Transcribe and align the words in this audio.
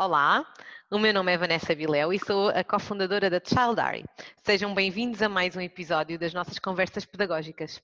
Olá, 0.00 0.50
o 0.90 0.98
meu 0.98 1.12
nome 1.12 1.30
é 1.30 1.36
Vanessa 1.36 1.74
Viléu 1.74 2.10
e 2.10 2.18
sou 2.18 2.48
a 2.48 2.64
cofundadora 2.64 3.28
da 3.28 3.38
Childari. 3.38 4.02
Sejam 4.42 4.74
bem-vindos 4.74 5.20
a 5.20 5.28
mais 5.28 5.54
um 5.54 5.60
episódio 5.60 6.18
das 6.18 6.32
nossas 6.32 6.58
conversas 6.58 7.04
pedagógicas. 7.04 7.82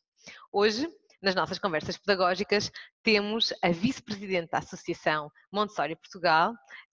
Hoje, 0.51 0.89
nas 1.21 1.35
nossas 1.35 1.59
conversas 1.59 1.99
pedagógicas, 1.99 2.73
temos 3.03 3.53
a 3.63 3.69
vice-presidente 3.69 4.49
da 4.49 4.61
Associação 4.61 5.31
Montessori 5.53 5.95
Portugal 5.95 6.55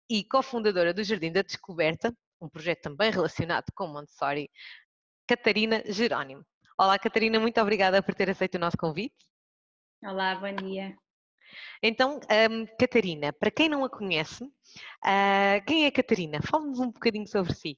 e 0.10 0.24
cofundadora 0.24 0.94
do 0.94 1.04
Jardim 1.04 1.34
da 1.34 1.42
Descoberta, 1.42 2.16
um 2.40 2.48
projeto 2.48 2.84
também 2.84 3.12
relacionado 3.12 3.66
com 3.76 3.88
Montessori, 3.88 4.50
Catarina 5.28 5.84
Jerónimo. 5.86 6.46
Olá, 6.78 6.98
Catarina, 6.98 7.42
muito 7.42 7.60
obrigada 7.60 8.02
por 8.02 8.16
ter 8.16 8.30
aceito 8.30 8.56
o 8.56 8.60
nosso 8.60 8.78
convite. 8.78 9.18
Olá, 10.02 10.36
bom 10.36 10.56
dia. 10.56 10.96
Então, 11.82 12.20
um, 12.52 12.66
Catarina, 12.78 13.32
para 13.34 13.52
quem 13.52 13.70
não 13.70 13.84
a 13.84 13.90
conhece, 13.90 14.44
uh, 14.44 15.66
quem 15.66 15.86
é 15.86 15.92
Catarina? 15.92 16.42
Fale-nos 16.42 16.80
um 16.80 16.92
bocadinho 16.92 17.28
sobre 17.28 17.54
si. 17.54 17.78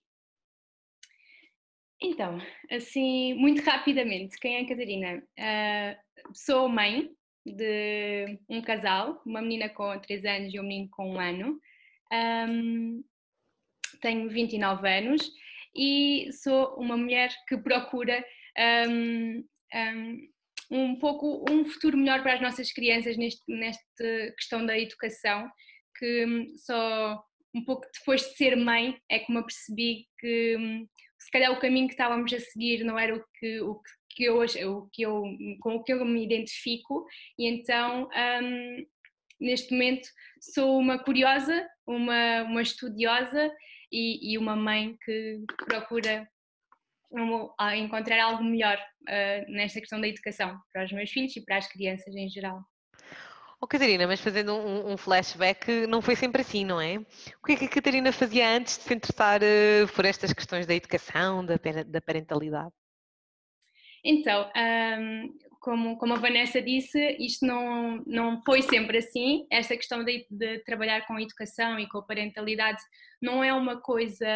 Então, 2.01 2.39
assim, 2.69 3.33
muito 3.35 3.61
rapidamente, 3.69 4.39
quem 4.39 4.57
é 4.57 4.65
Catarina? 4.65 5.23
Uh, 5.37 6.33
sou 6.33 6.67
mãe 6.67 7.09
de 7.45 8.39
um 8.49 8.61
casal, 8.61 9.21
uma 9.25 9.41
menina 9.41 9.69
com 9.69 9.99
3 9.99 10.25
anos 10.25 10.53
e 10.53 10.59
um 10.59 10.63
menino 10.63 10.89
com 10.91 11.13
1 11.13 11.19
ano. 11.19 11.59
Um, 12.11 13.03
tenho 14.01 14.29
29 14.29 14.87
anos 14.87 15.31
e 15.75 16.29
sou 16.33 16.75
uma 16.75 16.97
mulher 16.97 17.29
que 17.47 17.57
procura 17.57 18.23
um, 18.87 19.43
um, 19.73 20.29
um 20.71 20.95
pouco 20.97 21.43
um 21.49 21.65
futuro 21.65 21.97
melhor 21.97 22.23
para 22.23 22.35
as 22.35 22.41
nossas 22.41 22.71
crianças 22.71 23.17
neste, 23.17 23.41
nesta 23.47 24.33
questão 24.37 24.65
da 24.65 24.79
educação, 24.79 25.49
que 25.97 26.25
hum, 26.25 26.53
só 26.57 27.21
um 27.53 27.63
pouco 27.65 27.85
depois 27.93 28.21
de 28.21 28.35
ser 28.37 28.55
mãe 28.55 28.97
é 29.09 29.19
que 29.19 29.31
me 29.31 29.39
apercebi 29.39 30.07
que 30.17 30.55
hum, 30.57 30.87
se 31.19 31.29
calhar 31.29 31.51
o 31.51 31.59
caminho 31.59 31.87
que 31.87 31.93
estávamos 31.93 32.31
a 32.33 32.39
seguir 32.39 32.83
não 32.85 32.97
era 32.97 33.15
o 33.15 33.23
que, 33.37 33.61
o 33.61 33.81
que 34.09 34.23
eu, 34.23 34.39
o 34.39 34.89
que 34.89 35.01
eu, 35.01 35.23
com 35.59 35.75
o 35.75 35.83
que 35.83 35.93
eu 35.93 36.03
me 36.05 36.23
identifico. 36.23 37.05
E 37.37 37.47
então 37.47 38.09
um, 38.41 38.85
neste 39.39 39.73
momento 39.73 40.07
sou 40.39 40.79
uma 40.79 40.97
curiosa, 40.97 41.67
uma, 41.85 42.43
uma 42.43 42.61
estudiosa 42.61 43.51
e, 43.91 44.33
e 44.33 44.37
uma 44.37 44.55
mãe 44.55 44.95
que 45.03 45.43
procura 45.65 46.27
a 47.59 47.75
encontrar 47.75 48.21
algo 48.21 48.43
melhor 48.43 48.77
uh, 48.77 49.51
nesta 49.51 49.79
questão 49.79 49.99
da 49.99 50.07
educação 50.07 50.57
para 50.71 50.85
os 50.85 50.91
meus 50.91 51.09
filhos 51.09 51.35
e 51.35 51.43
para 51.43 51.57
as 51.57 51.67
crianças 51.67 52.15
em 52.15 52.29
geral. 52.29 52.61
Oh, 53.63 53.67
Catarina, 53.67 54.07
mas 54.07 54.19
fazendo 54.19 54.55
um, 54.55 54.93
um, 54.93 54.97
flashback, 54.97 55.85
não 55.85 56.01
foi 56.01 56.15
sempre 56.15 56.41
assim, 56.41 56.65
não 56.65 56.81
é? 56.81 56.97
O 56.97 57.45
que 57.45 57.51
é 57.51 57.55
que 57.55 57.65
a 57.65 57.69
Catarina 57.69 58.11
fazia 58.11 58.49
antes 58.49 58.77
de 58.77 58.85
se 58.85 58.93
interessar 58.93 59.39
uh, 59.43 59.87
por 59.93 60.03
estas 60.03 60.33
questões 60.33 60.65
da 60.65 60.73
educação, 60.73 61.45
da, 61.45 61.55
da 61.85 62.01
parentalidade? 62.01 62.73
Então, 64.03 64.49
um, 64.99 65.37
como, 65.61 65.95
como 65.97 66.13
a 66.13 66.17
Vanessa 66.19 66.59
disse, 66.61 66.99
isto 67.19 67.45
não, 67.45 68.03
não 68.05 68.41
foi 68.43 68.63
sempre 68.63 68.97
assim. 68.97 69.45
Esta 69.49 69.77
questão 69.77 70.03
de, 70.03 70.25
de 70.29 70.59
trabalhar 70.63 71.05
com 71.05 71.13
a 71.13 71.21
educação 71.21 71.79
e 71.79 71.87
com 71.87 71.99
a 71.99 72.05
parentalidade 72.05 72.81
não 73.21 73.43
é 73.43 73.53
uma 73.53 73.79
coisa 73.79 74.27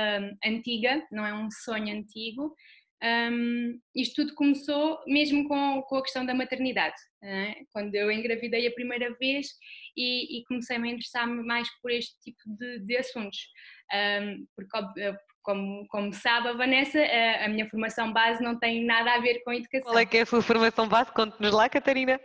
antiga, 0.45 1.03
não 1.11 1.25
é 1.25 1.33
um 1.33 1.49
sonho 1.49 1.97
antigo. 1.97 2.55
Um, 3.03 3.79
isto 3.95 4.23
tudo 4.23 4.35
começou 4.35 4.99
mesmo 5.05 5.47
com, 5.47 5.81
com 5.81 5.97
a 5.97 6.01
questão 6.01 6.25
da 6.25 6.33
maternidade, 6.33 6.95
é? 7.23 7.55
quando 7.71 7.93
eu 7.93 8.09
engravidei 8.09 8.65
a 8.65 8.73
primeira 8.73 9.13
vez 9.19 9.47
e, 9.97 10.39
e 10.39 10.43
comecei 10.45 10.77
a 10.77 10.79
me 10.79 10.91
interessar 10.91 11.27
mais 11.27 11.67
por 11.81 11.91
este 11.91 12.17
tipo 12.21 12.41
de, 12.57 12.79
de 12.79 12.97
assuntos, 12.97 13.37
um, 13.93 14.47
porque 14.55 14.77
como, 15.45 15.87
como 15.87 16.11
sabe 16.11 16.49
a 16.49 16.53
Vanessa, 16.53 16.99
a, 16.99 17.45
a, 17.45 17.47
minha 17.47 17.69
formação 17.69 18.11
base 18.11 18.43
não 18.43 18.57
tem 18.57 18.83
nada 18.83 19.13
a 19.13 19.19
ver 19.19 19.43
com 19.43 19.53
educação. 19.53 19.91
Qual 19.91 19.99
é 19.99 20.05
que 20.05 20.17
é 20.17 20.21
a 20.21 20.25
sua 20.25 20.41
formação 20.41 20.89
base? 20.89 21.11
Conte-nos 21.13 21.53
lá, 21.53 21.69
Catarina. 21.69 22.19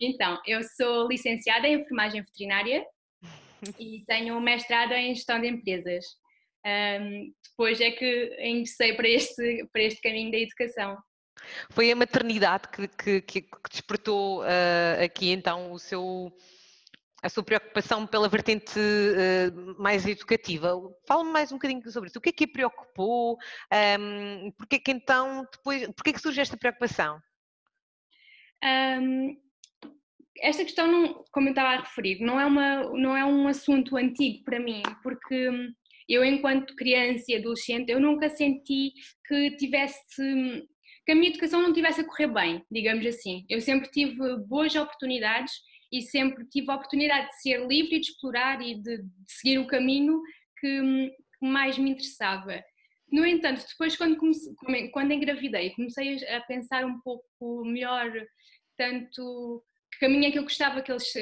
Então, 0.00 0.40
eu 0.46 0.62
sou 0.62 1.08
licenciada 1.08 1.66
em 1.66 1.80
enfermagem 1.80 2.22
veterinária 2.22 2.86
e 3.78 4.04
tenho 4.06 4.36
um 4.36 4.40
mestrado 4.40 4.92
em 4.92 5.14
gestão 5.14 5.40
de 5.40 5.48
empresas. 5.48 6.04
Um, 6.64 7.32
depois 7.48 7.80
é 7.80 7.90
que 7.90 8.36
ingressei 8.40 8.94
para 8.94 9.08
este, 9.08 9.68
para 9.72 9.82
este 9.82 10.00
caminho 10.00 10.30
da 10.30 10.38
educação. 10.38 10.96
Foi 11.70 11.90
a 11.90 11.96
maternidade 11.96 12.68
que, 12.68 13.20
que, 13.20 13.42
que 13.42 13.48
despertou 13.70 14.42
uh, 14.42 15.04
aqui 15.04 15.30
então 15.30 15.72
o 15.72 15.78
seu 15.78 16.32
a 17.22 17.28
sua 17.28 17.42
preocupação 17.42 18.06
pela 18.06 18.28
vertente 18.28 18.78
uh, 18.78 19.82
mais 19.82 20.06
educativa. 20.06 20.74
Fala-me 21.06 21.30
mais 21.32 21.50
um 21.50 21.56
bocadinho 21.56 21.90
sobre 21.90 22.08
isso. 22.08 22.18
O 22.18 22.22
que 22.22 22.28
é 22.28 22.32
que 22.32 22.44
a 22.44 22.48
preocupou? 22.48 23.38
Um, 23.98 24.50
Porquê 24.52 24.78
que 24.78 24.90
então 24.90 25.46
depois, 25.50 25.86
porquê 25.94 26.12
que 26.12 26.20
surge 26.20 26.40
esta 26.40 26.56
preocupação? 26.56 27.18
Um, 28.62 29.36
esta 30.40 30.64
questão, 30.64 30.86
não, 30.86 31.24
como 31.32 31.48
eu 31.48 31.52
estava 31.52 31.70
a 31.70 31.80
referir, 31.80 32.20
não 32.20 32.38
é, 32.38 32.44
uma, 32.44 32.82
não 32.92 33.16
é 33.16 33.24
um 33.24 33.48
assunto 33.48 33.96
antigo 33.96 34.44
para 34.44 34.60
mim, 34.60 34.82
porque 35.02 35.50
eu, 36.08 36.24
enquanto 36.24 36.76
criança 36.76 37.24
e 37.28 37.36
adolescente, 37.36 37.90
eu 37.90 38.00
nunca 38.00 38.28
senti 38.28 38.92
que 39.26 39.56
tivesse 39.56 39.98
que 41.04 41.12
a 41.12 41.14
minha 41.14 41.30
educação 41.30 41.62
não 41.62 41.72
tivesse 41.72 42.00
a 42.00 42.04
correr 42.04 42.26
bem, 42.26 42.64
digamos 42.70 43.06
assim. 43.06 43.46
Eu 43.48 43.60
sempre 43.60 43.88
tive 43.90 44.36
boas 44.48 44.74
oportunidades 44.74 45.52
e 45.92 46.02
sempre 46.02 46.44
tive 46.46 46.70
a 46.70 46.74
oportunidade 46.74 47.28
de 47.28 47.40
ser 47.40 47.66
livre 47.66 47.96
e 47.96 48.00
de 48.00 48.10
explorar 48.10 48.60
e 48.60 48.74
de, 48.74 48.98
de 48.98 49.32
seguir 49.32 49.58
o 49.58 49.66
caminho 49.66 50.20
que, 50.58 51.10
que, 51.38 51.46
mais 51.46 51.78
me 51.78 51.90
interessava. 51.90 52.62
No 53.10 53.24
entanto, 53.24 53.64
depois 53.68 53.96
quando, 53.96 54.16
comecei, 54.16 54.54
quando 54.90 55.12
engravidei, 55.12 55.70
comecei 55.70 56.26
a 56.28 56.40
pensar 56.42 56.84
um 56.84 57.00
pouco 57.00 57.64
melhor, 57.64 58.10
tanto 58.76 59.62
que 59.92 60.00
caminho 60.00 60.26
é 60.26 60.30
que 60.30 60.38
eu 60.38 60.42
gostava 60.42 60.82
que 60.82 60.90
eles, 60.90 61.12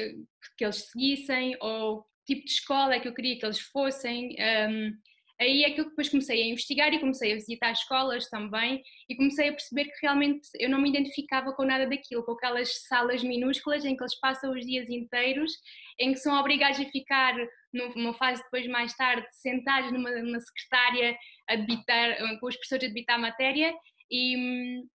que 0.57 0.63
eles 0.63 0.89
seguissem, 0.89 1.55
ou 1.61 2.05
tipo 2.25 2.43
de 2.43 2.51
escola 2.51 2.95
é 2.95 2.99
que 2.99 3.07
eu 3.07 3.13
queria 3.13 3.37
que 3.37 3.45
eles 3.45 3.59
fossem. 3.59 4.35
Um, 4.69 4.91
aí 5.39 5.63
é 5.63 5.71
que 5.71 5.81
eu 5.81 5.89
depois 5.89 6.09
comecei 6.09 6.41
a 6.41 6.45
investigar 6.45 6.93
e 6.93 6.99
comecei 6.99 7.33
a 7.33 7.35
visitar 7.35 7.71
escolas 7.71 8.29
também 8.29 8.81
e 9.09 9.15
comecei 9.15 9.49
a 9.49 9.51
perceber 9.51 9.85
que 9.85 9.99
realmente 10.01 10.47
eu 10.59 10.69
não 10.69 10.79
me 10.79 10.89
identificava 10.89 11.51
com 11.53 11.63
nada 11.63 11.85
daquilo, 11.87 12.23
com 12.23 12.33
aquelas 12.33 12.87
salas 12.87 13.23
minúsculas 13.23 13.83
em 13.83 13.95
que 13.95 14.03
eles 14.03 14.19
passam 14.19 14.53
os 14.53 14.65
dias 14.65 14.89
inteiros, 14.89 15.51
em 15.99 16.13
que 16.13 16.19
são 16.19 16.39
obrigados 16.39 16.79
a 16.79 16.85
ficar 16.85 17.35
numa 17.73 18.13
fase 18.13 18.41
depois 18.43 18.67
mais 18.67 18.95
tarde 18.95 19.27
sentados 19.31 19.91
numa, 19.91 20.09
numa 20.11 20.39
secretária 20.39 21.17
a 21.49 21.55
debitar, 21.55 22.17
com 22.39 22.47
os 22.47 22.55
professores 22.55 22.85
a 22.85 22.87
debitar 22.87 23.15
a 23.17 23.21
matéria 23.21 23.73
e 24.09 24.37
hum, 24.37 24.87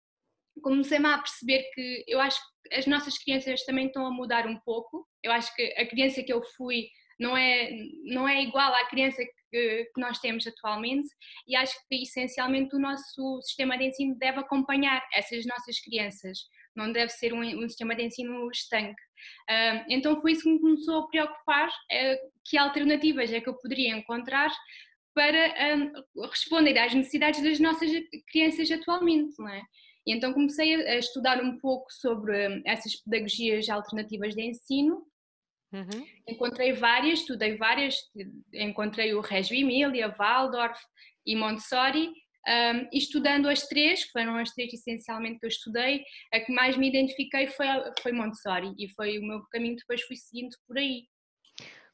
comecei-me 0.63 1.07
a 1.07 1.19
perceber 1.19 1.65
que 1.75 2.05
eu 2.09 2.21
acho 2.21 2.39
que 2.41 2.75
as 2.75 2.87
nossas 2.87 3.19
crianças 3.19 3.65
também 3.65 3.87
estão 3.87 4.07
a 4.07 4.11
mudar 4.11 4.47
um 4.47 4.59
pouco. 4.61 5.07
Eu 5.23 5.33
acho 5.33 5.55
que 5.55 5.63
a 5.79 5.87
criança 5.87 6.23
que 6.23 6.33
eu 6.33 6.43
fui 6.57 6.89
não 7.19 7.37
é, 7.37 7.71
não 8.05 8.27
é 8.27 8.43
igual 8.43 8.75
à 8.75 8.87
criança 8.87 9.23
que, 9.51 9.85
que 9.95 10.01
nós 10.01 10.19
temos 10.19 10.47
atualmente 10.47 11.09
e 11.47 11.57
acho 11.57 11.75
que 11.89 12.03
essencialmente 12.03 12.75
o 12.75 12.79
nosso 12.79 13.41
sistema 13.43 13.77
de 13.77 13.85
ensino 13.85 14.17
deve 14.19 14.41
acompanhar 14.41 15.03
essas 15.15 15.45
nossas 15.47 15.81
crianças, 15.81 16.39
não 16.77 16.93
deve 16.93 17.11
ser 17.11 17.33
um, 17.33 17.41
um 17.41 17.69
sistema 17.69 17.95
de 17.95 18.05
ensino 18.05 18.51
estanque. 18.51 19.03
Uh, 19.51 19.85
então 19.89 20.21
foi 20.21 20.33
isso 20.33 20.43
que 20.43 20.51
me 20.51 20.61
começou 20.61 21.01
a 21.01 21.09
preocupar, 21.09 21.69
uh, 21.69 22.31
que 22.45 22.57
alternativas 22.57 23.33
é 23.33 23.41
que 23.41 23.49
eu 23.49 23.57
poderia 23.57 23.97
encontrar 23.97 24.51
para 25.13 25.77
responder 26.31 26.79
às 26.79 26.95
necessidades 26.95 27.43
das 27.43 27.59
nossas 27.59 27.91
crianças 28.31 28.71
atualmente, 28.71 29.35
não 29.39 29.49
é? 29.49 29.61
E 30.07 30.15
então 30.15 30.33
comecei 30.33 30.75
a, 30.75 30.99
estudar 30.99 31.43
um 31.43 31.59
pouco 31.59 31.87
sobre 31.93 32.63
essas 32.65 32.97
pedagogias 32.97 33.69
alternativas 33.69 34.35
de 34.35 34.43
ensino 34.43 35.05
Uhum. 35.73 36.07
Encontrei 36.27 36.73
várias, 36.73 37.21
estudei 37.21 37.57
várias, 37.57 37.95
encontrei 38.53 39.15
o 39.15 39.21
Reggio 39.21 39.57
Emília, 39.57 40.09
Waldorf 40.09 40.81
e 41.25 41.37
Montessori, 41.37 42.13
um, 42.49 42.89
e 42.93 42.99
estudando 42.99 43.49
as 43.49 43.67
três, 43.67 44.05
que 44.05 44.13
foram 44.13 44.37
as 44.37 44.51
três 44.51 44.73
essencialmente 44.73 45.39
que 45.39 45.47
eu 45.47 45.49
estudei, 45.49 46.03
a 46.33 46.41
que 46.41 46.53
mais 46.53 46.77
me 46.77 46.89
identifiquei 46.89 47.47
foi, 47.49 47.67
foi 48.03 48.13
Montessori, 48.13 48.75
e 48.79 48.89
foi 48.89 49.19
o 49.19 49.23
meu 49.23 49.43
caminho 49.51 49.77
depois 49.77 50.03
fui 50.03 50.17
seguindo 50.17 50.57
por 50.67 50.79
aí. 50.79 51.05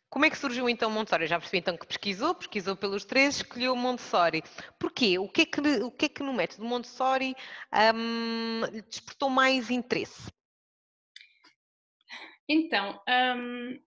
Como 0.08 0.24
é 0.24 0.30
que 0.30 0.38
surgiu 0.38 0.68
então 0.68 0.90
Montessori? 0.90 1.24
Eu 1.24 1.28
já 1.28 1.38
percebi 1.38 1.58
então 1.58 1.76
que 1.76 1.86
pesquisou, 1.86 2.34
pesquisou 2.34 2.76
pelos 2.76 3.04
três, 3.04 3.36
escolheu 3.36 3.74
Montessori. 3.74 4.42
Porquê? 4.78 5.18
O 5.18 5.28
que 5.28 5.42
é 5.42 5.46
que, 5.46 5.60
o 5.60 5.90
que, 5.90 6.06
é 6.06 6.08
que 6.08 6.22
no 6.22 6.32
método 6.32 6.64
Montessori 6.64 7.34
um, 7.94 8.62
despertou 8.88 9.28
mais 9.28 9.68
interesse? 9.68 10.30
Então, 12.48 13.00
um, 13.36 13.78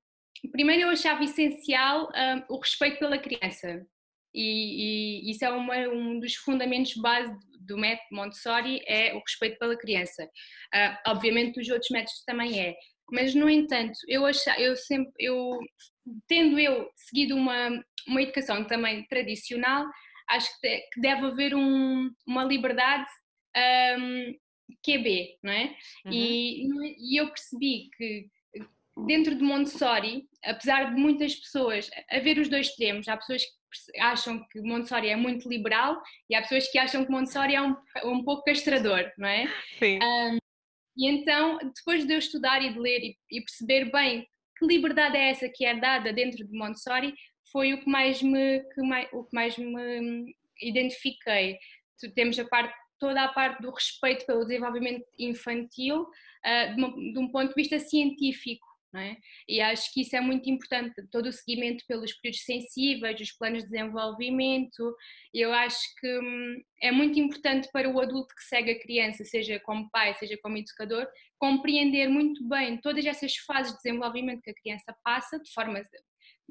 primeiro 0.51 0.83
eu 0.83 0.89
achava 0.89 1.23
essencial 1.23 2.09
um, 2.09 2.55
o 2.55 2.59
respeito 2.59 2.99
pela 2.99 3.17
criança. 3.17 3.85
E, 4.33 5.23
e 5.27 5.31
isso 5.31 5.43
é 5.43 5.49
uma, 5.49 5.75
um 5.89 6.19
dos 6.19 6.35
fundamentos 6.35 6.93
base 6.95 7.33
do 7.61 7.77
método 7.77 8.07
Montessori, 8.11 8.81
é 8.87 9.13
o 9.13 9.19
respeito 9.19 9.57
pela 9.57 9.77
criança. 9.77 10.23
Uh, 10.23 10.97
obviamente 11.07 11.59
os 11.59 11.69
outros 11.69 11.89
métodos 11.89 12.23
também 12.25 12.59
é. 12.59 12.75
Mas, 13.11 13.33
no 13.33 13.49
entanto, 13.49 13.97
eu, 14.07 14.25
achava, 14.25 14.59
eu 14.59 14.75
sempre, 14.75 15.11
eu 15.17 15.59
tendo 16.27 16.59
eu 16.59 16.89
seguido 16.95 17.35
uma, 17.35 17.83
uma 18.07 18.21
educação 18.21 18.65
também 18.65 19.05
tradicional, 19.07 19.85
acho 20.29 20.49
que 20.61 21.01
deve 21.01 21.25
haver 21.25 21.55
um, 21.55 22.11
uma 22.27 22.43
liberdade 22.43 23.09
um, 23.97 24.35
QB, 24.85 25.37
não 25.43 25.51
é? 25.51 25.75
Uhum. 26.05 26.11
E, 26.11 26.67
e 26.99 27.19
eu 27.19 27.27
percebi 27.27 27.89
que 27.97 28.27
dentro 29.05 29.35
de 29.35 29.43
Montessori, 29.43 30.27
apesar 30.43 30.93
de 30.93 30.99
muitas 30.99 31.35
pessoas 31.35 31.89
haver 32.09 32.37
os 32.37 32.49
dois 32.49 32.67
extremos, 32.67 33.07
há 33.07 33.17
pessoas 33.17 33.43
que 33.43 33.99
acham 33.99 34.45
que 34.51 34.61
Montessori 34.61 35.09
é 35.09 35.15
muito 35.15 35.47
liberal 35.47 36.01
e 36.29 36.35
há 36.35 36.41
pessoas 36.41 36.67
que 36.71 36.77
acham 36.77 37.05
que 37.05 37.11
Montessori 37.11 37.55
é 37.55 37.61
um, 37.61 37.75
um 38.05 38.23
pouco 38.23 38.43
castrador, 38.43 39.11
não 39.17 39.27
é? 39.27 39.47
Sim. 39.77 39.99
Um, 40.01 40.37
e 40.97 41.07
então, 41.07 41.59
depois 41.75 42.05
de 42.05 42.13
eu 42.13 42.19
estudar 42.19 42.61
e 42.61 42.73
de 42.73 42.79
ler 42.79 42.99
e, 42.99 43.17
e, 43.31 43.41
perceber 43.41 43.91
bem 43.91 44.27
que 44.57 44.65
liberdade 44.65 45.15
é 45.15 45.29
essa 45.29 45.47
que 45.47 45.63
é 45.63 45.79
dada 45.79 46.11
dentro 46.11 46.45
de 46.45 46.57
Montessori, 46.57 47.13
foi 47.51 47.73
o 47.73 47.79
que 47.79 47.89
mais 47.89 48.21
me, 48.21 48.59
que 48.73 48.81
mais, 48.81 49.07
o 49.13 49.23
que 49.23 49.33
mais 49.33 49.57
me 49.57 50.35
identifiquei. 50.61 51.57
Temos 52.15 52.37
a 52.37 52.45
parte 52.45 52.73
toda 52.99 53.23
a 53.23 53.29
parte 53.29 53.61
do 53.61 53.71
respeito 53.71 54.25
pelo 54.25 54.45
desenvolvimento 54.45 55.05
infantil 55.17 56.01
uh, 56.01 56.75
de, 56.75 56.83
uma, 56.83 56.89
de, 56.89 57.17
um 57.17 57.31
ponto 57.31 57.49
de 57.49 57.55
vista 57.55 57.79
científico. 57.79 58.67
É? 58.95 59.17
E 59.47 59.61
acho 59.61 59.93
que 59.93 60.01
isso 60.01 60.15
é 60.15 60.19
muito 60.19 60.49
importante, 60.49 60.95
todo 61.11 61.27
o 61.27 61.31
seguimento 61.31 61.83
pelos 61.87 62.11
períodos 62.13 62.43
sensíveis, 62.43 63.21
os 63.21 63.31
planos 63.33 63.63
de 63.63 63.69
desenvolvimento. 63.69 64.95
Eu 65.31 65.53
acho 65.53 65.77
que 65.99 66.19
hum, 66.19 66.59
é 66.81 66.91
muito 66.91 67.19
importante 67.19 67.69
para 67.71 67.87
o 67.87 67.99
adulto 67.99 68.33
que 68.33 68.43
segue 68.45 68.71
a 68.71 68.79
criança, 68.79 69.23
seja 69.23 69.59
como 69.59 69.87
pai, 69.91 70.15
seja 70.15 70.35
como 70.41 70.57
educador, 70.57 71.07
compreender 71.37 72.09
muito 72.09 72.43
bem 72.49 72.81
todas 72.81 73.05
essas 73.05 73.35
fases 73.35 73.73
de 73.73 73.77
desenvolvimento 73.83 74.41
que 74.41 74.49
a 74.49 74.55
criança 74.55 74.95
passa, 75.03 75.39
de 75.39 75.51
forma 75.53 75.85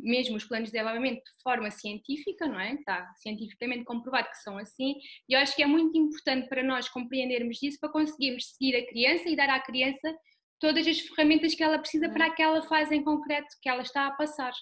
mesmo 0.00 0.36
os 0.36 0.44
planos 0.44 0.68
de 0.68 0.72
desenvolvimento 0.72 1.18
de 1.18 1.42
forma 1.42 1.70
científica, 1.70 2.46
não 2.46 2.60
é? 2.60 2.74
Está 2.74 3.12
cientificamente 3.16 3.84
comprovado 3.84 4.30
que 4.30 4.38
são 4.38 4.56
assim, 4.56 4.94
e 5.28 5.34
eu 5.34 5.40
acho 5.40 5.56
que 5.56 5.62
é 5.62 5.66
muito 5.66 5.98
importante 5.98 6.48
para 6.48 6.62
nós 6.62 6.88
compreendermos 6.88 7.60
isso 7.62 7.78
para 7.80 7.90
conseguirmos 7.90 8.52
seguir 8.52 8.76
a 8.76 8.86
criança 8.86 9.28
e 9.28 9.36
dar 9.36 9.50
à 9.50 9.60
criança 9.60 10.16
todas 10.60 10.86
as 10.86 11.00
ferramentas 11.00 11.54
que 11.54 11.62
ela 11.62 11.78
precisa 11.78 12.08
para 12.08 12.26
aquela 12.26 12.62
fase 12.62 12.94
em 12.94 13.02
concreto 13.02 13.48
que 13.62 13.68
ela 13.68 13.82
está 13.82 14.06
a 14.06 14.12
passar. 14.12 14.52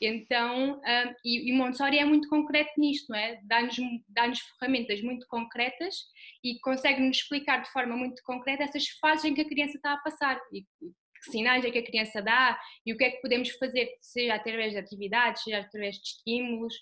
Então, 0.00 0.74
um, 0.74 1.14
e, 1.24 1.50
e 1.50 1.52
Montessori 1.52 1.98
é 1.98 2.04
muito 2.04 2.28
concreto 2.28 2.72
nisto, 2.76 3.10
não 3.10 3.18
é? 3.18 3.38
Dá-nos 3.44 3.76
dá 4.08 4.30
ferramentas 4.58 5.00
muito 5.00 5.26
concretas 5.28 5.94
e 6.42 6.58
consegue-nos 6.60 7.18
explicar 7.18 7.62
de 7.62 7.70
forma 7.70 7.96
muito 7.96 8.20
concreta 8.24 8.64
essas 8.64 8.88
fases 9.00 9.24
em 9.24 9.34
que 9.34 9.42
a 9.42 9.48
criança 9.48 9.76
está 9.76 9.92
a 9.92 9.98
passar 9.98 10.40
e 10.52 10.62
que 10.62 11.30
sinais 11.30 11.64
é 11.64 11.70
que 11.70 11.78
a 11.78 11.84
criança 11.84 12.20
dá 12.20 12.58
e 12.84 12.92
o 12.92 12.96
que 12.96 13.04
é 13.04 13.10
que 13.10 13.20
podemos 13.20 13.48
fazer, 13.50 13.88
seja 14.00 14.34
através 14.34 14.72
de 14.72 14.78
atividades, 14.78 15.44
seja 15.44 15.60
através 15.60 15.96
de 15.96 16.02
estímulos. 16.02 16.74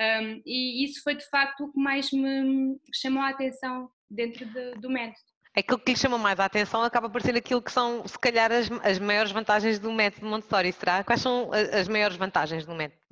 Um, 0.00 0.40
e 0.46 0.84
isso 0.84 1.02
foi 1.02 1.16
de 1.16 1.28
facto 1.28 1.64
o 1.64 1.72
que 1.72 1.80
mais 1.80 2.12
me 2.12 2.78
chamou 2.94 3.22
a 3.22 3.30
atenção 3.30 3.90
dentro 4.08 4.46
de, 4.46 4.72
do 4.76 4.88
método. 4.88 5.27
Aquilo 5.58 5.78
que 5.80 5.90
lhe 5.90 5.98
chama 5.98 6.16
mais 6.16 6.38
a 6.38 6.44
atenção 6.44 6.84
acaba 6.84 7.10
por 7.10 7.20
ser 7.20 7.36
aquilo 7.36 7.60
que 7.60 7.72
são, 7.72 8.06
se 8.06 8.16
calhar, 8.16 8.52
as, 8.52 8.70
as 8.84 8.98
maiores 9.00 9.32
vantagens 9.32 9.80
do 9.80 9.92
método 9.92 10.26
Montessori, 10.26 10.72
será? 10.72 11.02
Quais 11.02 11.20
são 11.20 11.50
as 11.52 11.88
maiores 11.88 12.16
vantagens 12.16 12.64
do 12.64 12.76
método? 12.76 13.02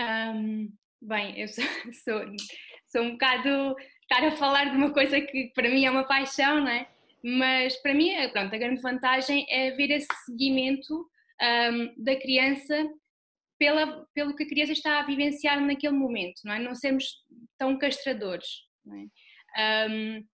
Um, 0.00 0.72
bem, 1.00 1.38
eu 1.38 1.46
sou, 1.46 1.64
sou, 2.04 2.36
sou 2.88 3.02
um 3.02 3.12
bocado 3.12 3.76
estar 4.02 4.26
a 4.26 4.32
falar 4.32 4.70
de 4.70 4.76
uma 4.76 4.92
coisa 4.92 5.20
que 5.20 5.52
para 5.54 5.68
mim 5.68 5.84
é 5.84 5.90
uma 5.90 6.02
paixão, 6.02 6.60
não 6.60 6.68
é? 6.68 6.88
Mas 7.22 7.76
para 7.76 7.94
mim, 7.94 8.10
é, 8.10 8.26
pronto, 8.28 8.52
a 8.52 8.58
grande 8.58 8.80
vantagem 8.80 9.46
é 9.48 9.70
ver 9.72 9.90
esse 9.90 10.08
seguimento 10.24 11.08
um, 11.40 12.02
da 12.02 12.16
criança 12.16 12.88
pela, 13.56 14.04
pelo 14.14 14.34
que 14.34 14.42
a 14.42 14.48
criança 14.48 14.72
está 14.72 14.98
a 14.98 15.04
vivenciar 15.04 15.60
naquele 15.60 15.96
momento, 15.96 16.40
não 16.44 16.54
é? 16.54 16.58
Não 16.58 16.74
sermos 16.74 17.06
tão 17.56 17.78
castradores, 17.78 18.46
não 18.84 18.96
é? 18.96 19.88
Um, 19.90 20.24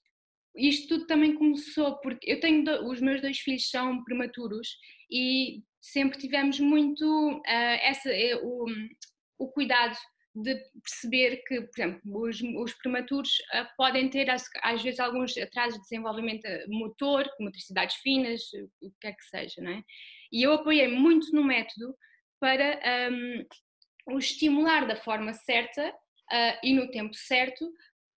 isto 0.56 0.88
tudo 0.88 1.06
também 1.06 1.34
começou 1.34 1.98
porque 2.00 2.30
eu 2.30 2.40
tenho 2.40 2.64
os 2.88 3.00
meus 3.00 3.20
dois 3.20 3.38
filhos 3.38 3.68
são 3.68 4.04
prematuros 4.04 4.76
e 5.10 5.62
sempre 5.80 6.18
tivemos 6.18 6.58
muito 6.60 7.04
uh, 7.04 7.78
essa, 7.82 8.10
eh, 8.10 8.36
o, 8.42 8.64
o 9.38 9.48
cuidado 9.48 9.96
de 10.34 10.54
perceber 10.82 11.42
que, 11.46 11.60
por 11.60 11.78
exemplo, 11.78 12.00
os, 12.22 12.40
os 12.40 12.72
prematuros 12.74 13.30
uh, 13.54 13.66
podem 13.76 14.08
ter 14.08 14.28
às, 14.30 14.48
às, 14.62 14.82
vezes 14.82 14.98
alguns 14.98 15.36
atrasos 15.36 15.74
de 15.74 15.82
desenvolvimento 15.82 16.48
motor, 16.68 17.28
motricidades 17.38 17.96
finas, 17.96 18.42
o 18.82 18.90
que 19.00 19.06
é 19.06 19.12
que 19.12 19.24
seja, 19.24 19.62
não 19.62 19.72
é? 19.72 19.82
E 20.32 20.42
eu 20.42 20.52
apoiei 20.52 20.88
muito 20.88 21.30
no 21.32 21.44
método 21.44 21.94
para 22.40 22.80
um, 23.12 24.14
o 24.14 24.18
estimular 24.18 24.86
da 24.86 24.96
forma 24.96 25.32
certa 25.32 25.88
uh, 25.90 26.58
e 26.62 26.74
no 26.74 26.90
tempo 26.90 27.14
certo 27.14 27.70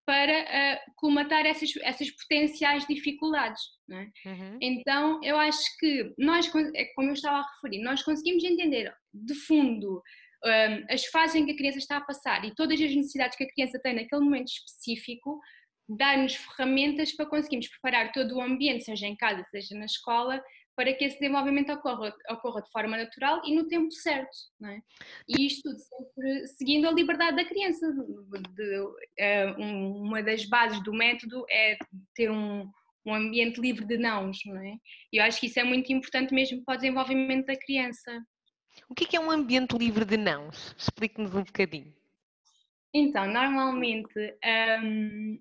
para 0.08 0.40
uh, 0.40 0.92
colmatar 0.96 1.44
essas, 1.44 1.70
essas 1.82 2.10
potenciais 2.10 2.86
dificuldades. 2.86 3.60
É? 3.92 4.28
Uhum. 4.30 4.58
Então, 4.58 5.20
eu 5.22 5.36
acho 5.36 5.60
que 5.78 6.14
nós, 6.16 6.50
é 6.74 6.86
como 6.94 7.10
eu 7.10 7.12
estava 7.12 7.40
a 7.40 7.46
referir, 7.56 7.82
nós 7.82 8.02
conseguimos 8.02 8.42
entender 8.42 8.90
de 9.12 9.34
fundo 9.34 10.02
um, 10.46 10.94
as 10.94 11.04
fases 11.04 11.36
em 11.36 11.44
que 11.44 11.52
a 11.52 11.56
criança 11.56 11.76
está 11.76 11.98
a 11.98 12.00
passar 12.00 12.42
e 12.46 12.54
todas 12.54 12.80
as 12.80 12.96
necessidades 12.96 13.36
que 13.36 13.44
a 13.44 13.52
criança 13.52 13.78
tem 13.82 13.96
naquele 13.96 14.22
momento 14.22 14.48
específico, 14.48 15.38
dar-nos 15.86 16.36
ferramentas 16.36 17.12
para 17.12 17.26
conseguirmos 17.26 17.68
preparar 17.68 18.10
todo 18.10 18.36
o 18.36 18.40
ambiente, 18.40 18.84
seja 18.84 19.06
em 19.06 19.14
casa, 19.14 19.44
seja 19.50 19.74
na 19.74 19.84
escola, 19.84 20.42
para 20.78 20.92
que 20.92 21.06
esse 21.06 21.18
desenvolvimento 21.18 21.72
ocorra, 21.72 22.14
ocorra 22.30 22.62
de 22.62 22.70
forma 22.70 22.96
natural 22.96 23.42
e 23.44 23.52
no 23.52 23.66
tempo 23.66 23.90
certo. 23.90 24.30
É? 24.64 24.78
E 25.28 25.44
isto 25.44 25.68
tudo 25.68 25.76
sempre 25.80 26.46
seguindo 26.46 26.86
a 26.86 26.92
liberdade 26.92 27.36
da 27.36 27.44
criança. 27.44 27.84
De, 28.54 28.78
uh, 28.80 29.60
uma 29.60 30.22
das 30.22 30.44
bases 30.44 30.80
do 30.84 30.92
método 30.92 31.44
é 31.50 31.76
ter 32.14 32.30
um, 32.30 32.70
um 33.04 33.12
ambiente 33.12 33.60
livre 33.60 33.84
de 33.84 33.98
nãos, 33.98 34.38
não 34.46 34.56
é? 34.56 34.76
E 35.12 35.16
eu 35.16 35.24
acho 35.24 35.40
que 35.40 35.46
isso 35.46 35.58
é 35.58 35.64
muito 35.64 35.92
importante 35.92 36.32
mesmo 36.32 36.62
para 36.64 36.74
o 36.74 36.78
desenvolvimento 36.78 37.46
da 37.46 37.56
criança. 37.56 38.24
O 38.88 38.94
que 38.94 39.16
é, 39.16 39.18
é 39.18 39.20
um 39.20 39.32
ambiente 39.32 39.76
livre 39.76 40.04
de 40.04 40.16
nãos? 40.16 40.76
Explique-nos 40.78 41.34
um 41.34 41.42
bocadinho. 41.42 41.92
Então, 42.94 43.26
normalmente, 43.26 44.14
um, 44.84 45.40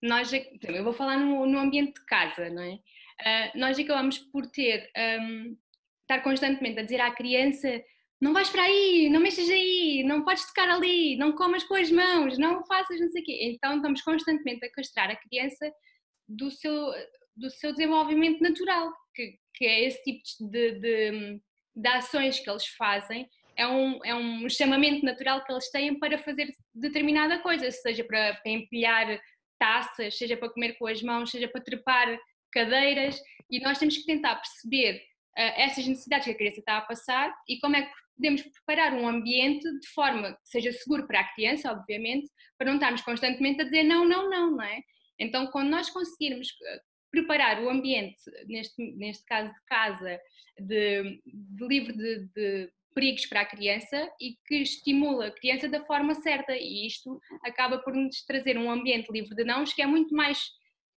nós, 0.00 0.30
eu 0.32 0.84
vou 0.84 0.92
falar 0.92 1.18
no, 1.18 1.44
no, 1.44 1.58
ambiente 1.58 1.94
de 1.94 2.06
casa, 2.06 2.48
não 2.50 2.62
é? 2.62 2.78
Uh, 3.20 3.58
nós 3.58 3.78
acabamos 3.78 4.18
por 4.18 4.46
ter, 4.46 4.90
um, 5.20 5.56
estar 6.02 6.22
constantemente 6.22 6.78
a 6.78 6.82
dizer 6.82 7.00
à 7.00 7.10
criança 7.10 7.82
não 8.20 8.32
vais 8.32 8.48
para 8.48 8.62
aí, 8.62 9.10
não 9.10 9.20
mexas 9.20 9.48
aí, 9.50 10.02
não 10.04 10.24
podes 10.24 10.46
tocar 10.46 10.70
ali, 10.70 11.16
não 11.16 11.34
comas 11.34 11.64
com 11.64 11.74
as 11.74 11.90
mãos, 11.90 12.38
não 12.38 12.64
faças 12.64 12.98
não 12.98 13.10
sei 13.10 13.22
o 13.22 13.24
quê. 13.24 13.38
Então 13.42 13.76
estamos 13.76 14.00
constantemente 14.00 14.64
a 14.64 14.72
castrar 14.72 15.10
a 15.10 15.16
criança 15.16 15.70
do 16.26 16.50
seu, 16.50 16.92
do 17.36 17.50
seu 17.50 17.72
desenvolvimento 17.72 18.40
natural, 18.40 18.90
que, 19.14 19.38
que 19.54 19.66
é 19.66 19.84
esse 19.84 20.02
tipo 20.02 20.22
de, 20.50 20.72
de, 20.80 21.40
de 21.74 21.88
ações 21.88 22.40
que 22.40 22.48
eles 22.48 22.66
fazem 22.68 23.28
é 23.56 23.66
um, 23.66 24.04
é 24.04 24.14
um 24.14 24.48
chamamento 24.48 25.04
natural 25.04 25.42
que 25.44 25.50
eles 25.50 25.70
têm 25.70 25.98
para 25.98 26.18
fazer 26.18 26.52
determinada 26.74 27.38
coisa, 27.38 27.70
seja 27.70 28.04
para, 28.04 28.34
para 28.34 28.52
empilhar 28.52 29.18
taças, 29.58 30.16
seja 30.16 30.36
para 30.36 30.50
comer 30.50 30.74
com 30.78 30.86
as 30.86 31.02
mãos, 31.02 31.30
seja 31.30 31.48
para 31.48 31.62
trepar 31.62 32.18
cadeiras, 32.56 33.20
e 33.50 33.60
nós 33.60 33.78
temos 33.78 33.98
que 33.98 34.06
tentar 34.06 34.36
perceber 34.36 34.96
uh, 34.96 35.52
essas 35.56 35.86
necessidades 35.86 36.24
que 36.24 36.32
a 36.32 36.36
criança 36.36 36.60
está 36.60 36.78
a 36.78 36.82
passar 36.82 37.34
e 37.46 37.58
como 37.60 37.76
é 37.76 37.82
que 37.82 37.92
podemos 38.16 38.42
preparar 38.42 38.94
um 38.94 39.06
ambiente 39.06 39.70
de 39.78 39.88
forma 39.88 40.32
que 40.32 40.48
seja 40.48 40.72
seguro 40.72 41.06
para 41.06 41.20
a 41.20 41.34
criança, 41.34 41.70
obviamente, 41.70 42.28
para 42.58 42.68
não 42.68 42.76
estarmos 42.76 43.02
constantemente 43.02 43.60
a 43.60 43.64
dizer 43.64 43.82
não, 43.82 44.08
não, 44.08 44.30
não, 44.30 44.52
não 44.52 44.62
é? 44.62 44.80
Então, 45.18 45.46
quando 45.48 45.68
nós 45.68 45.90
conseguirmos 45.90 46.48
ah, 46.66 46.80
preparar 47.10 47.62
o 47.62 47.68
ambiente, 47.68 48.16
neste, 48.46 48.82
neste 48.96 49.24
caso 49.26 49.52
de 49.52 49.64
casa, 49.66 50.18
de, 50.58 51.20
de 51.24 51.66
livre 51.66 51.92
de, 51.92 52.26
de 52.34 52.72
perigos 52.94 53.26
para 53.26 53.42
a 53.42 53.46
criança 53.46 54.10
e 54.18 54.36
que 54.46 54.56
estimula 54.56 55.26
a 55.26 55.30
criança 55.30 55.68
da 55.68 55.84
forma 55.84 56.14
certa 56.14 56.56
e 56.56 56.86
isto 56.86 57.20
acaba 57.44 57.78
por 57.78 57.94
nos 57.94 58.24
trazer 58.24 58.56
um 58.56 58.70
ambiente 58.70 59.12
livre 59.12 59.34
de 59.34 59.44
nãos 59.44 59.74
que 59.74 59.82
é 59.82 59.86
muito 59.86 60.14
mais 60.14 60.38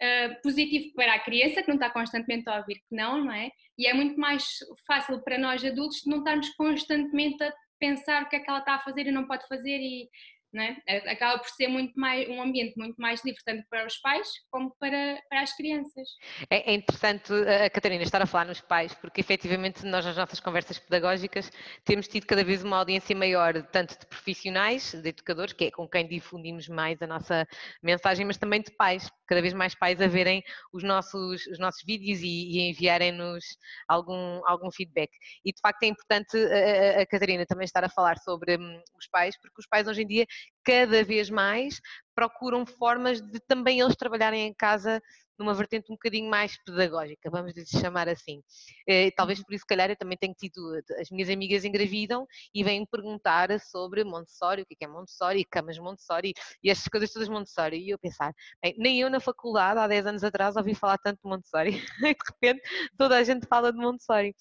uh, 0.02 0.42
positivo 0.42 0.94
para 0.96 1.14
a 1.14 1.20
criança 1.20 1.62
que 1.62 1.68
não 1.68 1.76
está 1.76 1.90
constantemente 1.90 2.50
a 2.50 2.58
ouvir 2.58 2.76
que 2.76 2.96
não, 2.96 3.26
não 3.26 3.32
é? 3.32 3.50
E 3.78 3.88
é 3.88 3.94
muito 3.94 4.20
mais 4.20 4.44
fácil 4.86 5.22
para 5.24 5.38
nós 5.38 5.64
adultos 5.64 6.06
não 6.06 6.20
estarmos 6.20 6.50
constantemente 6.56 7.44
a 7.44 7.54
pensar 7.80 8.24
o 8.24 8.30
que 8.30 8.36
é 8.36 8.40
que 8.40 8.50
ela 8.50 8.60
está 8.60 8.76
a 8.76 8.80
fazer 8.80 9.08
e 9.08 9.12
não 9.12 9.28
pode 9.28 9.48
fazer 9.48 9.80
e 9.80 10.10
é? 10.56 11.12
Acaba 11.12 11.38
por 11.38 11.50
ser 11.50 11.68
muito 11.68 11.94
mais, 12.00 12.28
um 12.28 12.42
ambiente 12.42 12.76
muito 12.76 13.00
mais 13.00 13.24
livre, 13.24 13.40
tanto 13.46 13.64
para 13.70 13.86
os 13.86 13.98
pais 13.98 14.28
como 14.50 14.74
para, 14.80 15.22
para 15.30 15.42
as 15.42 15.56
crianças. 15.56 16.08
É, 16.50 16.72
é 16.72 16.74
interessante 16.74 17.32
a 17.34 17.70
Catarina 17.70 18.02
estar 18.02 18.22
a 18.22 18.26
falar 18.26 18.46
nos 18.46 18.60
pais, 18.62 18.94
porque 18.96 19.22
efetivamente 19.22 19.86
nós 19.86 20.06
nas 20.06 20.18
nossas 20.18 20.40
conversas 20.40 20.80
pedagógicas 20.80 21.52
temos 21.86 22.08
tido 22.08 22.26
cada 22.26 22.44
vez 22.44 22.64
uma 22.64 22.78
audiência 22.78 23.16
maior, 23.16 23.62
tanto 23.72 24.00
de 24.00 24.08
profissionais, 24.08 24.94
de 24.94 25.10
educadores, 25.10 25.54
que 25.54 25.66
é 25.66 25.72
com 25.72 25.88
quem 25.88 26.08
difundimos 26.08 26.68
mais 26.68 27.00
a 27.02 27.08
nossa 27.08 27.48
mensagem, 27.84 28.26
mas 28.26 28.38
também 28.38 28.62
de 28.62 28.72
pais, 28.72 29.12
cada 29.30 29.42
vez 29.42 29.54
mais 29.54 29.76
pais 29.76 30.02
a 30.02 30.08
verem 30.08 30.44
os 30.74 30.84
nossos, 30.84 31.46
os 31.46 31.60
nossos 31.60 31.84
vídeos 31.86 32.20
e, 32.22 32.26
e 32.26 32.70
enviarem-nos 32.70 33.46
algum, 33.88 34.42
algum 34.46 34.72
feedback. 34.72 35.12
E 35.46 35.54
de 35.54 35.62
facto 35.62 35.84
é 35.84 35.88
importante 35.88 36.36
a, 36.36 37.02
a, 37.02 37.06
Catarina 37.06 37.46
também 37.46 37.66
estar 37.66 37.84
a 37.84 37.90
falar 37.90 38.18
sobre 38.18 38.58
um, 38.58 38.82
os 38.98 39.08
pais, 39.08 39.40
porque 39.40 39.60
os 39.60 39.68
pais 39.68 39.88
hoje 39.88 40.02
em 40.02 40.08
dia 40.08 40.26
cada 40.66 41.04
vez 41.04 41.30
mais 41.30 41.80
procuram 42.16 42.66
formas 42.66 43.22
de 43.22 43.40
também 43.48 43.80
eles 43.80 43.96
trabalharem 43.96 44.48
em 44.48 44.54
casa 44.54 45.00
numa 45.40 45.54
vertente 45.54 45.92
um 45.92 45.96
bocadinho 45.96 46.30
mais 46.30 46.62
pedagógica, 46.64 47.30
vamos 47.30 47.54
lhe 47.56 47.66
chamar 47.66 48.10
assim. 48.10 48.44
Eh, 48.88 49.12
talvez 49.12 49.42
por 49.42 49.54
isso, 49.54 49.62
se 49.62 49.68
calhar, 49.68 49.90
eu 49.90 49.96
também 49.96 50.18
tenho 50.18 50.34
tido, 50.34 50.60
as 51.00 51.10
minhas 51.10 51.30
amigas 51.30 51.64
engravidam 51.64 52.28
e 52.54 52.64
vêm 52.64 52.86
perguntar 52.86 53.60
sobre 53.60 54.04
Montessori, 54.04 54.62
o 54.64 54.66
que 54.66 54.76
é, 54.82 54.86
é 54.86 54.88
Montessori, 54.88 55.46
camas 55.46 55.78
Montessori 55.80 56.34
e 56.64 56.70
estas 56.70 56.88
coisas 56.88 57.12
todas 57.12 57.30
Montessori. 57.30 57.78
E 57.78 57.90
eu 57.92 58.00
pensar, 58.00 58.34
bem, 58.62 58.76
nem 58.78 59.00
eu 59.00 59.10
na 59.10 59.20
faculdade, 59.20 59.80
há 59.80 59.88
10 59.88 60.08
anos 60.08 60.24
atrás, 60.24 60.56
ouvi 60.56 60.76
falar 60.76 60.98
tanto 60.98 61.20
de 61.24 61.30
Montessori, 61.30 61.72
e 62.04 62.14
de 62.14 62.18
repente 62.42 62.62
toda 62.98 63.18
a 63.18 63.24
gente 63.24 63.48
fala 63.48 63.72
de 63.72 63.78
Montessori. 63.80 64.36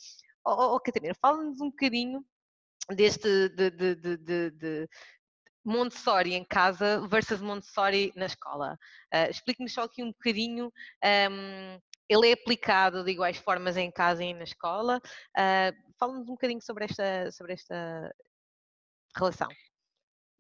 Oh, 0.45 0.53
oh, 0.53 0.77
oh 0.77 0.81
Catarina, 0.81 1.15
fala-nos 1.21 1.61
um 1.61 1.71
bocadinho 1.71 2.25
deste, 2.95 3.49
de, 3.51 3.71
de, 3.71 3.95
de, 3.95 4.51
de 4.51 4.89
Montessori 5.69 6.35
em 6.35 6.45
casa 6.45 7.07
versus 7.09 7.41
Montessori 7.41 8.11
na 8.17 8.25
escola. 8.25 8.79
Uh, 9.15 9.31
Explique-nos 9.31 9.73
só 9.73 9.83
aqui 9.83 10.03
um 10.03 10.09
bocadinho. 10.09 10.73
Um, 11.31 11.79
ele 12.09 12.31
é 12.31 12.33
aplicado 12.33 13.05
de 13.05 13.11
iguais 13.11 13.37
formas 13.37 13.77
em 13.77 13.91
casa 13.91 14.25
e 14.25 14.33
na 14.33 14.45
escola. 14.45 15.01
Uh, 15.37 15.89
Fala-nos 15.99 16.23
um 16.23 16.33
bocadinho 16.33 16.63
sobre 16.63 16.85
esta, 16.85 17.31
sobre 17.33 17.53
esta 17.53 18.15
relação. 19.15 19.49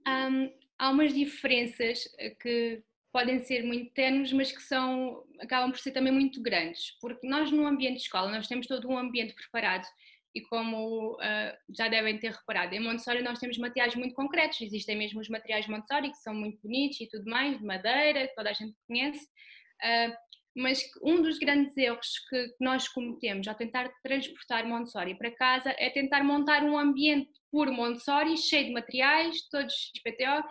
Um, 0.06 0.50
há 0.78 0.88
umas 0.88 1.12
diferenças 1.12 2.08
eh, 2.16 2.30
que 2.30 2.82
podem 3.12 3.40
ser 3.40 3.64
muito 3.64 3.92
tenues, 3.92 4.32
mas 4.32 4.52
que 4.52 4.62
são, 4.62 5.24
acabam 5.40 5.70
por 5.70 5.80
ser 5.80 5.90
também 5.90 6.12
muito 6.12 6.40
grandes, 6.40 6.92
porque 7.00 7.26
nós 7.26 7.50
no 7.50 7.66
ambiente 7.66 7.96
de 7.96 8.02
escola, 8.02 8.30
nós 8.30 8.46
temos 8.46 8.68
todo 8.68 8.88
um 8.88 8.96
ambiente 8.96 9.34
preparado 9.34 9.86
e 10.34 10.40
como 10.42 11.14
uh, 11.14 11.74
já 11.76 11.88
devem 11.88 12.18
ter 12.18 12.32
reparado, 12.32 12.74
em 12.74 12.80
Montessori 12.80 13.22
nós 13.22 13.38
temos 13.38 13.58
materiais 13.58 13.94
muito 13.94 14.14
concretos, 14.14 14.60
existem 14.60 14.96
mesmo 14.96 15.20
os 15.20 15.28
materiais 15.28 15.66
Montessori 15.66 16.10
que 16.10 16.18
são 16.18 16.34
muito 16.34 16.60
bonitos 16.62 17.00
e 17.00 17.08
tudo 17.08 17.30
mais, 17.30 17.58
de 17.58 17.64
madeira, 17.64 18.28
que 18.28 18.34
toda 18.34 18.50
a 18.50 18.52
gente 18.52 18.76
conhece, 18.86 19.24
uh, 19.24 20.28
mas 20.56 20.82
um 21.02 21.22
dos 21.22 21.38
grandes 21.38 21.76
erros 21.76 22.18
que 22.28 22.54
nós 22.60 22.88
cometemos 22.88 23.46
ao 23.46 23.54
tentar 23.54 23.90
transportar 24.02 24.66
Montessori 24.66 25.16
para 25.16 25.30
casa 25.30 25.74
é 25.78 25.88
tentar 25.90 26.24
montar 26.24 26.62
um 26.64 26.76
ambiente 26.76 27.30
puro 27.50 27.72
Montessori, 27.72 28.36
cheio 28.36 28.66
de 28.66 28.72
materiais, 28.72 29.48
todos 29.50 29.92
XPTO, 29.96 30.44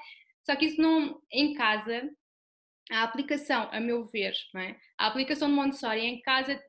só 0.46 0.56
que 0.56 0.66
isso 0.66 0.82
não, 0.82 1.22
em 1.32 1.54
casa, 1.54 2.10
a 2.90 3.04
aplicação, 3.04 3.70
a 3.72 3.80
meu 3.80 4.06
ver, 4.06 4.34
é? 4.56 4.76
a 4.98 5.08
aplicação 5.08 5.50
de 5.50 5.56
Montessori 5.56 6.02
em 6.02 6.22
casa 6.22 6.60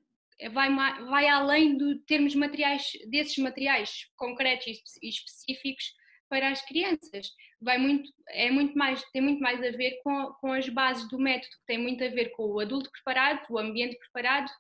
vai, 0.52 0.75
vai 1.07 1.28
além 1.28 1.76
de 1.76 2.00
termos 2.07 2.35
materiais, 2.35 2.85
desses 3.11 3.37
materiais 3.38 4.07
concretos 4.16 4.66
e 5.02 5.09
específicos 5.09 5.92
para 6.28 6.50
as 6.50 6.62
crianças. 6.64 7.30
Vai 7.61 7.78
muito, 7.78 8.11
é 8.28 8.50
muito 8.50 8.76
mais, 8.76 9.02
tem 9.11 9.23
muito 9.23 9.40
mais 9.40 9.59
a 9.62 9.71
ver 9.71 9.99
com, 10.02 10.33
com 10.40 10.52
as 10.52 10.68
bases 10.68 11.09
do 11.09 11.18
método, 11.18 11.50
que 11.50 11.66
tem 11.66 11.78
muito 11.78 12.04
a 12.04 12.09
ver 12.09 12.30
com 12.30 12.45
o 12.45 12.61
adulto 12.61 12.90
preparado, 12.90 13.45
o 13.50 13.59
ambiente 13.59 13.99
preparado 13.99 14.50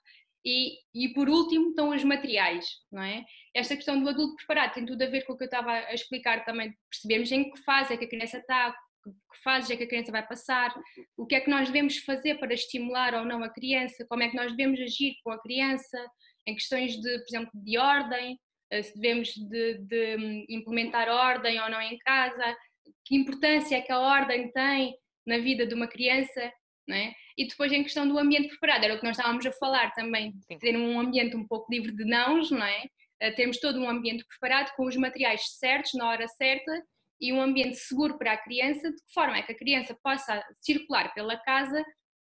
e, 0.44 0.78
e 0.94 1.12
por 1.12 1.28
último 1.28 1.70
estão 1.70 1.90
os 1.90 2.02
materiais, 2.02 2.66
não 2.90 3.02
é? 3.02 3.24
Esta 3.54 3.76
questão 3.76 4.00
do 4.00 4.08
adulto 4.08 4.36
preparado 4.36 4.74
tem 4.74 4.86
tudo 4.86 5.02
a 5.02 5.06
ver 5.06 5.24
com 5.24 5.32
o 5.32 5.36
que 5.36 5.44
eu 5.44 5.48
estava 5.48 5.72
a 5.72 5.94
explicar 5.94 6.44
também, 6.44 6.74
percebemos 6.90 7.30
em 7.30 7.50
que 7.50 7.62
fase 7.62 7.94
é 7.94 7.96
que 7.96 8.04
a 8.04 8.08
criança 8.08 8.38
está, 8.38 8.74
que 9.04 9.42
fases 9.42 9.70
é 9.70 9.76
que 9.76 9.84
a 9.84 9.88
criança 9.88 10.12
vai 10.12 10.26
passar, 10.26 10.74
o 11.16 11.26
que 11.26 11.34
é 11.34 11.40
que 11.40 11.50
nós 11.50 11.68
devemos 11.68 11.98
fazer 11.98 12.38
para 12.38 12.54
estimular 12.54 13.14
ou 13.14 13.24
não 13.24 13.42
a 13.42 13.48
criança, 13.48 14.06
como 14.08 14.22
é 14.22 14.28
que 14.28 14.36
nós 14.36 14.54
devemos 14.54 14.80
agir 14.80 15.14
com 15.22 15.30
a 15.30 15.40
criança, 15.40 15.98
em 16.46 16.54
questões 16.54 16.96
de, 16.96 17.18
por 17.18 17.28
exemplo, 17.28 17.50
de 17.54 17.78
ordem, 17.78 18.38
eh, 18.70 18.82
se 18.82 18.98
devemos 18.98 19.28
de, 19.34 19.78
de 19.78 20.16
hum, 20.16 20.44
implementar 20.48 21.08
ordem 21.08 21.60
ou 21.60 21.70
não 21.70 21.80
em 21.80 21.96
casa, 21.98 22.56
que 23.04 23.16
importância 23.16 23.76
é 23.76 23.80
que 23.80 23.92
a 23.92 24.00
ordem 24.00 24.50
tem 24.52 24.94
na 25.26 25.38
vida 25.38 25.66
de 25.66 25.74
uma 25.74 25.86
criança, 25.86 26.52
é? 26.90 27.12
E 27.36 27.46
depois 27.46 27.70
em 27.70 27.82
questão 27.82 28.08
do 28.08 28.18
ambiente 28.18 28.48
preparado, 28.48 28.84
era 28.84 28.94
o 28.94 28.98
que 28.98 29.04
nós 29.04 29.16
estávamos 29.16 29.44
a 29.44 29.52
falar 29.52 29.92
também, 29.92 30.32
ter 30.58 30.74
um 30.74 30.98
ambiente 30.98 31.36
um 31.36 31.46
pouco 31.46 31.70
livre 31.70 31.94
de 31.94 32.04
nãos, 32.04 32.50
não 32.50 32.64
é? 32.64 32.84
Eh, 33.20 33.30
termos 33.32 33.58
todo 33.60 33.78
um 33.78 33.88
ambiente 33.88 34.24
preparado 34.26 34.74
com 34.74 34.86
os 34.86 34.96
materiais 34.96 35.42
certos, 35.58 35.92
na 35.94 36.08
hora 36.08 36.26
certa 36.28 36.82
e 37.20 37.32
um 37.32 37.40
ambiente 37.40 37.76
seguro 37.76 38.18
para 38.18 38.32
a 38.32 38.36
criança, 38.36 38.90
de 38.90 38.96
que 38.96 39.12
forma 39.12 39.36
é 39.36 39.42
que 39.42 39.52
a 39.52 39.58
criança 39.58 39.96
possa 40.02 40.42
circular 40.60 41.12
pela 41.14 41.36
casa 41.38 41.82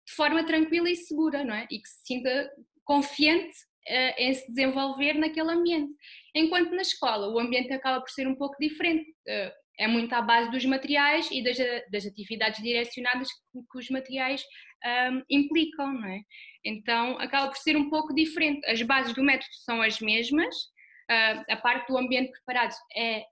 de 0.06 0.14
forma 0.14 0.44
tranquila 0.44 0.88
e 0.88 0.96
segura, 0.96 1.44
não 1.44 1.54
é? 1.54 1.66
E 1.70 1.80
que 1.80 1.88
se 1.88 2.06
sinta 2.06 2.50
confiante 2.84 3.56
uh, 3.88 4.14
em 4.18 4.32
se 4.32 4.46
desenvolver 4.52 5.14
naquele 5.14 5.50
ambiente. 5.50 5.92
Enquanto 6.34 6.70
na 6.70 6.82
escola 6.82 7.28
o 7.28 7.38
ambiente 7.38 7.72
acaba 7.72 8.00
por 8.00 8.10
ser 8.10 8.28
um 8.28 8.36
pouco 8.36 8.56
diferente, 8.60 9.10
uh, 9.28 9.50
é 9.78 9.86
muito 9.86 10.12
à 10.14 10.22
base 10.22 10.50
dos 10.50 10.64
materiais 10.64 11.28
e 11.30 11.42
das, 11.42 11.58
das 11.90 12.06
atividades 12.06 12.62
direcionadas 12.62 13.28
que, 13.28 13.60
que 13.70 13.78
os 13.78 13.90
materiais 13.90 14.42
um, 14.84 14.88
ehm, 14.88 15.22
implicam, 15.28 15.92
não 15.92 16.08
é? 16.08 16.20
Então 16.64 17.18
acaba 17.18 17.48
por 17.48 17.58
ser 17.58 17.76
um 17.76 17.90
pouco 17.90 18.14
diferente. 18.14 18.66
As 18.66 18.80
bases 18.82 19.14
do 19.14 19.22
método 19.22 19.52
são 19.64 19.82
as 19.82 20.00
mesmas, 20.00 20.54
a 21.08 21.56
parte 21.56 21.88
do 21.88 21.98
ambiente 21.98 22.32
preparado 22.32 22.74
é, 22.94 23.24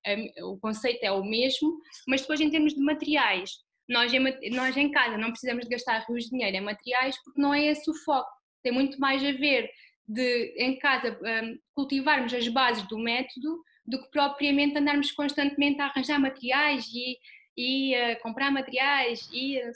o 0.42 0.56
conceito 0.58 1.02
é 1.02 1.10
o 1.10 1.24
mesmo, 1.24 1.76
mas 2.06 2.20
depois 2.20 2.40
em 2.40 2.50
termos 2.50 2.74
de 2.74 2.80
materiais, 2.80 3.50
nós 3.88 4.12
em, 4.12 4.50
nós 4.50 4.76
em 4.76 4.90
casa 4.90 5.18
não 5.18 5.30
precisamos 5.30 5.64
de 5.64 5.70
gastar 5.70 6.04
rios 6.08 6.24
de 6.24 6.30
dinheiro 6.30 6.56
em 6.56 6.60
materiais 6.60 7.16
porque 7.22 7.40
não 7.40 7.52
é 7.52 7.64
esse 7.66 7.90
o 7.90 7.94
foco, 7.94 8.30
tem 8.62 8.72
muito 8.72 8.98
mais 8.98 9.22
a 9.24 9.32
ver 9.32 9.70
de 10.06 10.54
em 10.58 10.78
casa 10.78 11.18
um, 11.22 11.58
cultivarmos 11.74 12.32
as 12.32 12.46
bases 12.48 12.86
do 12.88 12.98
método 12.98 13.62
do 13.86 14.02
que 14.02 14.10
propriamente 14.10 14.78
andarmos 14.78 15.12
constantemente 15.12 15.80
a 15.80 15.86
arranjar 15.86 16.18
materiais 16.18 16.86
e, 16.92 17.18
e 17.56 17.94
uh, 17.94 18.20
comprar 18.22 18.50
materiais 18.50 19.28
e, 19.32 19.58
é? 19.58 19.72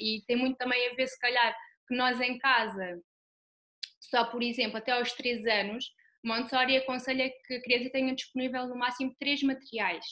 e 0.00 0.22
tem 0.26 0.36
muito 0.36 0.56
também 0.56 0.88
a 0.88 0.94
ver 0.94 1.06
se 1.06 1.18
calhar 1.18 1.56
que 1.88 1.96
nós 1.96 2.20
em 2.20 2.38
casa 2.38 3.00
só 4.00 4.24
por 4.24 4.42
exemplo 4.42 4.78
até 4.78 4.92
aos 4.92 5.12
3 5.12 5.46
anos 5.46 5.92
Montessori 6.24 6.76
aconselha 6.76 7.30
que 7.46 7.54
a 7.54 7.62
criança 7.62 7.90
tenha 7.90 8.14
disponível 8.14 8.66
no 8.66 8.76
máximo 8.76 9.14
três 9.18 9.42
materiais. 9.42 10.04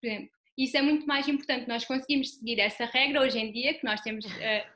Por 0.00 0.08
exemplo, 0.08 0.30
isso 0.56 0.76
é 0.76 0.82
muito 0.82 1.06
mais 1.06 1.26
importante. 1.28 1.66
Nós 1.66 1.84
conseguimos 1.84 2.36
seguir 2.36 2.60
essa 2.60 2.84
regra 2.84 3.20
hoje 3.20 3.38
em 3.38 3.50
dia, 3.50 3.74
que 3.74 3.84
nós 3.84 4.00
temos 4.00 4.24
uh, 4.24 4.30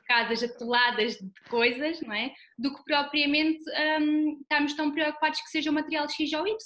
casas 0.05 0.43
atoladas 0.43 1.15
de 1.17 1.31
coisas, 1.49 2.01
não 2.01 2.13
é? 2.13 2.33
Do 2.57 2.75
que 2.75 2.83
propriamente 2.83 3.63
um, 4.01 4.39
estarmos 4.41 4.73
tão 4.73 4.91
preocupados 4.91 5.39
que 5.41 5.49
seja 5.49 5.71
o 5.71 5.73
material 5.73 6.09
X 6.09 6.33
ou 6.33 6.45
Y, 6.45 6.57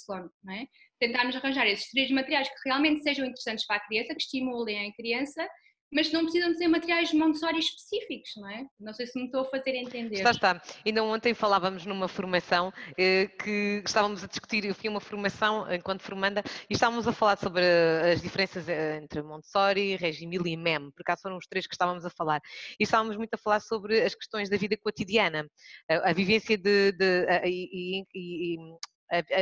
não 0.42 0.54
é? 0.54 0.66
Tentarmos 0.98 1.36
arranjar 1.36 1.66
esses 1.66 1.90
três 1.90 2.10
materiais 2.10 2.48
que 2.48 2.68
realmente 2.68 3.02
sejam 3.02 3.24
interessantes 3.24 3.66
para 3.66 3.76
a 3.76 3.86
criança, 3.86 4.14
que 4.14 4.22
estimulem 4.22 4.88
a 4.88 4.92
criança 4.94 5.48
mas 5.92 6.10
não 6.12 6.22
precisam 6.22 6.50
de 6.50 6.58
ser 6.58 6.68
materiais 6.68 7.12
Montessori 7.12 7.58
específicos, 7.58 8.32
não 8.36 8.48
é? 8.48 8.66
Não 8.80 8.92
sei 8.92 9.06
se 9.06 9.18
me 9.18 9.26
estou 9.26 9.42
a 9.42 9.44
fazer 9.44 9.74
entender. 9.76 10.16
Está, 10.16 10.30
está. 10.30 10.62
Ainda 10.84 11.02
ontem 11.02 11.34
falávamos 11.34 11.86
numa 11.86 12.08
formação 12.08 12.72
eh, 12.98 13.26
que 13.26 13.82
estávamos 13.84 14.24
a 14.24 14.26
discutir, 14.26 14.64
eu 14.64 14.74
fui 14.74 14.88
uma 14.88 15.00
formação 15.00 15.72
enquanto 15.72 16.02
formanda 16.02 16.42
e 16.68 16.74
estávamos 16.74 17.06
a 17.06 17.12
falar 17.12 17.38
sobre 17.38 17.64
as 18.12 18.20
diferenças 18.20 18.68
eh, 18.68 18.98
entre 19.02 19.22
Montessori, 19.22 19.96
Regimil 19.96 20.46
e 20.46 20.56
MEM, 20.56 20.90
por 20.90 21.02
acaso 21.02 21.22
foram 21.22 21.36
os 21.36 21.46
três 21.46 21.66
que 21.66 21.74
estávamos 21.74 22.04
a 22.04 22.10
falar. 22.10 22.40
E 22.78 22.82
estávamos 22.84 23.16
muito 23.16 23.34
a 23.34 23.38
falar 23.38 23.60
sobre 23.60 24.02
as 24.02 24.14
questões 24.14 24.48
da 24.48 24.56
vida 24.56 24.76
cotidiana, 24.76 25.48
a, 25.88 26.10
a 26.10 26.12
vivência 26.12 26.58
de, 26.58 26.92
de 26.92 27.26
a, 27.28 27.46
e, 27.46 27.68
e, 27.72 28.04
e 28.14 28.56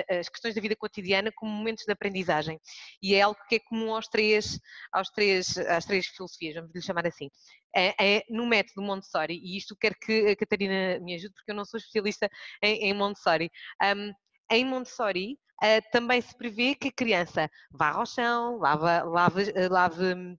as 0.08 0.28
questões 0.28 0.54
da 0.54 0.60
vida 0.60 0.76
cotidiana 0.76 1.30
como 1.34 1.50
momentos 1.50 1.84
de 1.84 1.92
aprendizagem. 1.92 2.58
E 3.02 3.14
é 3.14 3.22
algo 3.22 3.38
que 3.48 3.56
é 3.56 3.58
comum 3.60 3.94
aos 3.94 4.08
três, 4.08 4.58
aos 4.92 5.08
três, 5.10 5.56
às 5.58 5.84
três 5.84 6.06
filosofias, 6.06 6.54
vamos 6.54 6.70
lhe 6.74 6.82
chamar 6.82 7.06
assim. 7.06 7.28
É, 7.74 7.94
é, 7.98 8.22
no 8.28 8.46
método 8.46 8.82
Montessori, 8.82 9.40
e 9.42 9.56
isto 9.56 9.76
quero 9.80 9.94
que 9.98 10.28
a 10.28 10.36
Catarina 10.36 10.98
me 11.00 11.14
ajude, 11.14 11.32
porque 11.34 11.52
eu 11.52 11.56
não 11.56 11.64
sou 11.64 11.78
especialista 11.78 12.28
em, 12.62 12.90
em 12.90 12.94
Montessori. 12.94 13.50
Um, 13.82 14.12
em 14.50 14.64
Montessori, 14.66 15.38
uh, 15.62 15.90
também 15.90 16.20
se 16.20 16.36
prevê 16.36 16.74
que 16.74 16.88
a 16.88 16.92
criança 16.92 17.48
vá 17.70 17.92
ao 17.92 18.04
chão, 18.04 18.58
lave, 18.58 18.84
lave, 19.04 19.68
lave 19.68 20.38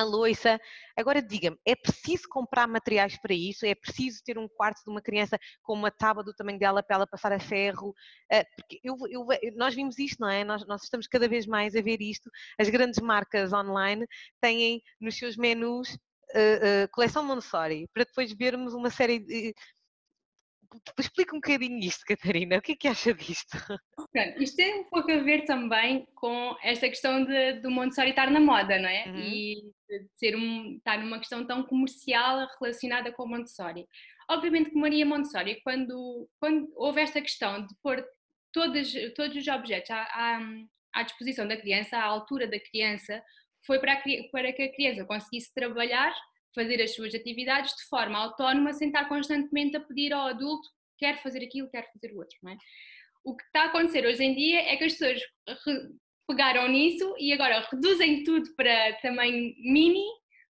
a 0.00 0.04
louça. 0.04 0.60
Agora 0.96 1.22
diga-me, 1.22 1.56
é 1.66 1.74
preciso 1.74 2.28
comprar 2.28 2.66
materiais 2.66 3.18
para 3.20 3.34
isso? 3.34 3.64
É 3.64 3.74
preciso 3.74 4.22
ter 4.24 4.38
um 4.38 4.48
quarto 4.48 4.82
de 4.84 4.90
uma 4.90 5.00
criança 5.00 5.38
com 5.62 5.74
uma 5.74 5.90
tábua 5.90 6.24
do 6.24 6.34
tamanho 6.34 6.58
dela 6.58 6.82
para 6.82 6.96
ela 6.96 7.06
passar 7.06 7.32
a 7.32 7.38
ferro? 7.38 7.94
Ah, 8.30 8.44
porque 8.56 8.80
eu, 8.82 8.96
eu, 9.08 9.26
nós 9.56 9.74
vimos 9.74 9.98
isto, 9.98 10.20
não 10.20 10.28
é? 10.28 10.44
Nós, 10.44 10.66
nós, 10.66 10.82
estamos 10.82 11.06
cada 11.06 11.28
vez 11.28 11.46
mais 11.46 11.74
a 11.76 11.80
ver 11.80 12.00
isto. 12.00 12.30
As 12.58 12.68
grandes 12.68 13.00
marcas 13.00 13.52
online 13.52 14.06
têm 14.40 14.82
nos 15.00 15.16
seus 15.16 15.36
menus 15.36 15.90
uh, 16.34 16.84
uh, 16.84 16.88
coleção 16.92 17.24
Montessori, 17.24 17.88
para 17.92 18.04
depois 18.04 18.32
vermos 18.32 18.74
uma 18.74 18.90
série 18.90 19.18
de 19.18 19.54
Explica 20.98 21.34
um 21.34 21.40
bocadinho 21.40 21.78
isto, 21.80 22.04
Catarina. 22.04 22.58
O 22.58 22.62
que 22.62 22.72
é 22.72 22.76
que 22.76 22.88
acha 22.88 23.12
disto? 23.12 23.58
Pronto, 24.12 24.42
isto 24.42 24.56
tem 24.56 24.80
um 24.80 24.84
pouco 24.84 25.10
a 25.10 25.18
ver 25.18 25.44
também 25.44 26.06
com 26.14 26.56
esta 26.62 26.88
questão 26.88 27.24
de, 27.24 27.54
do 27.54 27.70
Montessori 27.70 28.10
estar 28.10 28.30
na 28.30 28.40
moda, 28.40 28.78
não 28.78 28.88
é? 28.88 29.06
Uhum. 29.06 29.16
E 29.16 29.72
ser 30.16 30.36
um, 30.36 30.76
estar 30.76 30.98
numa 30.98 31.18
questão 31.18 31.46
tão 31.46 31.62
comercial 31.64 32.46
relacionada 32.60 33.12
com 33.12 33.26
Montessori. 33.26 33.86
Obviamente 34.30 34.70
que 34.70 34.78
Maria 34.78 35.04
Montessori, 35.04 35.60
quando, 35.62 36.28
quando 36.38 36.70
houve 36.76 37.00
esta 37.00 37.20
questão 37.20 37.66
de 37.66 37.74
pôr 37.82 38.04
todos, 38.52 38.92
todos 39.16 39.36
os 39.36 39.48
objetos 39.48 39.90
à, 39.90 40.02
à, 40.02 40.40
à 40.94 41.02
disposição 41.02 41.48
da 41.48 41.56
criança, 41.56 41.98
à 41.98 42.04
altura 42.04 42.46
da 42.46 42.60
criança, 42.60 43.22
foi 43.66 43.78
para, 43.78 43.94
a, 43.94 44.02
para 44.30 44.52
que 44.52 44.62
a 44.62 44.72
criança 44.72 45.04
conseguisse 45.04 45.52
trabalhar, 45.52 46.14
fazer 46.54 46.82
as 46.82 46.94
suas 46.94 47.14
atividades 47.14 47.74
de 47.74 47.84
forma 47.88 48.18
autónoma, 48.18 48.72
sem 48.72 48.88
estar 48.88 49.08
constantemente 49.08 49.76
a 49.76 49.80
pedir 49.80 50.12
ao 50.12 50.28
adulto 50.28 50.68
quer 51.00 51.20
fazer 51.22 51.42
aquilo, 51.42 51.70
quer 51.70 51.90
fazer 51.92 52.12
o 52.12 52.18
outro. 52.18 52.36
É? 52.46 52.56
O 53.24 53.34
que 53.34 53.42
está 53.44 53.62
a 53.62 53.66
acontecer 53.66 54.06
hoje 54.06 54.22
em 54.22 54.34
dia 54.34 54.60
é 54.60 54.76
que 54.76 54.84
as 54.84 54.92
pessoas 54.92 55.20
pegaram 56.28 56.68
nisso 56.68 57.16
e 57.18 57.32
agora 57.32 57.66
reduzem 57.72 58.22
tudo 58.22 58.54
para 58.54 58.92
tamanho 59.00 59.52
mini 59.58 60.04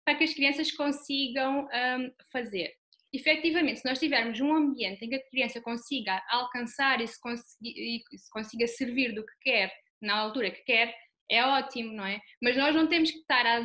para 0.04 0.16
que 0.16 0.24
as 0.24 0.34
crianças 0.34 0.72
consigam 0.72 1.66
um, 1.66 2.12
fazer. 2.34 2.74
Efetivamente, 3.14 3.80
se 3.80 3.88
nós 3.88 4.00
tivermos 4.00 4.40
um 4.40 4.54
ambiente 4.54 5.04
em 5.04 5.10
que 5.10 5.16
a 5.16 5.30
criança 5.30 5.62
consiga 5.62 6.22
alcançar 6.30 7.02
e 7.02 7.08
se, 7.08 7.20
consiga, 7.20 7.58
e 7.62 8.04
se 8.18 8.30
consiga 8.32 8.68
servir 8.68 9.14
do 9.14 9.26
que 9.26 9.34
quer 9.42 9.72
na 10.02 10.16
altura 10.16 10.52
que 10.52 10.64
quer, 10.64 10.94
é 11.30 11.46
ótimo, 11.46 11.94
não 11.94 12.06
é? 12.06 12.20
Mas 12.42 12.58
nós 12.58 12.76
não 12.76 12.88
temos 12.88 13.12
que 13.12 13.20
estar 13.20 13.46
a, 13.46 13.60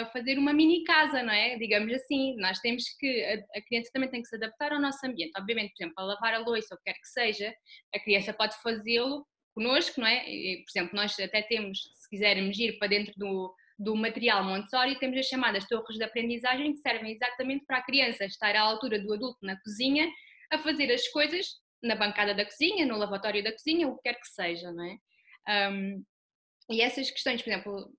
a, 0.00 0.06
fazer 0.06 0.38
uma 0.38 0.52
mini 0.52 0.84
casa, 0.84 1.22
não 1.22 1.32
é? 1.32 1.56
Digamos 1.56 1.92
assim, 1.94 2.36
nós 2.36 2.58
temos 2.60 2.84
que, 2.98 3.24
a, 3.24 3.58
a, 3.58 3.62
criança 3.62 3.90
também 3.92 4.10
tem 4.10 4.22
que 4.22 4.28
se 4.28 4.36
adaptar 4.36 4.72
ao 4.72 4.80
nosso 4.80 5.04
ambiente. 5.06 5.32
Obviamente, 5.38 5.72
por 5.76 5.82
exemplo, 5.82 5.94
a 5.98 6.04
lavar 6.04 6.34
a 6.34 6.38
louça 6.38 6.74
ou 6.74 6.76
o 6.76 6.82
que 6.82 6.92
quer 6.92 6.98
que 6.98 7.08
seja, 7.08 7.54
a 7.94 7.98
criança 7.98 8.32
pode 8.34 8.54
fazê-lo 8.62 9.26
connosco, 9.54 10.00
não 10.00 10.06
é? 10.06 10.28
E, 10.28 10.64
por 10.64 10.70
exemplo, 10.70 10.96
nós 10.96 11.18
até 11.18 11.42
temos, 11.42 11.78
se 11.78 12.08
quisermos 12.10 12.58
ir 12.58 12.78
para 12.78 12.88
dentro 12.88 13.12
do, 13.16 13.54
do 13.78 13.96
material 13.96 14.44
Montessori, 14.44 14.98
temos 14.98 15.18
as 15.18 15.26
chamadas 15.26 15.66
torres 15.66 15.96
de 15.96 16.04
aprendizagem 16.04 16.72
que 16.72 16.78
servem 16.78 17.12
exatamente 17.12 17.64
para 17.66 17.78
a 17.78 17.84
criança 17.84 18.24
estar 18.24 18.54
à 18.54 18.60
altura 18.60 18.98
do 18.98 19.12
adulto 19.14 19.38
na 19.42 19.58
cozinha 19.60 20.10
a 20.50 20.58
fazer 20.58 20.92
as 20.92 21.08
coisas 21.08 21.46
na 21.82 21.96
bancada 21.96 22.34
da 22.34 22.44
cozinha, 22.44 22.86
no 22.86 22.96
lavatório 22.96 23.42
da 23.42 23.52
cozinha, 23.52 23.88
o 23.88 23.96
que 23.96 24.02
quer 24.02 24.14
que 24.14 24.28
seja, 24.28 24.70
não 24.70 24.84
é? 24.84 25.70
Um, 25.70 26.04
e 26.70 26.80
essas 26.80 27.10
questões, 27.10 27.42
por 27.42 27.50
exemplo, 27.50 27.92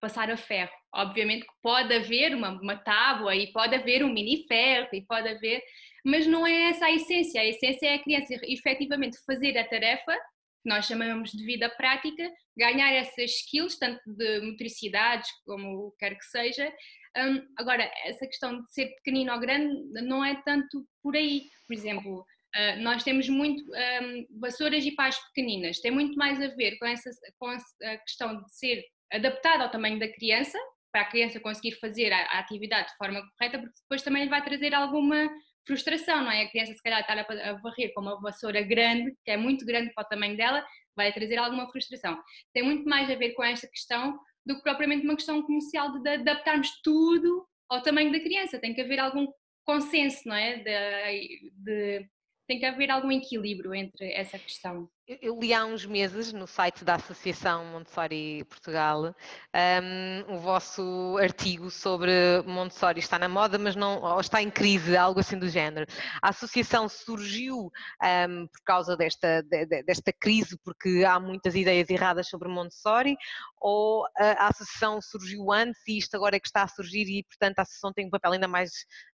passar 0.00 0.30
a 0.30 0.36
ferro, 0.36 0.70
obviamente 0.94 1.46
que 1.46 1.52
pode 1.62 1.92
haver 1.94 2.34
uma, 2.34 2.50
uma 2.60 2.76
tábua 2.76 3.34
e 3.34 3.52
pode 3.52 3.74
haver 3.74 4.04
um 4.04 4.12
mini 4.12 4.46
ferro 4.46 4.88
e 4.92 5.02
pode 5.02 5.28
haver, 5.28 5.62
mas 6.04 6.26
não 6.26 6.46
é 6.46 6.70
essa 6.70 6.86
a 6.86 6.92
essência. 6.92 7.40
A 7.40 7.46
essência 7.46 7.86
é 7.86 7.94
a 7.94 8.02
criança 8.02 8.34
efetivamente 8.44 9.18
fazer 9.26 9.56
a 9.58 9.66
tarefa, 9.66 10.14
que 10.62 10.68
nós 10.68 10.86
chamamos 10.86 11.30
de 11.30 11.44
vida 11.44 11.70
prática, 11.70 12.30
ganhar 12.56 12.92
essas 12.92 13.30
skills, 13.30 13.78
tanto 13.78 14.00
de 14.06 14.40
motricidades 14.42 15.28
como 15.44 15.94
quer 15.98 16.16
que 16.16 16.24
seja. 16.24 16.72
Um, 17.16 17.42
agora, 17.56 17.90
essa 18.04 18.26
questão 18.26 18.60
de 18.60 18.72
ser 18.72 18.86
pequenino 18.96 19.32
ou 19.32 19.40
grande 19.40 19.74
não 20.02 20.24
é 20.24 20.40
tanto 20.44 20.86
por 21.02 21.16
aí. 21.16 21.44
Por 21.66 21.74
exemplo, 21.74 22.24
Uh, 22.56 22.82
nós 22.82 23.04
temos 23.04 23.28
muito 23.28 23.62
um, 23.62 24.26
vassouras 24.40 24.84
e 24.84 24.92
pás 24.92 25.16
pequeninas, 25.28 25.78
tem 25.78 25.90
muito 25.90 26.16
mais 26.16 26.40
a 26.42 26.48
ver 26.48 26.76
com, 26.78 26.86
essa, 26.86 27.10
com 27.38 27.46
a 27.48 27.96
questão 27.98 28.42
de 28.42 28.54
ser 28.56 28.84
adaptado 29.12 29.62
ao 29.62 29.70
tamanho 29.70 29.98
da 29.98 30.08
criança, 30.08 30.58
para 30.92 31.02
a 31.02 31.10
criança 31.10 31.38
conseguir 31.38 31.72
fazer 31.78 32.12
a, 32.12 32.22
a, 32.22 32.38
atividade 32.40 32.88
de 32.88 32.96
forma 32.96 33.22
correta, 33.38 33.58
porque 33.58 33.80
depois 33.82 34.02
também 34.02 34.28
vai 34.28 34.42
trazer 34.42 34.74
alguma 34.74 35.30
frustração, 35.66 36.24
não 36.24 36.30
é? 36.32 36.42
A 36.42 36.50
criança 36.50 36.74
se 36.74 36.82
calhar 36.82 37.00
estar 37.00 37.18
a, 37.18 37.50
a 37.50 37.52
varrer 37.60 37.92
com 37.94 38.00
uma 38.00 38.20
vassoura 38.20 38.62
grande, 38.62 39.14
que 39.24 39.30
é 39.30 39.36
muito 39.36 39.64
grande 39.64 39.92
para 39.94 40.04
o 40.04 40.08
tamanho 40.08 40.36
dela, 40.36 40.64
vai 40.96 41.12
trazer 41.12 41.38
alguma 41.38 41.70
frustração. 41.70 42.20
Tem 42.52 42.62
muito 42.62 42.88
mais 42.88 43.08
a 43.10 43.14
ver 43.14 43.32
com 43.34 43.44
esta 43.44 43.68
questão 43.68 44.18
do 44.44 44.56
que 44.56 44.62
propriamente 44.62 45.04
uma 45.04 45.14
questão 45.14 45.42
comercial 45.42 45.92
de, 45.92 46.00
de 46.00 46.08
adaptarmos 46.08 46.68
tudo 46.82 47.46
ao 47.68 47.82
tamanho 47.82 48.10
da 48.10 48.18
criança, 48.18 48.58
tem 48.58 48.74
que 48.74 48.80
haver 48.80 48.98
algum 48.98 49.26
consenso, 49.64 50.26
não 50.26 50.34
é? 50.34 50.56
de, 50.56 51.52
de 51.52 52.08
tem 52.50 52.58
que 52.58 52.66
haver 52.66 52.90
algum 52.90 53.12
equilíbrio 53.12 53.72
entre 53.72 54.12
essa 54.12 54.36
questão. 54.36 54.90
Eu 55.06 55.38
li 55.38 55.54
há 55.54 55.64
uns 55.64 55.86
meses 55.86 56.32
no 56.32 56.48
site 56.48 56.84
da 56.84 56.96
Associação 56.96 57.64
Montessori 57.64 58.44
Portugal 58.44 59.14
um, 59.54 60.34
o 60.34 60.38
vosso 60.38 61.16
artigo 61.20 61.70
sobre 61.70 62.10
Montessori 62.44 62.98
está 62.98 63.20
na 63.20 63.28
moda, 63.28 63.56
mas 63.56 63.76
não 63.76 64.02
ou 64.02 64.20
está 64.20 64.42
em 64.42 64.50
crise, 64.50 64.96
algo 64.96 65.20
assim 65.20 65.38
do 65.38 65.48
género. 65.48 65.86
A 66.20 66.30
associação 66.30 66.88
surgiu 66.88 67.70
um, 68.02 68.46
por 68.48 68.62
causa 68.64 68.96
desta, 68.96 69.42
de, 69.42 69.66
desta 69.84 70.12
crise, 70.12 70.58
porque 70.64 71.04
há 71.06 71.20
muitas 71.20 71.54
ideias 71.54 71.88
erradas 71.88 72.28
sobre 72.28 72.48
Montessori, 72.48 73.16
ou 73.60 74.06
a 74.16 74.48
associação 74.48 75.00
surgiu 75.00 75.52
antes 75.52 75.80
e 75.86 75.98
isto 75.98 76.16
agora 76.16 76.34
é 76.34 76.40
que 76.40 76.48
está 76.48 76.64
a 76.64 76.68
surgir 76.68 77.06
e, 77.08 77.22
portanto, 77.22 77.60
a 77.60 77.62
associação 77.62 77.92
tem 77.92 78.06
um 78.06 78.10
papel 78.10 78.32
ainda 78.32 78.48
mais 78.48 78.70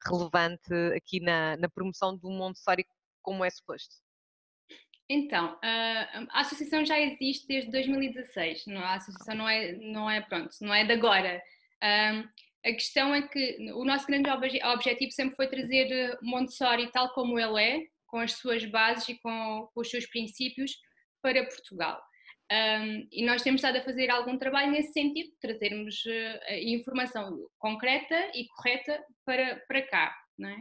relevante 0.07 0.73
aqui 0.97 1.19
na, 1.19 1.57
na 1.57 1.69
promoção 1.69 2.17
do 2.17 2.31
Montessori 2.31 2.85
como 3.25 3.45
é 3.45 3.51
suposto? 3.51 3.97
Então, 5.09 5.59
a 5.63 6.41
associação 6.41 6.85
já 6.85 6.99
existe 6.99 7.47
desde 7.47 7.71
2016, 7.71 8.67
não, 8.67 8.81
a 8.81 8.95
associação 8.95 9.35
não 9.35 9.49
é, 9.49 9.73
não 9.73 10.09
é, 10.11 10.21
pronto, 10.23 10.51
não 10.63 10.73
é 10.73 10.85
de 10.85 10.93
agora. 10.93 11.43
A 11.83 12.73
questão 12.73 13.15
é 13.15 13.21
que 13.21 13.59
o 13.75 13.85
nosso 13.85 14.07
grande 14.07 14.31
objetivo 14.31 15.11
sempre 15.11 15.37
foi 15.37 15.49
trazer 15.49 16.19
Montessori 16.23 16.91
tal 16.91 17.13
como 17.13 17.39
ele 17.39 17.63
é, 17.63 17.87
com 18.07 18.19
as 18.19 18.33
suas 18.33 18.65
bases 18.65 19.09
e 19.11 19.19
com, 19.19 19.69
os 19.77 19.91
seus 19.91 20.07
princípios, 20.07 20.73
para 21.21 21.45
Portugal. 21.45 22.01
Um, 22.51 23.09
e 23.11 23.25
nós 23.25 23.43
temos 23.43 23.59
estado 23.59 23.77
a 23.77 23.85
fazer 23.85 24.11
algum 24.11 24.39
trabalho 24.39 24.71
nesse 24.71 24.93
sentido, 24.93 25.31
trazermos 25.41 26.03
informação 26.63 27.39
concreta 27.59 28.31
e 28.35 28.47
correta 28.49 29.05
para, 29.27 29.63
para 29.69 29.83
cá. 29.83 30.17
Não 30.39 30.49
é? 30.49 30.57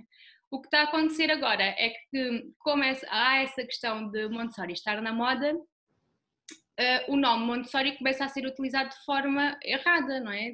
O 0.54 0.62
que 0.62 0.68
está 0.68 0.82
a 0.82 0.84
acontecer 0.84 1.32
agora 1.32 1.64
é 1.64 1.90
que, 2.12 2.54
como 2.60 2.84
há 2.84 3.42
essa 3.42 3.66
questão 3.66 4.08
de 4.12 4.30
Montessori 4.30 4.74
estar 4.74 5.02
na 5.02 5.12
moda, 5.12 5.56
uh, 5.56 7.12
o 7.12 7.16
nome 7.16 7.44
Montessori 7.44 7.98
começa 7.98 8.24
a 8.24 8.28
ser 8.28 8.46
utilizado 8.46 8.92
de 8.92 9.04
forma 9.04 9.58
errada, 9.64 10.20
não 10.20 10.32
é? 10.32 10.52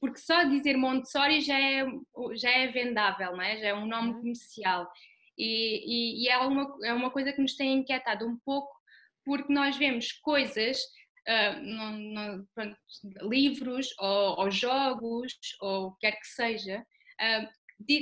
Porque 0.00 0.18
só 0.18 0.42
dizer 0.42 0.76
Montessori 0.76 1.40
já 1.40 1.56
é, 1.56 1.86
já 2.34 2.50
é 2.50 2.66
vendável, 2.66 3.30
não 3.30 3.42
é? 3.42 3.56
Já 3.58 3.68
é 3.68 3.74
um 3.74 3.86
nome 3.86 4.08
uhum. 4.08 4.18
comercial. 4.22 4.90
E, 5.38 6.24
e, 6.24 6.24
e 6.24 6.28
é, 6.28 6.38
uma, 6.38 6.76
é 6.82 6.92
uma 6.92 7.10
coisa 7.12 7.32
que 7.32 7.40
nos 7.40 7.54
tem 7.54 7.74
inquietado 7.74 8.26
um 8.26 8.36
pouco, 8.44 8.74
porque 9.24 9.52
nós 9.52 9.76
vemos 9.76 10.10
coisas 10.14 10.80
Uh, 11.28 12.46
pronto, 12.54 12.76
livros 13.22 13.88
ou, 13.98 14.38
ou, 14.38 14.48
jogos 14.48 15.32
ou 15.60 15.96
quer 15.96 16.12
que 16.12 16.26
seja, 16.28 16.78
uh, 16.78 17.48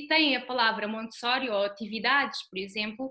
têm 0.08 0.36
a 0.36 0.44
palavra 0.44 0.88
Montessori 0.88 1.48
ou 1.48 1.64
atividades, 1.64 2.38
por 2.48 2.58
exemplo, 2.58 3.10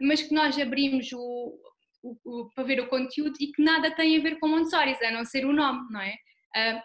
mas 0.00 0.22
que 0.22 0.34
nós 0.34 0.58
abrimos 0.58 1.10
o, 1.12 1.58
o, 2.02 2.16
o, 2.24 2.50
para 2.54 2.64
ver 2.64 2.80
o 2.80 2.88
conteúdo 2.88 3.34
e 3.40 3.50
que 3.50 3.62
nada 3.62 3.90
tem 3.90 4.18
a 4.18 4.22
ver 4.22 4.38
com 4.38 4.48
Montessori, 4.48 4.94
a 5.02 5.10
não 5.10 5.24
ser 5.24 5.46
o 5.46 5.52
nome, 5.52 5.86
não 5.90 6.00
é? 6.00 6.14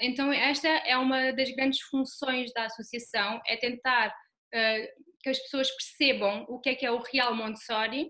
Então 0.02 0.32
esta 0.32 0.68
é 0.68 0.98
uma 0.98 1.32
das 1.32 1.52
grandes 1.52 1.82
funções 1.82 2.52
da 2.54 2.66
associação, 2.66 3.42
é 3.46 3.58
tentar 3.58 4.14
ah, 4.54 4.88
que 5.22 5.30
as 5.30 5.40
pessoas 5.40 5.70
percebam 5.72 6.46
o 6.48 6.60
que 6.60 6.70
é 6.70 6.76
que 6.76 6.86
é 6.86 6.92
o 6.92 7.02
real 7.02 7.36
Montessori, 7.36 8.10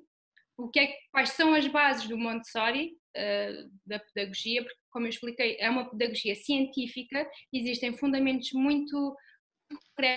o 0.58 0.70
que 0.70 0.80
é, 0.80 0.94
quais 1.12 1.30
são 1.32 1.54
as 1.54 1.66
bases 1.68 2.08
do 2.08 2.18
Montessori, 2.18 2.92
ah, 3.16 3.66
da 3.86 4.00
pedagogia, 4.00 4.64
porque 4.64 4.80
como 4.92 5.06
eu 5.06 5.10
expliquei, 5.10 5.58
é 5.60 5.70
uma 5.70 5.90
pedagogia 5.90 6.36
científica, 6.36 7.30
existem 7.54 7.96
fundamentos 7.98 8.52
muito 8.54 9.16
para 9.96 10.16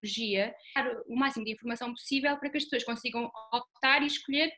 pedagogia, 0.00 0.54
o 1.06 1.16
máximo 1.16 1.44
de 1.44 1.52
informação 1.52 1.92
possível 1.92 2.36
para 2.38 2.50
que 2.50 2.56
as 2.56 2.64
pessoas 2.64 2.84
consigam 2.84 3.30
optar 3.52 4.02
e 4.02 4.06
escolher 4.06 4.48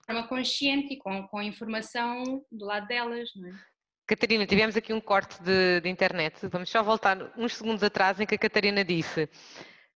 de 0.00 0.06
forma 0.06 0.26
consciente 0.26 0.94
e 0.94 0.98
com, 0.98 1.26
com 1.28 1.38
a 1.38 1.44
informação 1.44 2.44
do 2.50 2.64
lado 2.64 2.86
delas. 2.86 3.30
Não 3.36 3.48
é? 3.48 3.72
Catarina, 4.06 4.46
tivemos 4.46 4.76
aqui 4.76 4.92
um 4.92 5.00
corte 5.00 5.40
de, 5.42 5.80
de, 5.80 5.88
internet. 5.88 6.46
Vamos 6.48 6.68
só 6.68 6.82
voltar 6.82 7.32
uns 7.38 7.54
segundos 7.54 7.82
atrás 7.82 8.20
em 8.20 8.26
que 8.26 8.34
a 8.34 8.38
Catarina 8.38 8.84
disse, 8.84 9.28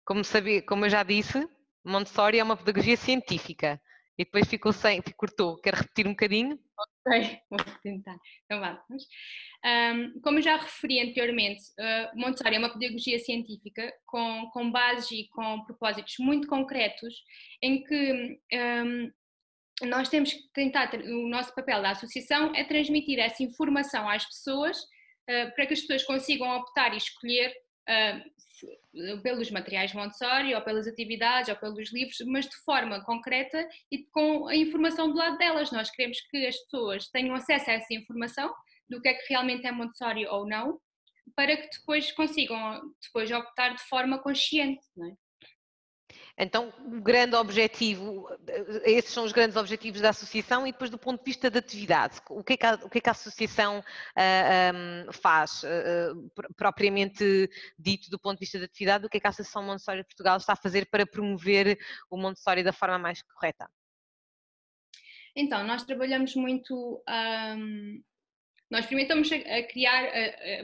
como, 0.04 0.24
sabia, 0.24 0.62
como 0.62 0.84
eu 0.84 0.90
já 0.90 1.02
disse, 1.02 1.46
Montessori 1.84 2.38
é 2.38 2.44
uma 2.44 2.56
pedagogia 2.56 2.96
científica. 2.96 3.80
E 4.18 4.24
depois 4.24 4.48
ficou 4.48 4.72
sem, 4.72 5.02
cortou. 5.16 5.56
Quer 5.58 5.74
repetir 5.74 6.06
um 6.06 6.10
bocadinho? 6.10 6.58
Ok, 6.78 7.38
vou 7.50 7.58
tentar. 7.82 8.16
Então 8.44 8.60
vamos. 8.60 9.04
Um, 9.64 10.20
como 10.20 10.40
já 10.40 10.56
referi 10.56 11.00
anteriormente, 11.00 11.62
uh, 11.78 12.18
Montessori 12.18 12.56
é 12.56 12.58
uma 12.58 12.72
pedagogia 12.72 13.18
científica 13.18 13.92
com, 14.06 14.48
com 14.52 14.70
bases 14.70 15.10
e 15.10 15.28
com 15.28 15.64
propósitos 15.64 16.14
muito 16.18 16.48
concretos, 16.48 17.14
em 17.62 17.82
que 17.84 18.40
um, 18.54 19.12
nós 19.86 20.08
temos 20.08 20.32
que 20.32 20.42
tentar, 20.54 20.94
o 20.94 21.28
nosso 21.28 21.54
papel 21.54 21.82
da 21.82 21.90
associação 21.90 22.54
é 22.54 22.64
transmitir 22.64 23.18
essa 23.18 23.42
informação 23.42 24.08
às 24.08 24.24
pessoas 24.24 24.78
uh, 24.78 25.54
para 25.54 25.66
que 25.66 25.74
as 25.74 25.80
pessoas 25.80 26.04
consigam 26.04 26.48
optar 26.56 26.94
e 26.94 26.96
escolher 26.96 27.52
uh, 27.88 29.20
pelos 29.22 29.50
materiais 29.50 29.92
Montessori, 29.92 30.54
ou 30.54 30.62
pelas 30.62 30.86
atividades, 30.86 31.50
ou 31.50 31.56
pelos 31.56 31.92
livros, 31.92 32.18
mas 32.26 32.46
de 32.46 32.56
forma 32.64 33.04
concreta 33.04 33.68
e 33.90 34.04
com 34.04 34.48
a 34.48 34.56
informação 34.56 35.10
do 35.10 35.16
lado 35.16 35.36
delas. 35.36 35.70
Nós 35.70 35.90
queremos 35.90 36.20
que 36.30 36.46
as 36.46 36.56
pessoas 36.56 37.08
tenham 37.08 37.34
acesso 37.34 37.70
a 37.70 37.74
essa 37.74 37.94
informação 37.94 38.54
do 38.88 39.00
que 39.00 39.08
é 39.08 39.14
que 39.14 39.28
realmente 39.28 39.66
é 39.66 39.72
Montessori 39.72 40.26
ou 40.26 40.46
não, 40.46 40.80
para 41.34 41.56
que 41.56 41.68
depois 41.78 42.12
consigam 42.12 42.80
depois 43.02 43.30
optar 43.30 43.74
de 43.74 43.82
forma 43.82 44.18
consciente. 44.18 44.84
Não 44.96 45.10
é? 45.10 45.25
Então, 46.38 46.70
o 46.84 47.00
grande 47.00 47.34
objetivo, 47.34 48.28
esses 48.84 49.10
são 49.10 49.24
os 49.24 49.32
grandes 49.32 49.56
objetivos 49.56 50.02
da 50.02 50.10
associação 50.10 50.66
e 50.66 50.72
depois 50.72 50.90
do 50.90 50.98
ponto 50.98 51.20
de 51.20 51.24
vista 51.24 51.50
da 51.50 51.60
atividade, 51.60 52.20
o 52.28 52.44
que 52.44 52.52
é 52.52 52.56
que 52.58 52.66
a, 52.66 52.76
que 52.76 52.98
é 52.98 53.00
que 53.00 53.08
a 53.08 53.12
associação 53.12 53.78
uh, 53.78 53.82
ah, 54.14 54.72
um, 55.08 55.12
faz, 55.12 55.62
uh, 55.62 56.30
propriamente 56.54 57.48
dito 57.78 58.10
do 58.10 58.18
ponto 58.18 58.34
de 58.34 58.40
vista 58.40 58.58
da 58.58 58.66
atividade, 58.66 59.06
o 59.06 59.08
que 59.08 59.16
é 59.16 59.20
que 59.20 59.26
a 59.26 59.30
Associação 59.30 59.62
Montessori 59.62 60.02
de 60.02 60.08
Portugal 60.08 60.36
está 60.36 60.52
a 60.52 60.56
fazer 60.56 60.86
para 60.90 61.06
promover 61.06 61.78
o 62.10 62.18
Montessori 62.18 62.62
da 62.62 62.72
forma 62.72 62.98
mais 62.98 63.22
correta? 63.22 63.70
Então, 65.34 65.64
nós 65.64 65.84
trabalhamos 65.84 66.34
muito 66.34 67.02
um, 67.08 68.02
nós 68.70 68.84
primeiro 68.84 69.20
estamos 69.22 69.46
a, 69.46 69.62
criar 69.62 70.04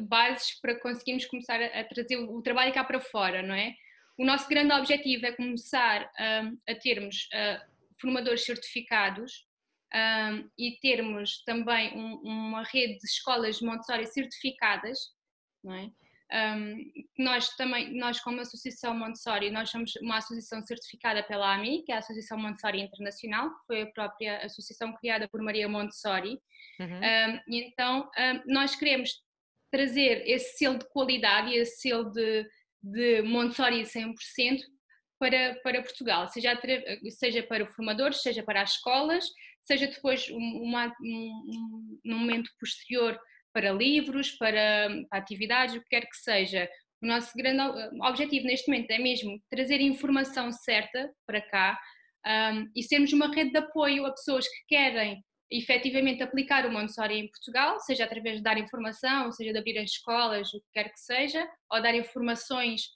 bases 0.03 0.61
para 0.61 0.79
conseguirmos 0.81 1.25
começar 1.27 1.63
a, 1.63 1.85
trazer 1.85 2.17
o, 2.17 2.43
trabalho 2.43 2.75
cá 2.75 2.85
para 2.85 3.01
fora, 3.01 3.43
não 3.43 3.55
é? 3.55 3.75
O 4.19 4.25
nosso 4.25 4.49
grande 4.49 4.73
objetivo 4.73 5.27
é 5.27 5.33
começar 5.33 6.11
um, 6.21 6.59
a 6.69 6.75
termos 6.75 7.29
uh, 7.33 7.73
formadores 8.01 8.45
certificados 8.45 9.47
um, 9.95 10.49
e 10.59 10.79
termos 10.81 11.43
também 11.45 11.97
um, 11.97 12.15
uma 12.23 12.63
rede 12.63 12.99
de 12.99 13.07
escolas 13.07 13.61
Montessori 13.61 14.07
certificadas, 14.07 14.99
não 15.63 15.75
é? 15.75 15.91
Um, 16.33 16.91
nós 17.19 17.55
também, 17.57 17.95
nós 17.95 18.19
como 18.19 18.41
Associação 18.41 18.97
Montessori, 18.97 19.51
nós 19.51 19.69
somos 19.69 19.95
uma 19.97 20.17
associação 20.17 20.63
certificada 20.63 21.23
pela 21.23 21.55
AMI, 21.55 21.83
que 21.85 21.93
é 21.93 21.97
a 21.97 21.99
Associação 21.99 22.39
Montessori 22.39 22.81
Internacional, 22.81 23.51
que 23.51 23.67
foi 23.67 23.83
a 23.83 23.87
própria 23.93 24.39
associação 24.39 24.95
criada 24.95 25.29
por 25.29 25.43
Maria 25.43 25.69
Montessori. 25.69 26.41
Uhum. 26.81 27.01
Um, 27.01 27.41
então 27.49 28.11
um, 28.19 28.53
nós 28.53 28.75
queremos 28.75 29.11
trazer 29.71 30.27
esse 30.27 30.57
selo 30.57 30.79
de 30.79 30.89
qualidade 30.89 31.51
e 31.51 31.57
esse 31.57 31.83
selo 31.83 32.11
de, 32.11 32.49
de 32.83 33.23
Montessori 33.23 33.83
100% 33.83 34.15
para, 35.19 35.55
para 35.63 35.83
Portugal, 35.83 36.29
seja, 36.29 36.61
seja 37.11 37.43
para 37.45 37.67
formadores, 37.67 38.23
seja 38.23 38.43
para 38.43 38.63
as 38.63 38.73
escolas, 38.73 39.25
seja 39.65 39.87
depois 39.87 40.29
uma, 40.31 40.93
um, 41.01 42.01
um 42.05 42.19
momento 42.19 42.51
posterior 42.59 43.19
para 43.53 43.71
livros, 43.71 44.33
para, 44.33 44.89
para 45.11 45.21
quer 45.21 45.79
o 45.79 45.83
que 45.83 45.89
quer 45.91 46.03
que 46.03 46.17
seja. 46.17 46.69
O 47.01 47.07
nosso 47.07 47.33
grande 47.37 47.61
objetivo 48.03 48.47
neste 48.47 48.69
momento 48.69 48.91
é 48.91 48.99
mesmo 48.99 49.41
trazer 49.51 49.81
informação 49.81 50.51
certa 50.51 51.11
para 51.27 51.41
cá 51.41 51.79
um, 52.27 52.71
e 52.75 52.83
sermos 52.83 53.13
uma 53.13 53.33
rede 53.33 53.53
de 53.53 53.59
apoio 53.59 54.07
a 54.07 54.13
pessoas 54.13 54.47
que 54.47 54.65
querem 54.69 55.23
efetivamente 55.59 56.23
aplicar 56.23 56.67
o 56.67 56.73
Montessori 56.73 57.19
em 57.19 57.29
Portugal, 57.29 57.79
seja 57.81 58.05
através 58.05 58.37
de 58.37 58.43
dar 58.43 58.59
informação, 58.59 59.31
seja 59.33 59.53
de 59.53 59.59
abrir 59.59 59.79
as 59.79 59.91
escolas, 59.91 60.53
o 60.55 60.61
que 60.61 60.73
quer 60.73 60.91
que 60.91 61.01
seja, 61.01 61.47
ou 61.71 61.83
dar 61.83 61.95
informações 61.95 62.89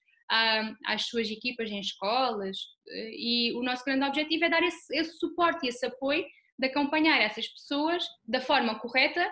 às 0.86 1.06
suas 1.06 1.30
equipas 1.30 1.70
em 1.70 1.80
escolas. 1.80 2.56
E 2.86 3.52
o 3.54 3.62
nosso 3.62 3.84
grande 3.84 4.04
objetivo 4.04 4.44
é 4.44 4.48
dar 4.48 4.62
esse, 4.62 4.96
esse 4.96 5.18
suporte 5.18 5.66
e 5.66 5.68
esse 5.68 5.84
apoio 5.84 6.24
de 6.58 6.66
acompanhar 6.66 7.20
essas 7.20 7.46
pessoas 7.46 8.04
da 8.26 8.40
forma 8.40 8.78
correta 8.78 9.30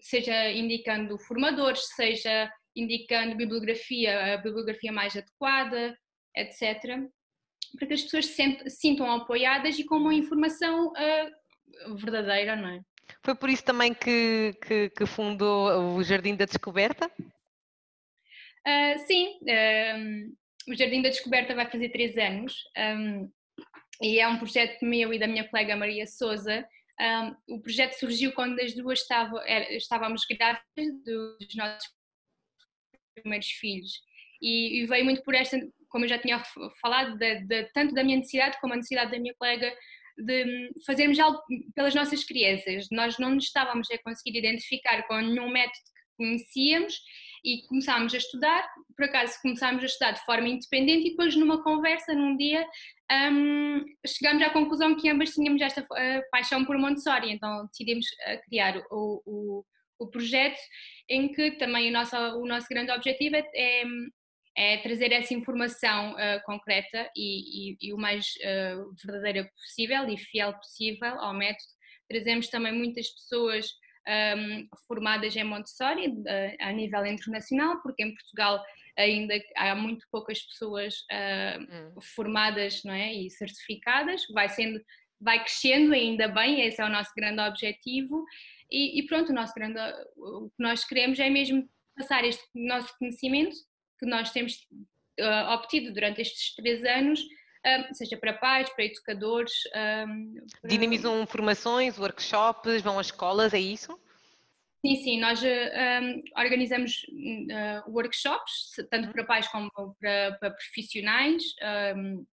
seja 0.00 0.50
indicando 0.50 1.18
formadores, 1.18 1.80
seja 1.94 2.50
indicando 2.74 3.36
bibliografia, 3.36 4.34
a 4.34 4.36
bibliografia 4.38 4.92
mais 4.92 5.16
adequada, 5.16 5.96
etc. 6.36 7.00
Para 7.76 7.86
que 7.88 7.94
as 7.94 8.02
pessoas 8.02 8.26
se 8.26 8.70
sintam 8.70 9.10
apoiadas 9.10 9.78
e 9.78 9.84
com 9.84 9.96
uma 9.96 10.14
informação 10.14 10.88
uh, 10.88 11.30
verdadeira, 11.96 12.56
não 12.56 12.68
é? 12.68 12.80
Foi 13.22 13.34
por 13.34 13.50
isso 13.50 13.64
também 13.64 13.94
que, 13.94 14.54
que, 14.66 14.90
que 14.90 15.06
fundou 15.06 15.96
o 15.96 16.02
Jardim 16.02 16.36
da 16.36 16.44
Descoberta? 16.44 17.10
Uh, 18.66 18.98
sim, 19.06 19.38
uh, 19.42 20.72
o 20.72 20.74
Jardim 20.74 21.02
da 21.02 21.10
Descoberta 21.10 21.54
vai 21.54 21.70
fazer 21.70 21.90
três 21.90 22.16
anos 22.16 22.64
um, 22.76 23.30
e 24.00 24.18
é 24.18 24.26
um 24.26 24.38
projeto 24.38 24.84
meu 24.84 25.12
e 25.12 25.18
da 25.18 25.26
minha 25.26 25.46
colega 25.48 25.76
Maria 25.76 26.06
Souza 26.06 26.66
um, 27.00 27.56
o 27.56 27.60
projeto 27.60 27.94
surgiu 27.94 28.32
quando 28.32 28.60
as 28.60 28.74
duas 28.74 29.00
estavam, 29.00 29.42
estávamos 29.70 30.24
grávidas 30.26 31.02
dos 31.04 31.54
nossos 31.56 31.92
primeiros 33.14 33.48
filhos 33.48 33.92
e, 34.40 34.80
e, 34.82 34.86
veio 34.86 35.04
muito 35.04 35.22
por 35.22 35.34
esta, 35.34 35.58
como 35.88 36.04
eu 36.04 36.08
já 36.08 36.18
tinha 36.18 36.42
falado, 36.80 37.16
de, 37.16 37.40
de, 37.40 37.64
tanto 37.72 37.94
da 37.94 38.04
minha 38.04 38.18
necessidade 38.18 38.60
como 38.60 38.74
a 38.74 38.76
necessidade 38.76 39.10
da 39.10 39.18
minha 39.18 39.34
colega 39.34 39.74
de 40.16 40.70
fazermos 40.86 41.18
algo 41.18 41.40
pelas 41.74 41.94
nossas 41.94 42.24
crianças. 42.24 42.86
Nós 42.90 43.18
não 43.18 43.34
nos 43.34 43.44
estávamos 43.44 43.90
a 43.90 43.98
conseguir 44.02 44.38
identificar 44.38 45.06
com 45.06 45.16
nenhum 45.18 45.50
método 45.50 45.72
que 45.72 46.24
conhecíamos 46.24 46.94
e 47.44 47.66
começámos 47.66 48.14
a 48.14 48.16
estudar, 48.16 48.66
por 48.96 49.04
acaso 49.04 49.38
começámos 49.42 49.82
a 49.82 49.86
estudar 49.86 50.12
de 50.12 50.24
forma 50.24 50.48
independente 50.48 51.08
e 51.08 51.10
depois 51.10 51.36
numa 51.36 51.62
conversa, 51.62 52.14
num 52.14 52.36
dia, 52.36 52.66
um, 53.30 53.84
chegámos 54.06 54.42
à 54.42 54.50
conclusão 54.50 54.96
que 54.96 55.10
ambas 55.10 55.30
tínhamos 55.30 55.60
esta 55.60 55.82
uh, 55.82 56.30
paixão 56.30 56.64
por 56.64 56.78
Montessori, 56.78 57.30
então 57.30 57.66
decidimos 57.66 58.06
uh, 58.06 58.40
criar 58.48 58.82
o, 58.90 59.22
o, 59.26 59.64
o, 59.98 60.08
projeto 60.08 60.58
em 61.08 61.30
que 61.32 61.52
também 61.52 61.90
o 61.90 61.92
nosso, 61.92 62.16
o 62.16 62.46
nosso 62.46 62.66
grande 62.68 62.90
objetivo 62.92 63.36
é, 63.36 63.44
é, 63.54 63.84
é 64.56 64.78
trazer 64.78 65.12
essa 65.12 65.34
informação 65.34 66.12
uh, 66.12 66.42
concreta 66.44 67.10
e, 67.16 67.72
e, 67.72 67.76
e, 67.80 67.92
o 67.92 67.98
mais 67.98 68.34
verdadeira 69.04 69.50
possível 69.56 70.08
e 70.08 70.16
fiel 70.16 70.52
possível 70.54 71.18
ao 71.20 71.34
método. 71.34 71.72
Trazemos 72.08 72.48
também 72.48 72.72
muitas 72.72 73.08
pessoas 73.08 73.66
um, 74.06 74.68
formadas 74.86 75.34
em 75.36 75.44
Montessori 75.44 76.08
uh, 76.08 76.56
a 76.60 76.72
nível 76.72 77.04
internacional, 77.06 77.80
porque 77.82 78.02
em 78.02 78.14
Portugal 78.14 78.62
ainda 78.96 79.34
há 79.56 79.74
muito 79.74 80.06
poucas 80.10 80.40
pessoas 80.42 80.94
uh, 81.10 81.60
hum. 81.96 82.00
formadas 82.14 82.82
não 82.84 82.94
é, 82.94 83.12
e 83.12 83.30
certificadas, 83.30 84.22
vai 84.32 84.48
sendo 84.48 84.80
vai 85.20 85.38
crescendo 85.38 85.94
ainda 85.94 86.28
bem, 86.28 86.60
esse 86.60 86.82
é 86.82 86.84
o 86.84 86.90
nosso 86.90 87.10
grande 87.16 87.40
objetivo 87.40 88.24
e, 88.70 88.98
e 89.00 89.06
pronto, 89.06 89.30
o 89.30 89.34
nosso 89.34 89.54
grande 89.54 89.78
o 90.16 90.50
que 90.50 90.62
nós 90.62 90.84
queremos 90.84 91.18
é 91.18 91.30
mesmo 91.30 91.66
passar 91.96 92.24
este 92.24 92.42
nosso 92.54 92.92
conhecimento 92.98 93.56
que 94.04 94.10
nós 94.10 94.30
temos 94.30 94.54
uh, 95.20 95.52
obtido 95.54 95.92
durante 95.92 96.20
estes 96.20 96.54
três 96.54 96.84
anos 96.84 97.20
seja 97.92 98.16
para 98.18 98.34
pais, 98.34 98.68
para 98.70 98.84
educadores. 98.84 99.52
Para... 99.72 100.06
Dinamizam 100.68 101.26
formações, 101.26 101.98
workshops, 101.98 102.82
vão 102.82 102.98
às 102.98 103.06
escolas, 103.06 103.54
é 103.54 103.58
isso? 103.58 103.98
Sim, 104.84 104.96
sim, 104.96 105.18
nós 105.18 105.42
um, 105.42 106.22
organizamos 106.38 107.06
uh, 107.08 107.90
workshops, 107.90 108.74
tanto 108.90 109.10
para 109.12 109.24
pais 109.24 109.48
como 109.48 109.70
para, 109.98 110.36
para 110.38 110.50
profissionais. 110.50 111.42
Um, 111.96 112.26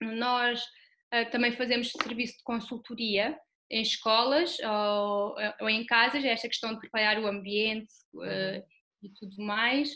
nós 0.00 0.62
uh, 0.62 1.30
também 1.30 1.52
fazemos 1.52 1.92
serviço 1.92 2.38
de 2.38 2.44
consultoria 2.44 3.38
em 3.70 3.82
escolas 3.82 4.56
ou, 4.60 5.36
ou, 5.60 5.68
em 5.68 5.84
casas, 5.84 6.24
esta 6.24 6.48
questão 6.48 6.72
de 6.72 6.80
preparar 6.80 7.18
o 7.18 7.26
ambiente 7.26 7.92
uh, 8.14 8.64
e 9.02 9.10
tudo 9.10 9.36
mais. 9.44 9.90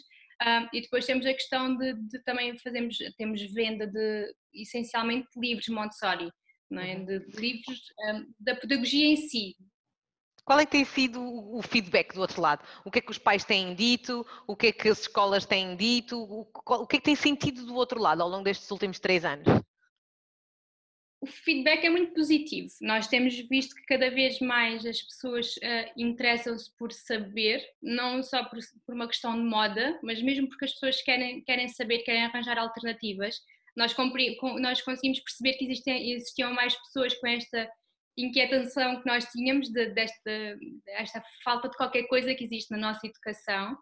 E 0.72 0.80
depois 0.80 1.06
temos 1.06 1.24
a 1.26 1.32
questão 1.32 1.76
de, 1.76 1.94
de, 1.94 2.18
também 2.24 2.58
fazemos, 2.58 2.98
temos 3.16 3.42
venda 3.52 3.86
de 3.86 4.34
essencialmente 4.54 5.28
livros 5.36 5.68
Montessori, 5.68 6.30
não 6.70 6.82
é? 6.82 6.96
Uhum. 6.96 7.04
de, 7.04 7.18
de 7.26 7.40
livros 7.40 7.80
um, 8.00 8.32
da 8.38 8.54
pedagogia 8.54 9.06
em 9.06 9.16
si, 9.16 9.56
qual 10.46 10.60
é 10.60 10.64
que 10.64 10.70
tem 10.70 10.84
sido 10.84 11.20
o 11.20 11.60
feedback 11.60 12.14
do 12.14 12.20
outro 12.20 12.40
lado? 12.40 12.64
O 12.84 12.90
que 12.90 13.00
é 13.00 13.02
que 13.02 13.10
os 13.10 13.18
pais 13.18 13.44
têm 13.44 13.74
dito? 13.74 14.24
O 14.46 14.54
que 14.54 14.68
é 14.68 14.72
que 14.72 14.88
as 14.88 15.00
escolas 15.00 15.44
têm 15.44 15.74
dito? 15.74 16.16
O 16.22 16.86
que 16.86 16.96
é 16.96 16.98
que 17.00 17.04
tem 17.04 17.16
sentido 17.16 17.66
do 17.66 17.74
outro 17.74 18.00
lado 18.00 18.22
ao 18.22 18.28
longo 18.28 18.44
destes 18.44 18.70
últimos 18.70 19.00
três 19.00 19.24
anos? 19.24 19.44
O 21.20 21.26
feedback 21.26 21.84
é 21.84 21.90
muito 21.90 22.12
positivo. 22.12 22.68
Nós 22.82 23.08
temos 23.08 23.34
visto 23.48 23.74
que 23.74 23.86
cada 23.86 24.10
vez 24.10 24.38
mais 24.38 24.84
as 24.84 25.00
pessoas 25.00 25.56
uh, 25.56 25.92
interessam-se 25.96 26.70
por 26.76 26.92
saber, 26.92 27.64
não 27.82 28.22
só 28.22 28.44
por, 28.44 28.58
por, 28.84 28.94
uma 28.94 29.08
questão 29.08 29.34
de 29.34 29.48
moda, 29.48 29.98
mas 30.02 30.22
mesmo 30.22 30.48
porque 30.48 30.66
as 30.66 30.72
pessoas 30.72 31.00
querem, 31.02 31.42
querem 31.42 31.68
saber, 31.68 32.00
querem 32.00 32.24
arranjar 32.24 32.58
alternativas. 32.58 33.40
Nós, 33.74 33.94
nós 34.60 34.82
conseguimos 34.82 35.20
perceber 35.20 35.54
que 35.54 35.64
existem, 35.64 36.12
existiam 36.12 36.52
mais 36.52 36.76
pessoas 36.76 37.14
com 37.14 37.26
esta 37.26 37.68
inquietação 38.16 39.00
que 39.00 39.06
nós 39.06 39.26
tínhamos 39.26 39.68
de, 39.70 39.86
desta, 39.90 40.58
desta 40.84 41.22
falta 41.44 41.68
de 41.68 41.76
qualquer 41.76 42.04
coisa 42.04 42.34
que 42.34 42.44
existe 42.44 42.70
na 42.70 42.78
nossa 42.78 43.06
educação. 43.06 43.76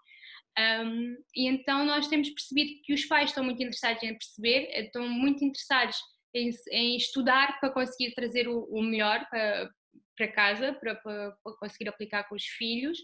Um, 0.56 1.16
e 1.34 1.48
então 1.48 1.84
nós 1.84 2.06
temos 2.06 2.30
percebido 2.30 2.80
que 2.84 2.94
os 2.94 3.04
pais 3.06 3.30
estão 3.30 3.42
muito 3.42 3.60
interessados 3.60 4.02
em 4.02 4.16
perceber, 4.16 4.68
estão 4.72 5.08
muito 5.08 5.44
interessados 5.44 5.96
em, 6.34 6.50
em 6.70 6.96
estudar 6.96 7.58
para 7.60 7.70
conseguir 7.70 8.12
trazer 8.14 8.48
o, 8.48 8.64
o 8.64 8.82
melhor 8.82 9.26
para, 9.30 9.70
para 10.16 10.28
casa, 10.28 10.72
para, 10.74 10.94
para, 10.96 11.30
para, 11.42 11.56
conseguir 11.58 11.88
aplicar 11.88 12.24
com 12.28 12.34
os 12.34 12.44
filhos. 12.44 12.98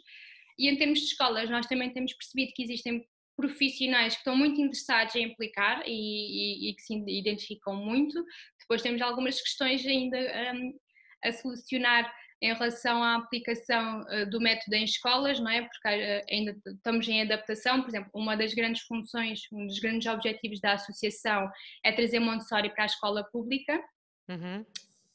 E 0.58 0.68
em 0.68 0.76
termos 0.76 0.98
de 0.98 1.06
escolas, 1.06 1.48
nós 1.48 1.66
também 1.66 1.92
temos 1.92 2.12
percebido 2.12 2.52
que 2.54 2.62
existem 2.62 3.06
profissionais 3.36 4.14
que 4.14 4.20
estão 4.20 4.36
muito 4.36 4.60
interessados 4.60 5.14
em 5.14 5.32
aplicar 5.32 5.82
e, 5.86 5.92
e, 5.92 6.70
e 6.70 6.74
que 6.74 6.82
se 6.82 6.94
identificam 7.06 7.74
muito. 7.74 8.22
Depois 8.60 8.82
temos 8.82 9.00
algumas 9.00 9.40
questões 9.40 9.86
ainda 9.86 10.18
um, 10.54 10.78
a 11.24 11.32
solucionar 11.32 12.12
em 12.42 12.54
relação 12.54 13.02
à 13.02 13.16
aplicação 13.16 14.00
uh, 14.02 14.28
do 14.30 14.40
método 14.40 14.74
em 14.74 14.84
escolas, 14.84 15.38
não 15.38 15.50
é? 15.50 15.62
Porque 15.62 15.88
uh, 15.88 16.24
ainda 16.30 16.56
estamos 16.66 17.06
em 17.08 17.22
adaptação, 17.22 17.82
por 17.82 17.88
exemplo, 17.88 18.10
uma 18.14 18.36
das 18.36 18.54
grandes 18.54 18.82
funções, 18.82 19.40
um 19.52 19.66
dos 19.66 19.78
grandes 19.78 20.06
objetivos 20.06 20.60
da 20.60 20.72
associação 20.72 21.50
é 21.84 21.92
trazer 21.92 22.18
Montessori 22.18 22.70
para 22.70 22.84
a 22.84 22.86
escola 22.86 23.24
pública. 23.24 23.82
Uhum. 24.28 24.64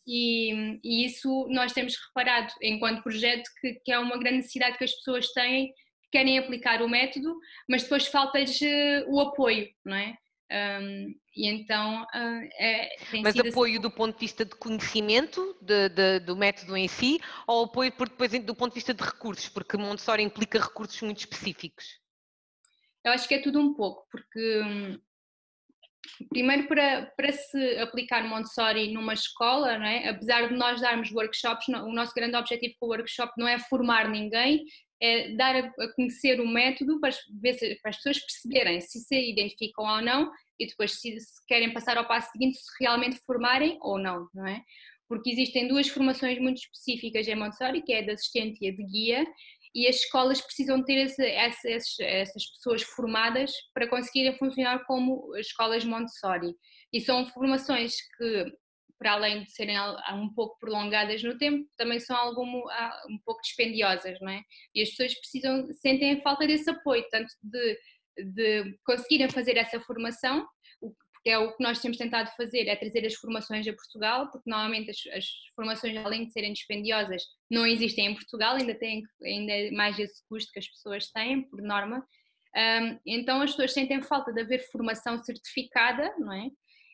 E, 0.07 0.79
e, 0.83 1.05
isso 1.05 1.47
nós 1.49 1.73
temos 1.73 1.95
reparado, 2.07 2.53
enquanto 2.61 3.01
projeto, 3.01 3.49
que, 3.59 3.73
que, 3.83 3.91
é 3.91 3.97
uma 3.97 4.19
grande 4.19 4.37
necessidade 4.37 4.77
que 4.77 4.83
as 4.83 4.93
pessoas 4.93 5.31
têm, 5.33 5.73
querem 6.11 6.37
aplicar 6.37 6.81
o 6.83 6.87
método, 6.87 7.35
mas 7.67 7.83
depois 7.83 8.05
falta-lhes 8.05 8.61
uh, 8.61 9.05
o 9.07 9.19
apoio, 9.19 9.67
não 9.83 9.95
é? 9.95 10.15
Um, 10.79 11.15
e 11.35 11.47
então 11.47 12.03
uh, 12.03 12.49
é, 12.59 12.95
Mas 13.21 13.37
apoio 13.37 13.73
assim... 13.73 13.81
do 13.81 13.91
ponto 13.91 14.13
de 14.13 14.19
vista 14.19 14.45
de 14.45 14.55
conhecimento 14.55 15.57
de, 15.61 15.89
de, 15.89 16.19
do 16.19 16.35
método 16.35 16.77
em 16.77 16.87
si 16.87 17.19
ou 17.45 17.65
apoio 17.65 17.91
por, 17.91 18.07
depois 18.07 18.31
do 18.31 18.55
ponto 18.55 18.71
de 18.71 18.75
vista 18.75 18.93
de 18.93 19.03
recursos, 19.03 19.49
porque 19.49 19.77
Montessori 19.77 20.23
implica 20.23 20.59
recursos 20.59 21.01
muito 21.01 21.19
específicos? 21.19 21.99
Eu 23.03 23.11
acho 23.11 23.27
que 23.27 23.35
é 23.35 23.41
tudo 23.41 23.59
um 23.59 23.73
pouco, 23.73 24.07
porque 24.09 24.61
hum, 24.61 24.99
primeiro 26.29 26.67
para, 26.67 27.11
para 27.17 27.31
se 27.31 27.77
aplicar 27.79 28.23
Montessori 28.23 28.93
numa 28.93 29.13
escola, 29.13 29.77
não 29.77 29.85
é? 29.85 30.09
apesar 30.09 30.47
de 30.47 30.55
nós 30.55 30.81
darmos 30.81 31.11
workshops, 31.11 31.67
o 31.67 31.91
nosso 31.91 32.13
grande 32.13 32.35
objetivo 32.35 32.73
com 32.79 32.87
o 32.87 32.89
workshop 32.89 33.33
não 33.37 33.47
é 33.47 33.59
formar 33.59 34.09
ninguém, 34.09 34.63
é 35.01 35.35
dar 35.35 35.55
a, 35.55 35.93
conhecer 35.95 36.39
o 36.39 36.47
método 36.47 36.99
para, 36.99 37.11
se, 37.11 37.27
para, 37.81 37.89
as 37.89 37.97
pessoas 37.97 38.19
perceberem 38.19 38.81
se 38.81 38.99
se 38.99 39.31
identificam 39.31 39.85
ou 39.85 40.01
não 40.01 40.31
e 40.59 40.67
depois 40.67 40.99
se, 40.99 41.19
se, 41.19 41.45
querem 41.47 41.73
passar 41.73 41.97
ao 41.97 42.07
passo 42.07 42.31
seguinte 42.31 42.57
se 42.57 42.83
realmente 42.83 43.19
formarem 43.25 43.77
ou 43.81 43.99
não, 43.99 44.27
não 44.33 44.47
é? 44.47 44.61
Porque 45.07 45.29
existem 45.29 45.67
duas 45.67 45.87
formações 45.87 46.39
muito 46.39 46.57
específicas 46.57 47.27
em 47.27 47.35
Montessori, 47.35 47.83
que 47.83 47.93
é 47.93 48.01
de 48.01 48.11
assistente 48.11 48.57
e 48.61 48.69
a 48.69 48.71
de 48.71 48.83
guia, 48.83 49.25
e 49.75 49.87
as 49.87 49.97
escolas 49.97 50.41
precisam 50.41 50.83
ter 50.83 51.05
esse, 51.05 51.23
essas, 51.23 51.99
essas 51.99 52.45
pessoas 52.51 52.81
formadas 52.81 53.51
para 53.73 53.89
conseguirem 53.89 54.37
funcionar 54.37 54.85
como 54.85 55.35
escolas 55.35 55.83
Montessori. 55.83 56.55
E 56.93 57.01
são 57.01 57.27
formações 57.27 57.93
que 58.17 58.45
para 58.97 59.13
além 59.13 59.43
de 59.43 59.51
serem 59.51 59.77
um 60.13 60.33
pouco 60.33 60.57
prolongadas 60.59 61.21
no 61.23 61.37
tempo, 61.37 61.67
também 61.77 61.99
são 61.99 62.15
algum, 62.15 62.63
um 63.09 63.19
pouco 63.25 63.41
dispendiosas, 63.41 64.19
não 64.21 64.29
é? 64.29 64.41
E 64.73 64.81
as 64.81 64.89
pessoas 64.89 65.13
precisam, 65.15 65.67
sentem 65.73 66.13
a 66.13 66.21
falta 66.21 66.47
desse 66.47 66.69
apoio, 66.69 67.05
tanto 67.11 67.31
de, 67.43 67.79
de 68.33 68.77
conseguirem 68.85 69.29
fazer 69.29 69.57
essa 69.57 69.79
formação, 69.81 70.45
porque 70.79 71.29
é 71.31 71.39
o 71.39 71.55
que 71.55 71.63
nós 71.63 71.79
temos 71.79 71.97
tentado 71.97 72.29
fazer, 72.37 72.67
é 72.67 72.75
trazer 72.75 73.03
as 73.05 73.15
formações 73.15 73.67
a 73.67 73.73
Portugal, 73.73 74.29
porque 74.29 74.47
normalmente 74.47 74.91
as, 74.91 74.97
as 75.17 75.25
formações, 75.55 75.97
além 75.97 76.25
de 76.25 76.31
serem 76.31 76.53
dispendiosas, 76.53 77.23
não 77.49 77.65
existem 77.65 78.07
em 78.07 78.13
Portugal, 78.13 78.55
ainda 78.55 78.75
têm 78.75 79.01
ainda 79.23 79.51
é 79.51 79.71
mais 79.71 79.97
esse 79.97 80.21
custo 80.29 80.51
que 80.51 80.59
as 80.59 80.67
pessoas 80.67 81.07
têm, 81.11 81.41
por 81.49 81.61
norma. 81.63 82.05
Um, 82.55 82.99
então 83.05 83.41
as 83.41 83.51
pessoas 83.51 83.73
sentem 83.73 84.01
falta 84.01 84.31
de 84.31 84.41
haver 84.41 84.59
formação 84.71 85.17
certificada, 85.17 86.13
não 86.19 86.31
é? 86.31 86.47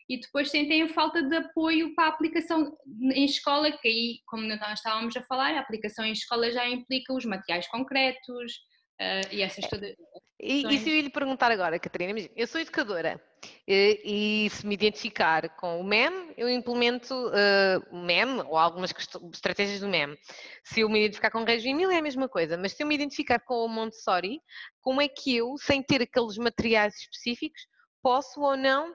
E 0.08 0.20
depois 0.20 0.50
sentem 0.50 0.82
a 0.82 0.88
falta 0.88 1.22
de 1.22 1.36
apoio 1.36 1.94
para 1.94 2.06
a 2.06 2.08
aplicação 2.08 2.76
em 3.00 3.24
escola, 3.24 3.70
que 3.70 3.88
aí, 3.88 4.18
como 4.26 4.46
nós 4.46 4.78
estávamos 4.78 5.16
a 5.16 5.22
falar, 5.22 5.54
a 5.54 5.60
aplicação 5.60 6.04
em 6.04 6.12
escola 6.12 6.50
já 6.50 6.68
implica 6.68 7.12
os 7.12 7.24
materiais 7.24 7.68
concretos 7.68 8.52
uh, 9.00 9.28
e 9.30 9.42
essas 9.42 9.66
todas. 9.68 9.94
E, 10.40 10.66
e 10.66 10.78
se 10.78 10.90
eu 10.90 11.02
lhe 11.02 11.10
perguntar 11.10 11.52
agora, 11.52 11.78
Catarina, 11.78 12.18
eu 12.34 12.46
sou 12.48 12.60
educadora 12.60 13.22
e, 13.66 14.46
e, 14.46 14.50
se 14.50 14.66
me 14.66 14.74
identificar 14.74 15.48
com 15.56 15.80
o 15.80 15.84
MEM, 15.84 16.34
eu 16.36 16.48
implemento 16.48 17.14
uh, 17.14 17.96
o 17.96 17.98
MEM 18.02 18.40
ou 18.48 18.58
algumas 18.58 18.92
estratégias 19.32 19.80
do 19.80 19.88
MEM. 19.88 20.16
Se 20.64 20.80
eu 20.80 20.88
me 20.88 20.98
identificar 20.98 21.30
com 21.30 21.42
o 21.42 21.44
Reggio 21.44 21.70
Emílio 21.70 21.92
é 21.92 21.98
a 21.98 22.02
mesma 22.02 22.28
coisa, 22.28 22.56
mas 22.56 22.72
se 22.72 22.82
eu 22.82 22.88
me 22.88 22.94
identificar 22.94 23.38
com 23.38 23.64
o 23.64 23.68
Montessori, 23.68 24.40
como 24.80 25.00
é 25.00 25.06
que 25.06 25.36
eu, 25.36 25.56
sem 25.58 25.80
ter 25.80 26.02
aqueles 26.02 26.36
materiais 26.36 26.96
específicos, 26.96 27.62
posso 28.02 28.40
ou 28.40 28.56
não 28.56 28.92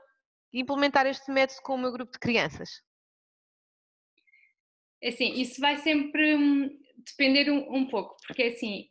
implementar 0.60 1.06
este 1.06 1.32
método 1.32 1.62
com 1.62 1.76
o 1.76 1.78
meu 1.78 1.92
grupo 1.92 2.12
de 2.12 2.20
crianças? 2.20 2.82
É 5.02 5.10
assim, 5.10 5.34
isso 5.40 5.62
vai 5.62 5.78
sempre 5.78 6.36
hum, 6.36 6.70
depender 6.98 7.52
um, 7.52 7.76
um 7.76 7.88
pouco, 7.88 8.18
porque 8.26 8.44
assim, 8.44 8.88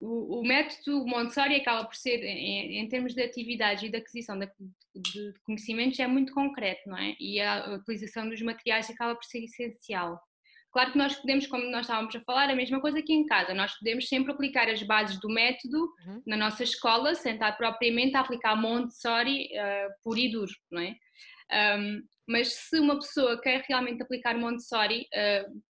o, 0.00 0.40
o, 0.40 0.42
método 0.42 1.06
Montessori 1.06 1.56
acaba 1.56 1.84
por 1.84 1.96
ser, 1.96 2.22
em, 2.22 2.78
em, 2.78 2.88
termos 2.88 3.14
de 3.14 3.22
atividades 3.22 3.82
e 3.82 3.90
de 3.90 3.96
aquisição 3.96 4.38
de, 4.38 4.46
de, 4.46 5.32
de 5.32 5.40
conhecimentos, 5.40 5.98
é 5.98 6.06
muito 6.06 6.32
concreto, 6.32 6.88
não 6.88 6.96
é? 6.96 7.14
E 7.18 7.40
a 7.40 7.74
utilização 7.74 8.28
dos 8.28 8.40
materiais 8.40 8.88
acaba 8.88 9.14
por 9.14 9.24
ser 9.24 9.44
essencial. 9.44 10.20
Claro 10.78 10.92
que 10.92 10.98
nós 10.98 11.16
podemos, 11.16 11.44
como 11.48 11.68
nós 11.72 11.86
estávamos 11.86 12.14
a 12.14 12.20
falar, 12.20 12.48
a 12.48 12.54
mesma 12.54 12.80
coisa 12.80 13.00
aqui 13.00 13.12
em 13.12 13.26
casa, 13.26 13.52
nós 13.52 13.76
podemos 13.78 14.06
sempre 14.06 14.30
aplicar 14.30 14.68
as 14.68 14.80
bases 14.80 15.18
do 15.18 15.28
método 15.28 15.76
uhum. 16.06 16.22
na 16.24 16.36
nossa 16.36 16.62
escola, 16.62 17.16
sentar 17.16 17.56
propriamente 17.56 18.16
a 18.16 18.20
aplicar 18.20 18.54
Montessori 18.54 19.46
uh, 19.46 19.92
puro 20.04 20.20
e 20.20 20.30
duro, 20.30 20.52
não 20.70 20.80
é? 20.80 20.94
Um, 21.80 22.00
mas 22.28 22.52
se 22.52 22.78
uma 22.78 22.94
pessoa 22.94 23.40
quer 23.40 23.64
realmente 23.68 24.04
aplicar 24.04 24.38
Montessori 24.38 25.00
uh, 25.00 25.62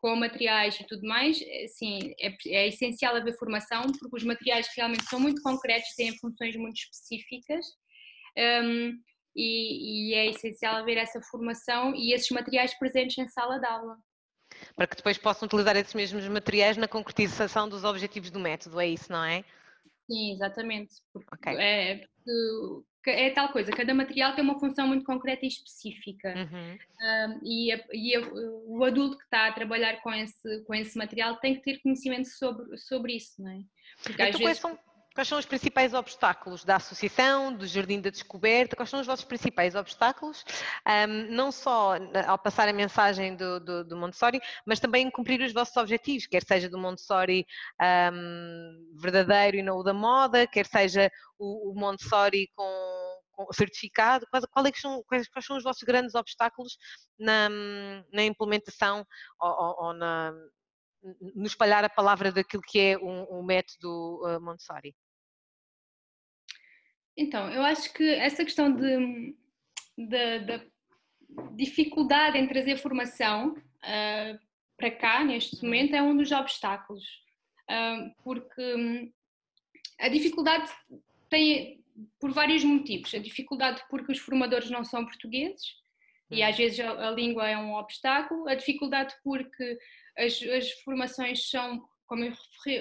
com 0.00 0.14
materiais 0.14 0.78
e 0.78 0.86
tudo 0.86 1.04
mais, 1.08 1.40
sim, 1.76 2.14
é, 2.20 2.32
é, 2.46 2.68
essencial 2.68 3.16
haver 3.16 3.36
formação, 3.36 3.82
porque 3.98 4.16
os 4.16 4.22
materiais 4.22 4.68
realmente 4.76 5.06
são 5.06 5.18
muito 5.18 5.42
concretos, 5.42 5.92
têm 5.96 6.16
funções 6.18 6.54
muito 6.54 6.76
específicas. 6.76 7.66
Um, 8.38 8.92
e, 9.34 10.12
e, 10.12 10.14
é 10.14 10.26
essencial 10.30 10.76
haver 10.76 10.98
essa 10.98 11.20
formação 11.32 11.96
e 11.96 12.14
esses 12.14 12.30
materiais 12.30 12.78
presentes 12.78 13.18
em 13.18 13.26
sala 13.26 13.58
de 13.58 13.66
aula 13.66 13.96
para 14.76 14.86
que 14.86 14.96
depois 14.96 15.16
possam 15.16 15.46
utilizar 15.46 15.74
esses 15.76 15.94
mesmos 15.94 16.28
materiais 16.28 16.76
na 16.76 16.86
concretização 16.86 17.68
dos 17.68 17.82
objetivos 17.82 18.30
do 18.30 18.38
método, 18.38 18.78
é 18.78 18.86
isso, 18.86 19.10
não 19.10 19.24
é? 19.24 19.42
Sim, 20.06 20.34
exatamente. 20.34 20.96
Porque 21.12 21.34
okay. 21.34 21.56
é, 21.56 22.04
é, 23.06 23.30
tal 23.30 23.48
coisa, 23.48 23.72
cada 23.72 23.94
material 23.94 24.34
tem 24.34 24.44
uma 24.44 24.60
função 24.60 24.86
muito 24.86 25.04
concreta 25.04 25.44
e 25.46 25.48
específica. 25.48 26.34
Uhum. 26.36 26.78
Um, 27.00 27.40
e, 27.42 27.72
a, 27.72 27.84
e 27.92 28.14
a, 28.16 28.20
o 28.66 28.84
adulto 28.84 29.16
que 29.16 29.24
está 29.24 29.48
a 29.48 29.52
trabalhar 29.52 30.00
com 30.02 30.12
esse, 30.12 30.60
com 30.64 30.74
esse 30.74 30.96
material 30.96 31.36
tem 31.36 31.54
que 31.54 31.62
ter 31.62 31.78
conhecimento 31.78 32.28
sobre, 32.28 32.76
sobre 32.76 33.16
isso, 33.16 33.42
não 33.42 33.50
é? 33.50 33.60
Porque 34.02 34.22
então, 34.22 34.28
às 34.28 34.38
vezes... 34.38 34.58
São 34.58 34.78
Quais 35.16 35.28
são 35.28 35.38
os 35.38 35.46
principais 35.46 35.94
obstáculos 35.94 36.62
da 36.62 36.76
associação, 36.76 37.50
do 37.50 37.66
Jardim 37.66 38.02
da 38.02 38.10
Descoberta? 38.10 38.76
Quais 38.76 38.90
são 38.90 39.00
os 39.00 39.06
vossos 39.06 39.24
principais 39.24 39.74
obstáculos? 39.74 40.44
Um, 40.86 41.34
não 41.34 41.50
só 41.50 41.94
ao 42.26 42.38
passar 42.38 42.68
a 42.68 42.72
mensagem 42.74 43.34
do, 43.34 43.58
do, 43.58 43.82
do, 43.82 43.96
Montessori, 43.96 44.42
mas 44.66 44.78
também 44.78 45.06
em 45.06 45.10
cumprir 45.10 45.40
os 45.40 45.54
vossos 45.54 45.74
objetivos, 45.78 46.26
quer 46.26 46.44
seja 46.44 46.68
do 46.68 46.76
Montessori 46.76 47.46
um, 48.12 48.92
verdadeiro 49.00 49.56
e 49.56 49.62
não 49.62 49.78
o 49.78 49.82
da 49.82 49.94
moda, 49.94 50.46
quer 50.46 50.66
seja 50.66 51.10
o, 51.38 51.70
o 51.70 51.74
Montessori 51.74 52.50
com, 52.54 53.18
com 53.32 53.50
certificado. 53.54 54.26
Quais, 54.30 54.44
quais, 54.44 54.66
é 54.66 54.72
são, 54.78 55.02
quais, 55.04 55.26
quais, 55.28 55.46
são, 55.46 55.56
os 55.56 55.64
vossos 55.64 55.82
grandes 55.82 56.14
obstáculos 56.14 56.76
na, 57.18 57.48
na 58.12 58.22
implementação 58.22 59.02
ou, 59.40 59.48
ou, 59.50 59.86
ou 59.86 59.92
na, 59.94 60.34
no 61.34 61.46
espalhar 61.46 61.84
a 61.84 61.88
palavra 61.88 62.30
daquilo 62.30 62.62
que 62.62 62.78
é 62.78 62.98
um, 62.98 63.38
um 63.38 63.42
método 63.42 64.20
uh, 64.22 64.38
Montessori? 64.42 64.94
Então, 67.16 67.50
eu 67.50 67.62
acho 67.62 67.92
que 67.92 68.08
essa 68.14 68.44
questão 68.44 68.70
de, 68.72 69.34
de, 69.96 70.38
de 70.40 70.70
dificuldade 71.54 72.36
em 72.36 72.46
trazer 72.46 72.76
formação 72.76 73.52
uh, 73.52 74.38
para 74.76 74.90
cá, 74.90 75.24
neste 75.24 75.62
momento, 75.62 75.94
é 75.94 76.02
um 76.02 76.16
dos 76.16 76.30
obstáculos. 76.32 77.04
Uh, 77.70 78.14
porque 78.22 78.74
hum, 78.74 79.12
a 79.98 80.08
dificuldade 80.08 80.70
tem 81.30 81.82
por 82.20 82.32
vários 82.32 82.62
motivos. 82.64 83.14
A 83.14 83.18
dificuldade 83.18 83.82
porque 83.88 84.12
os 84.12 84.18
formadores 84.18 84.70
não 84.70 84.84
são 84.84 85.04
portugueses 85.04 85.74
e 86.30 86.42
às 86.42 86.56
uhum. 86.56 86.56
vezes 86.56 86.80
a, 86.80 87.08
a 87.08 87.10
língua 87.10 87.48
é 87.48 87.56
um 87.56 87.74
obstáculo. 87.74 88.48
A 88.48 88.54
dificuldade 88.54 89.14
porque 89.22 89.78
as, 90.16 90.40
as 90.42 90.70
formações 90.82 91.48
são 91.48 91.82
como 92.06 92.24
eu 92.24 92.32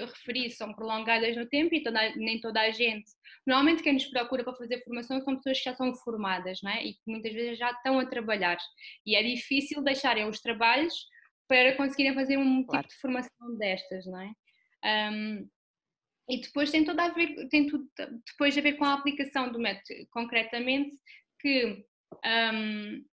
referi, 0.06 0.52
são 0.52 0.74
prolongadas 0.74 1.36
no 1.36 1.46
tempo 1.48 1.74
e 1.74 1.84
toda, 1.84 2.16
nem 2.16 2.40
toda 2.40 2.62
a 2.62 2.72
gente. 2.72 3.12
Normalmente 3.46 3.84
quem 3.84 3.94
nos 3.94 4.06
procura 4.06 4.44
para 4.44 4.56
fazer 4.56 4.84
formação 4.84 5.22
são 5.22 5.36
pessoas 5.36 5.58
que 5.58 5.66
já 5.66 5.76
são 5.76 5.94
formadas, 5.96 6.60
não 6.64 6.72
é? 6.72 6.86
E 6.86 6.94
que 6.94 7.02
muitas 7.08 7.34
vezes 7.34 7.58
já 7.58 7.72
estão 7.72 8.00
a 8.00 8.06
trabalhar. 8.06 8.58
E 9.06 9.16
é 9.16 9.24
difícil 9.24 9.84
deixarem 9.84 10.28
os 10.28 10.40
trabalhos 10.40 10.94
para 11.48 11.76
conseguirem 11.76 12.14
fazer 12.14 12.38
um 12.38 12.60
tipo 12.60 12.72
claro. 12.72 12.88
tipo 12.88 12.96
de 12.96 13.02
formação 13.02 13.58
destas, 13.58 14.06
não 14.06 14.22
é? 14.22 14.32
Um, 15.12 15.50
e 16.30 16.42
depois 16.42 16.72
tem 16.72 16.84
tudo 16.84 17.00
a 17.00 17.10
ver, 17.10 17.48
tem 17.50 17.68
tudo 17.68 17.88
depois 18.26 18.58
a 18.58 18.62
ver 18.62 18.74
com 18.74 18.86
a 18.86 18.94
aplicação 18.94 19.52
do 19.52 19.60
método, 19.60 20.08
concretamente, 20.10 20.98
que 21.40 21.86
um, 22.26 23.06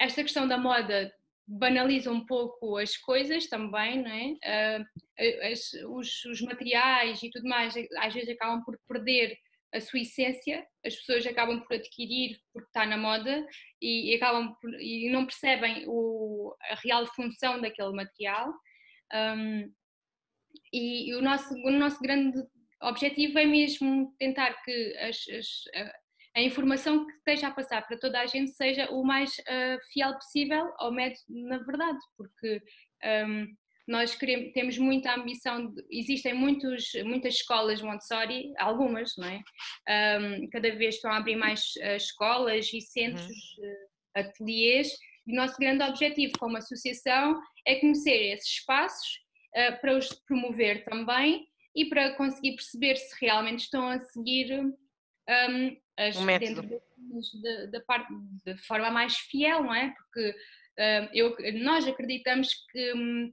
esta 0.00 0.22
questão 0.22 0.46
da 0.48 0.58
moda 0.58 1.12
banaliza 1.48 2.12
um 2.12 2.26
pouco 2.26 2.76
as 2.76 2.96
coisas 2.98 3.46
também, 3.46 4.02
não 4.02 4.10
é? 4.10 4.82
Uh, 4.82 5.50
as, 5.50 5.72
os, 5.88 6.24
os, 6.26 6.42
materiais 6.42 7.22
e 7.22 7.30
tudo 7.30 7.48
mais 7.48 7.74
às 7.96 8.12
vezes 8.12 8.28
acabam 8.28 8.62
por 8.62 8.78
perder 8.86 9.36
a 9.72 9.80
sua 9.80 10.00
essência, 10.00 10.66
as 10.84 10.94
pessoas 10.96 11.26
acabam 11.26 11.60
por 11.60 11.74
adquirir 11.74 12.38
porque 12.52 12.68
está 12.68 12.86
na 12.86 12.96
moda 12.96 13.46
e, 13.80 14.12
e 14.12 14.16
acabam 14.16 14.54
por, 14.60 14.74
e 14.80 15.10
não 15.10 15.26
percebem 15.26 15.84
o, 15.86 16.54
a 16.70 16.74
real 16.76 17.06
função 17.06 17.60
daquele 17.60 17.92
material. 17.92 18.52
Um, 19.12 19.72
e, 20.72 21.10
e, 21.10 21.14
o, 21.14 21.22
nosso, 21.22 21.54
o 21.54 21.70
nosso 21.70 22.00
grande 22.00 22.38
objetivo 22.82 23.38
é 23.38 23.44
mesmo 23.44 24.14
tentar 24.18 24.54
que 24.62 24.96
as, 24.98 25.16
as, 25.28 25.90
a, 26.38 26.42
informação 26.42 27.06
que 27.06 27.12
esteja 27.12 27.48
a 27.48 27.50
passar 27.50 27.86
para 27.86 27.98
toda 27.98 28.20
a 28.20 28.26
gente 28.26 28.50
seja 28.52 28.90
o 28.90 29.04
mais 29.04 29.30
uh, 29.38 29.78
fiel 29.92 30.14
possível 30.14 30.72
ao 30.76 30.92
método 30.92 31.24
na 31.28 31.58
verdade, 31.58 31.98
porque 32.16 32.62
um, 33.26 33.46
nós 33.88 34.14
queremos, 34.14 34.52
temos 34.52 34.78
muita 34.78 35.14
ambição, 35.14 35.72
de, 35.72 35.82
existem 35.90 36.34
muitos, 36.34 36.92
muitas 37.04 37.34
escolas 37.34 37.80
Montessori, 37.80 38.52
algumas, 38.58 39.16
não 39.16 39.26
é? 39.26 39.40
Um, 40.20 40.48
cada 40.50 40.70
vez 40.76 40.96
estão 40.96 41.10
a 41.10 41.16
abrir 41.16 41.36
mais 41.36 41.72
uh, 41.78 41.96
escolas 41.96 42.70
e 42.72 42.82
centros, 42.82 43.26
uhum. 43.58 43.64
uh, 43.64 44.20
ateliês, 44.20 44.92
e 45.26 45.32
o 45.32 45.36
nosso 45.36 45.56
grande 45.58 45.82
objetivo 45.82 46.32
como 46.38 46.58
associação 46.58 47.40
é 47.66 47.76
conhecer 47.76 48.34
esses 48.34 48.48
espaços 48.48 49.08
uh, 49.56 49.80
para 49.80 49.96
os 49.96 50.08
promover 50.26 50.84
também 50.84 51.46
e 51.74 51.86
para 51.86 52.14
conseguir 52.14 52.56
perceber 52.56 52.96
se 52.96 53.16
realmente 53.24 53.60
estão 53.60 53.88
a 53.88 54.00
seguir 54.00 54.60
um, 54.60 55.76
as, 55.98 56.16
um 56.16 56.26
dentro 56.26 56.62
da, 57.42 57.66
da 57.66 57.80
parte 57.82 58.08
de 58.46 58.56
forma 58.66 58.90
mais 58.90 59.16
fiel, 59.16 59.64
não 59.64 59.74
é? 59.74 59.94
Porque 59.94 60.34
eu, 61.12 61.36
nós 61.60 61.88
acreditamos 61.88 62.54
que 62.70 62.94
um, 62.94 63.32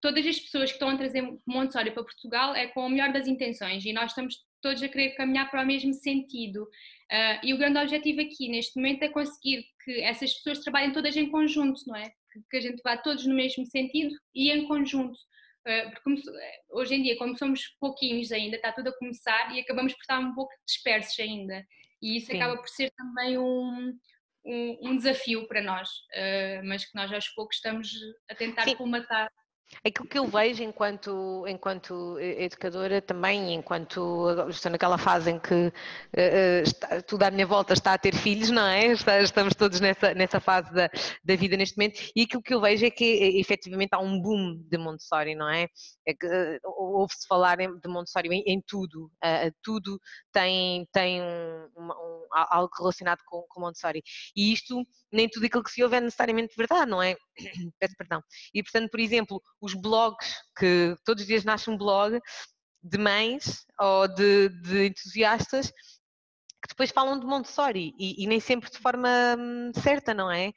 todas 0.00 0.26
as 0.26 0.38
pessoas 0.40 0.70
que 0.70 0.76
estão 0.76 0.88
a 0.88 0.96
trazer 0.96 1.22
Montessori 1.46 1.90
para 1.92 2.02
Portugal 2.02 2.54
é 2.54 2.66
com 2.68 2.84
a 2.84 2.88
melhor 2.88 3.12
das 3.12 3.28
intenções 3.28 3.84
e 3.84 3.92
nós 3.92 4.10
estamos 4.10 4.44
todos 4.62 4.82
a 4.82 4.88
querer 4.88 5.10
caminhar 5.10 5.50
para 5.50 5.62
o 5.62 5.66
mesmo 5.66 5.92
sentido. 5.94 6.62
Uh, 6.64 7.40
e 7.42 7.54
o 7.54 7.58
grande 7.58 7.78
objetivo 7.78 8.20
aqui, 8.20 8.48
neste 8.48 8.76
momento, 8.76 9.02
é 9.02 9.08
conseguir 9.08 9.64
que 9.84 10.00
essas 10.02 10.32
pessoas 10.34 10.60
trabalhem 10.60 10.92
todas 10.92 11.16
em 11.16 11.30
conjunto, 11.30 11.80
não 11.86 11.96
é? 11.96 12.10
Que, 12.32 12.40
que 12.50 12.56
a 12.56 12.60
gente 12.60 12.80
vá 12.82 12.96
todos 12.96 13.26
no 13.26 13.34
mesmo 13.34 13.66
sentido 13.66 14.14
e 14.34 14.50
em 14.50 14.66
conjunto. 14.66 15.18
Uh, 15.66 15.90
porque 15.90 16.22
hoje 16.70 16.94
em 16.94 17.02
dia, 17.02 17.16
como 17.16 17.36
somos 17.36 17.66
pouquinhos 17.80 18.32
ainda, 18.32 18.56
está 18.56 18.72
tudo 18.72 18.88
a 18.88 18.98
começar 18.98 19.54
e 19.54 19.60
acabamos 19.60 19.92
por 19.94 20.00
estar 20.00 20.18
um 20.20 20.34
pouco 20.34 20.52
dispersos 20.66 21.18
ainda. 21.18 21.66
E 22.02 22.16
isso 22.16 22.26
Sim. 22.26 22.36
acaba 22.36 22.56
por 22.56 22.68
ser 22.68 22.90
também 22.96 23.38
um, 23.38 23.98
um, 24.44 24.78
um 24.82 24.96
desafio 24.96 25.46
para 25.46 25.62
nós, 25.62 25.88
uh, 25.88 26.64
mas 26.64 26.84
que 26.84 26.94
nós 26.94 27.12
aos 27.12 27.28
poucos 27.28 27.56
estamos 27.56 27.90
a 28.30 28.34
tentar 28.34 28.64
Sim. 28.64 28.76
colmatar. 28.76 29.30
Aquilo 29.84 30.08
que 30.08 30.18
eu 30.18 30.26
vejo 30.26 30.62
enquanto, 30.62 31.44
enquanto 31.46 32.18
educadora 32.20 33.00
também, 33.00 33.54
enquanto 33.54 34.48
estou 34.48 34.70
naquela 34.70 34.98
fase 34.98 35.30
em 35.30 35.38
que 35.38 35.54
uh, 35.54 36.62
está, 36.62 37.00
tudo 37.02 37.22
à 37.22 37.30
minha 37.30 37.46
volta 37.46 37.72
está 37.72 37.94
a 37.94 37.98
ter 37.98 38.14
filhos, 38.14 38.50
não 38.50 38.66
é? 38.66 38.86
Estamos 38.86 39.54
todos 39.54 39.80
nessa, 39.80 40.12
nessa 40.12 40.40
fase 40.40 40.72
da, 40.74 40.90
da 41.24 41.36
vida 41.36 41.56
neste 41.56 41.78
momento 41.78 42.00
e 42.14 42.22
aquilo 42.22 42.42
que 42.42 42.52
eu 42.52 42.60
vejo 42.60 42.84
é 42.84 42.90
que 42.90 43.38
efetivamente 43.40 43.90
há 43.92 43.98
um 43.98 44.20
boom 44.20 44.60
de 44.68 44.76
Montessori, 44.76 45.34
não 45.34 45.48
é? 45.48 45.66
é 46.06 46.12
uh, 46.12 46.98
ouve-se 46.98 47.26
falar 47.26 47.56
de 47.56 47.88
Montessori 47.88 48.28
em, 48.28 48.42
em 48.46 48.62
tudo, 48.66 49.06
uh, 49.24 49.52
tudo 49.62 49.98
tem, 50.32 50.86
tem 50.92 51.22
um, 51.22 51.68
um, 51.76 52.19
algo 52.32 52.70
relacionado 52.78 53.20
com, 53.26 53.42
com 53.48 53.60
Montessori 53.60 54.02
e 54.36 54.52
isto, 54.52 54.86
nem 55.12 55.28
tudo 55.28 55.46
aquilo 55.46 55.62
que 55.64 55.70
se 55.70 55.82
ouve 55.82 55.96
é 55.96 56.00
necessariamente 56.00 56.54
verdade, 56.56 56.90
não 56.90 57.02
é? 57.02 57.16
Peço 57.78 57.94
perdão. 57.96 58.22
E 58.54 58.62
portanto, 58.62 58.90
por 58.90 59.00
exemplo, 59.00 59.42
os 59.60 59.74
blogs, 59.74 60.34
que 60.58 60.94
todos 61.04 61.22
os 61.22 61.28
dias 61.28 61.44
nasce 61.44 61.70
um 61.70 61.76
blog 61.76 62.20
de 62.82 62.98
mães 62.98 63.64
ou 63.78 64.08
de, 64.08 64.48
de 64.48 64.86
entusiastas 64.86 65.72
que 66.62 66.68
depois 66.68 66.90
falam 66.90 67.18
de 67.18 67.24
Montessori 67.24 67.94
e, 67.98 68.22
e, 68.22 68.26
nem 68.26 68.38
sempre 68.38 68.70
de 68.70 68.78
forma 68.78 69.08
hum, 69.38 69.72
certa, 69.82 70.12
não 70.12 70.30
é? 70.30 70.52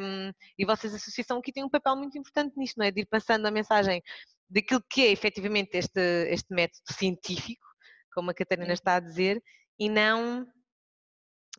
Um, 0.00 0.32
e 0.58 0.64
vocês, 0.64 0.92
a 0.94 0.96
associação, 0.96 1.38
aqui 1.38 1.52
têm 1.52 1.64
um 1.64 1.68
papel 1.68 1.96
muito 1.96 2.16
importante 2.16 2.58
nisto, 2.58 2.78
não 2.78 2.86
é? 2.86 2.90
De 2.90 3.02
ir 3.02 3.06
passando 3.06 3.44
a 3.44 3.50
mensagem 3.50 4.02
daquilo 4.48 4.82
que 4.88 5.02
é 5.02 5.10
efetivamente 5.10 5.76
este, 5.76 6.00
este 6.30 6.54
método 6.54 6.92
científico, 6.92 7.66
como 8.14 8.30
a 8.30 8.34
Catarina 8.34 8.72
está 8.72 8.96
a 8.96 9.00
dizer, 9.00 9.42
e 9.78 9.88
não 9.90 10.46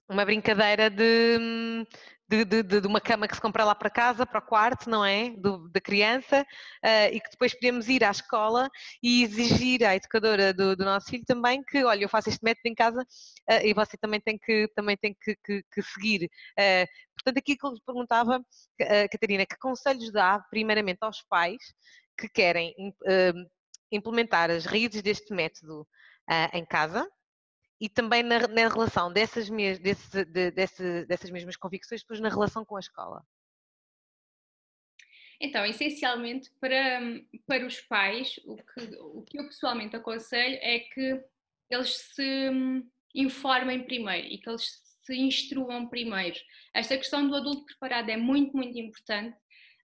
uma 0.07 0.23
brincadeira 0.25 0.89
de, 0.89 1.85
de, 2.27 2.45
de, 2.45 2.63
de, 2.63 2.87
uma 2.87 2.99
cama 2.99 3.27
que 3.27 3.35
se 3.35 3.41
compra 3.41 3.63
lá 3.63 3.75
para 3.75 3.89
casa, 3.89 4.25
para 4.25 4.39
o 4.39 4.41
quarto, 4.41 4.89
não 4.89 5.05
é? 5.05 5.31
Do, 5.31 5.69
da 5.69 5.79
criança, 5.79 6.41
uh, 6.41 7.13
e 7.13 7.19
que 7.19 7.29
depois 7.29 7.53
podemos 7.53 7.87
ir 7.87 8.03
à 8.03 8.11
escola 8.11 8.69
e 9.01 9.23
exigir 9.23 9.83
à 9.83 9.95
educadora 9.95 10.53
do, 10.53 10.75
do 10.75 10.85
nosso 10.85 11.09
filho 11.09 11.25
também 11.25 11.63
que, 11.63 11.83
olha, 11.83 12.03
eu 12.03 12.09
faço 12.09 12.29
este 12.29 12.43
método 12.43 12.67
em 12.67 12.75
casa 12.75 13.01
uh, 13.01 13.65
e 13.65 13.73
você 13.73 13.97
também 13.97 14.19
tem 14.19 14.37
que, 14.37 14.67
também 14.75 14.97
tem 14.97 15.15
que, 15.19 15.35
que, 15.43 15.63
que 15.71 15.81
seguir. 15.81 16.25
Uh, 16.57 16.87
portanto, 17.15 17.37
aqui 17.37 17.55
que 17.55 17.65
eu 17.65 17.73
perguntava, 17.85 18.43
Catarina, 19.11 19.45
que 19.45 19.57
conselhos 19.57 20.11
dá 20.11 20.39
primeiramente 20.49 20.99
aos 21.01 21.21
pais 21.23 21.57
que 22.17 22.29
querem 22.29 22.73
implementar 23.91 24.49
as 24.49 24.65
raízes 24.65 25.01
deste 25.01 25.33
método 25.33 25.87
em 26.53 26.65
casa, 26.65 27.07
e 27.79 27.89
também 27.89 28.23
na, 28.23 28.47
na 28.47 28.67
relação 28.67 29.11
dessas, 29.11 29.49
desse, 29.79 30.25
de, 30.25 30.51
desse, 30.51 31.05
dessas 31.05 31.29
mesmas 31.29 31.55
convicções, 31.55 32.01
depois 32.01 32.19
na 32.19 32.29
relação 32.29 32.63
com 32.63 32.77
a 32.77 32.79
escola? 32.79 33.25
Então, 35.39 35.65
essencialmente, 35.65 36.49
para, 36.59 37.01
para 37.45 37.65
os 37.65 37.81
pais, 37.81 38.39
o 38.45 38.55
que, 38.55 38.95
o 38.99 39.21
que 39.23 39.39
eu 39.39 39.45
pessoalmente 39.45 39.95
aconselho 39.95 40.57
é 40.61 40.79
que 40.79 41.21
eles 41.69 41.97
se 42.13 42.51
informem 43.13 43.83
primeiro 43.83 44.27
e 44.27 44.37
que 44.37 44.49
eles 44.49 44.81
se 45.03 45.15
instruam 45.15 45.87
primeiro. 45.87 46.37
Esta 46.73 46.97
questão 46.97 47.27
do 47.27 47.35
adulto 47.35 47.65
preparado 47.65 48.09
é 48.09 48.17
muito, 48.17 48.55
muito 48.55 48.77
importante. 48.77 49.37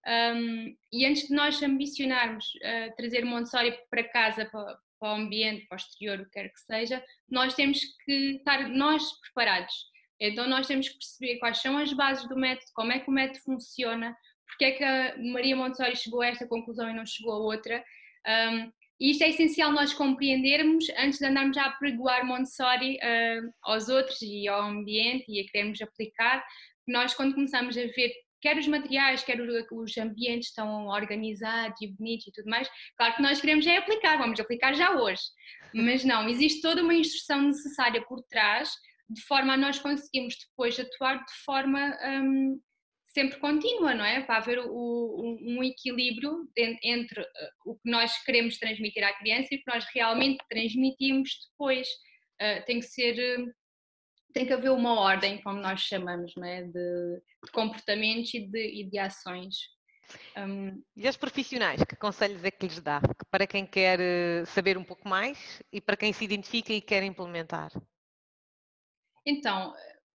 Um, 0.05 0.75
e 0.91 1.05
antes 1.05 1.27
de 1.27 1.35
nós 1.35 1.61
ambicionarmos 1.61 2.45
uh, 2.55 2.95
trazer 2.97 3.23
Montessori 3.23 3.77
para 3.89 4.03
casa, 4.09 4.45
para, 4.45 4.79
para 5.01 5.13
o 5.13 5.15
ambiente, 5.15 5.65
para 5.65 5.75
o 5.75 5.79
exterior, 5.79 6.19
o 6.19 6.25
que 6.25 6.31
quer 6.31 6.49
que 6.49 6.59
seja, 6.61 7.03
nós 7.27 7.55
temos 7.55 7.79
que 8.05 8.35
estar 8.35 8.69
nós 8.69 9.03
preparados. 9.19 9.73
Então 10.19 10.47
nós 10.47 10.67
temos 10.67 10.87
que 10.87 10.99
perceber 10.99 11.39
quais 11.39 11.59
são 11.59 11.75
as 11.79 11.91
bases 11.91 12.29
do 12.29 12.37
método, 12.37 12.71
como 12.75 12.91
é 12.91 12.99
que 12.99 13.09
o 13.09 13.13
método 13.13 13.39
funciona, 13.43 14.15
porque 14.45 14.65
é 14.65 14.71
que 14.71 14.83
a 14.83 15.17
Maria 15.17 15.55
Montessori 15.55 15.95
chegou 15.95 16.21
a 16.21 16.27
esta 16.27 16.47
conclusão 16.47 16.87
e 16.87 16.93
não 16.93 17.05
chegou 17.05 17.33
a 17.33 17.39
outra. 17.39 17.83
Um, 18.27 18.71
e 18.99 19.09
isto 19.09 19.23
é 19.23 19.29
essencial 19.29 19.71
nós 19.71 19.93
compreendermos 19.93 20.85
antes 20.95 21.17
de 21.17 21.25
andarmos 21.25 21.57
a 21.57 21.65
apregoar 21.65 22.23
Montessori 22.23 22.97
uh, 22.97 23.51
aos 23.63 23.89
outros 23.89 24.21
e 24.21 24.47
ao 24.47 24.61
ambiente 24.61 25.25
e 25.27 25.39
a 25.39 25.51
queremos 25.51 25.81
aplicar. 25.81 26.45
Nós, 26.87 27.15
quando 27.15 27.33
começamos 27.33 27.75
a 27.75 27.81
ver 27.81 28.13
quer 28.41 28.57
os 28.57 28.67
materiais, 28.67 29.23
quer 29.23 29.39
os 29.39 29.97
ambientes 29.97 30.49
estão 30.49 30.87
organizados 30.87 31.79
e 31.81 31.87
bonitos 31.87 32.27
e 32.27 32.31
tudo 32.31 32.49
mais. 32.49 32.69
Claro 32.97 33.15
que 33.15 33.21
nós 33.21 33.39
queremos 33.39 33.65
é 33.67 33.77
aplicar, 33.77 34.17
vamos 34.17 34.39
aplicar 34.39 34.73
já 34.73 34.95
hoje. 34.95 35.21
Mas 35.73 36.03
não, 36.03 36.27
existe 36.27 36.61
toda 36.61 36.83
uma 36.83 36.93
instrução 36.93 37.41
necessária 37.41 38.01
por 38.05 38.21
trás, 38.23 38.69
de 39.09 39.21
forma 39.21 39.53
a 39.53 39.57
nós 39.57 39.79
conseguirmos 39.79 40.35
depois 40.37 40.79
atuar 40.79 41.17
de 41.17 41.33
forma 41.45 41.97
um, 42.03 42.59
sempre 43.13 43.39
contínua, 43.39 43.93
não 43.93 44.05
é? 44.05 44.21
Para 44.21 44.37
haver 44.37 44.59
o, 44.59 44.69
o, 44.69 45.37
um 45.41 45.63
equilíbrio 45.63 46.49
entre 46.57 47.21
uh, 47.21 47.25
o 47.65 47.75
que 47.75 47.89
nós 47.89 48.23
queremos 48.23 48.57
transmitir 48.57 49.03
à 49.03 49.13
criança 49.13 49.49
e 49.51 49.57
o 49.57 49.59
que 49.59 49.71
nós 49.71 49.85
realmente 49.93 50.43
transmitimos 50.49 51.29
depois. 51.51 51.87
Uh, 52.41 52.65
tem 52.65 52.79
que 52.79 52.85
ser. 52.85 53.15
Tem 54.33 54.45
que 54.45 54.53
haver 54.53 54.71
uma 54.71 54.99
ordem, 54.99 55.41
como 55.41 55.59
nós 55.59 55.81
chamamos, 55.81 56.33
não 56.35 56.45
é? 56.45 56.63
de, 56.63 57.21
de 57.43 57.51
comportamentos 57.51 58.33
e 58.33 58.47
de, 58.47 58.81
e 58.81 58.89
de 58.89 58.97
ações. 58.97 59.55
Um... 60.37 60.81
E 60.95 61.07
aos 61.07 61.17
profissionais, 61.17 61.83
que 61.83 61.95
conselhos 61.95 62.43
é 62.43 62.51
que 62.51 62.65
lhes 62.65 62.79
dá? 62.81 63.01
Para 63.29 63.47
quem 63.47 63.65
quer 63.65 63.99
eh, 63.99 64.45
saber 64.45 64.77
um 64.77 64.83
pouco 64.83 65.07
mais 65.07 65.61
e 65.71 65.79
para 65.79 65.97
quem 65.97 66.11
se 66.11 66.23
identifica 66.23 66.73
e 66.73 66.81
quer 66.81 67.03
implementar? 67.03 67.71
Então, 69.25 69.73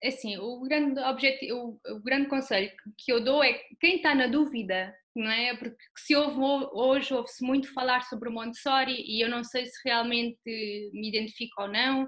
é 0.04 0.10
assim, 0.10 0.38
o 0.38 0.62
grande 0.62 1.00
objetivo, 1.02 1.80
o, 1.86 1.96
o 1.96 2.02
grande 2.02 2.28
conselho 2.28 2.72
que 2.98 3.12
eu 3.12 3.24
dou 3.24 3.44
é 3.44 3.54
quem 3.80 3.98
está 3.98 4.16
na 4.16 4.28
dúvida, 4.28 4.94
não 5.16 5.30
é? 5.30 5.56
Porque 5.56 5.78
se 5.98 6.16
ouve, 6.16 6.68
hoje 6.74 7.14
ouve-se 7.14 7.44
muito 7.46 7.74
falar 7.74 8.02
sobre 8.04 8.30
o 8.30 8.32
Montessori 8.32 8.94
e 8.94 9.24
eu 9.24 9.30
não 9.30 9.44
sei 9.44 9.66
se 9.66 9.80
realmente 9.86 10.40
me 10.94 11.10
identifico 11.10 11.64
ou 11.64 11.68
não, 11.68 12.08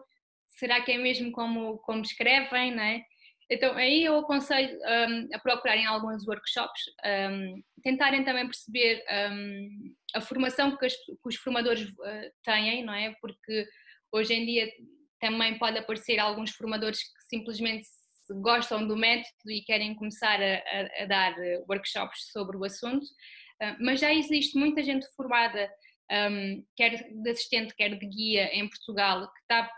será 0.64 0.80
que 0.82 0.94
é 0.94 0.98
mesmo 0.98 1.30
como, 1.34 1.78
como 1.80 2.02
escrevem, 2.02 2.74
não 2.74 2.82
é? 2.84 3.04
Então 3.52 3.76
aí 3.76 4.06
eu 4.06 4.18
aconselho 4.18 4.80
um, 4.80 5.36
a 5.36 5.40
procurarem 5.40 5.86
alguns 5.86 6.26
workshops, 6.26 6.84
um, 7.06 7.62
tentarem 7.84 8.24
também 8.24 8.46
perceber 8.46 9.04
um, 9.30 9.94
a 10.16 10.22
formação 10.22 10.78
que, 10.78 10.86
as, 10.86 10.96
que 10.96 11.18
os 11.26 11.36
formadores 11.36 11.82
uh, 11.82 12.32
têm, 12.46 12.86
não 12.86 12.94
é? 12.94 13.14
Porque 13.20 13.68
hoje 14.10 14.34
em 14.34 14.46
dia 14.46 14.72
também 15.20 15.60
pode 15.60 15.78
aparecer 15.78 16.18
alguns 16.18 16.52
formadores 16.52 17.00
que 17.04 17.24
simplesmente 17.30 17.86
gostam 18.42 18.88
do 18.88 18.96
método 18.96 19.52
e 19.52 19.66
querem 19.66 19.94
começar 19.96 20.42
a, 20.42 20.56
a, 20.56 21.04
a 21.04 21.06
dar 21.06 21.36
workshops 21.68 22.32
sobre 22.32 22.56
o 22.56 22.64
assunto, 22.64 23.04
uh, 23.04 23.76
mas 23.82 24.00
já 24.00 24.14
existe 24.14 24.58
muita 24.58 24.82
gente 24.82 25.06
formada, 25.18 25.70
um, 26.32 26.66
quer 26.78 27.12
de 27.12 27.30
assistente, 27.30 27.76
quer 27.76 28.00
de 28.00 28.06
guia 28.08 28.46
em 28.54 28.70
Portugal, 28.70 29.30
que 29.30 29.40
está 29.42 29.70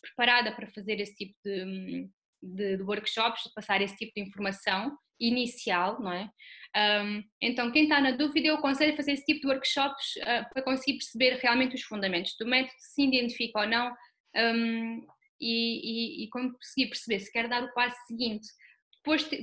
preparada 0.00 0.54
para 0.54 0.66
fazer 0.68 1.00
esse 1.00 1.14
tipo 1.14 1.34
de, 1.44 2.08
de, 2.42 2.76
de 2.76 2.82
workshops, 2.82 3.42
de 3.44 3.54
passar 3.54 3.80
esse 3.80 3.96
tipo 3.96 4.12
de 4.14 4.22
informação 4.22 4.96
inicial, 5.20 6.00
não 6.00 6.12
é? 6.12 6.30
Um, 6.76 7.22
então, 7.42 7.72
quem 7.72 7.84
está 7.84 8.00
na 8.00 8.12
dúvida, 8.12 8.48
eu 8.48 8.56
aconselho 8.56 8.92
a 8.92 8.96
fazer 8.96 9.12
esse 9.12 9.24
tipo 9.24 9.40
de 9.40 9.46
workshops 9.48 10.16
uh, 10.18 10.48
para 10.52 10.62
conseguir 10.62 10.98
perceber 10.98 11.38
realmente 11.42 11.74
os 11.74 11.82
fundamentos 11.82 12.36
do 12.38 12.46
método, 12.46 12.74
se 12.78 13.02
identifica 13.02 13.60
ou 13.60 13.66
não, 13.66 13.92
um, 14.36 15.06
e, 15.40 16.20
e, 16.20 16.24
e 16.24 16.28
conseguir 16.28 16.88
perceber 16.88 17.20
se 17.20 17.32
quer 17.32 17.48
dar 17.48 17.64
o 17.64 17.72
passo 17.72 17.96
seguinte. 18.06 18.46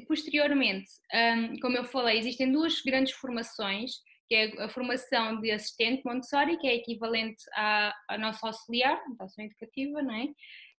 Posteriormente, 0.07 0.89
um, 1.13 1.59
como 1.59 1.77
eu 1.77 1.85
falei, 1.85 2.19
existem 2.19 2.51
duas 2.51 2.81
grandes 2.81 3.13
formações, 3.13 3.91
que 4.27 4.35
é 4.35 4.63
a 4.63 4.69
formação 4.69 5.39
de 5.39 5.51
assistente 5.51 6.03
Montessori, 6.05 6.57
que 6.57 6.67
é 6.67 6.75
equivalente 6.75 7.43
à, 7.53 7.93
à 8.09 8.17
nossa 8.17 8.47
auxiliar, 8.47 9.01
educação 9.07 9.45
educativa, 9.45 10.01
não 10.01 10.15
é? 10.15 10.27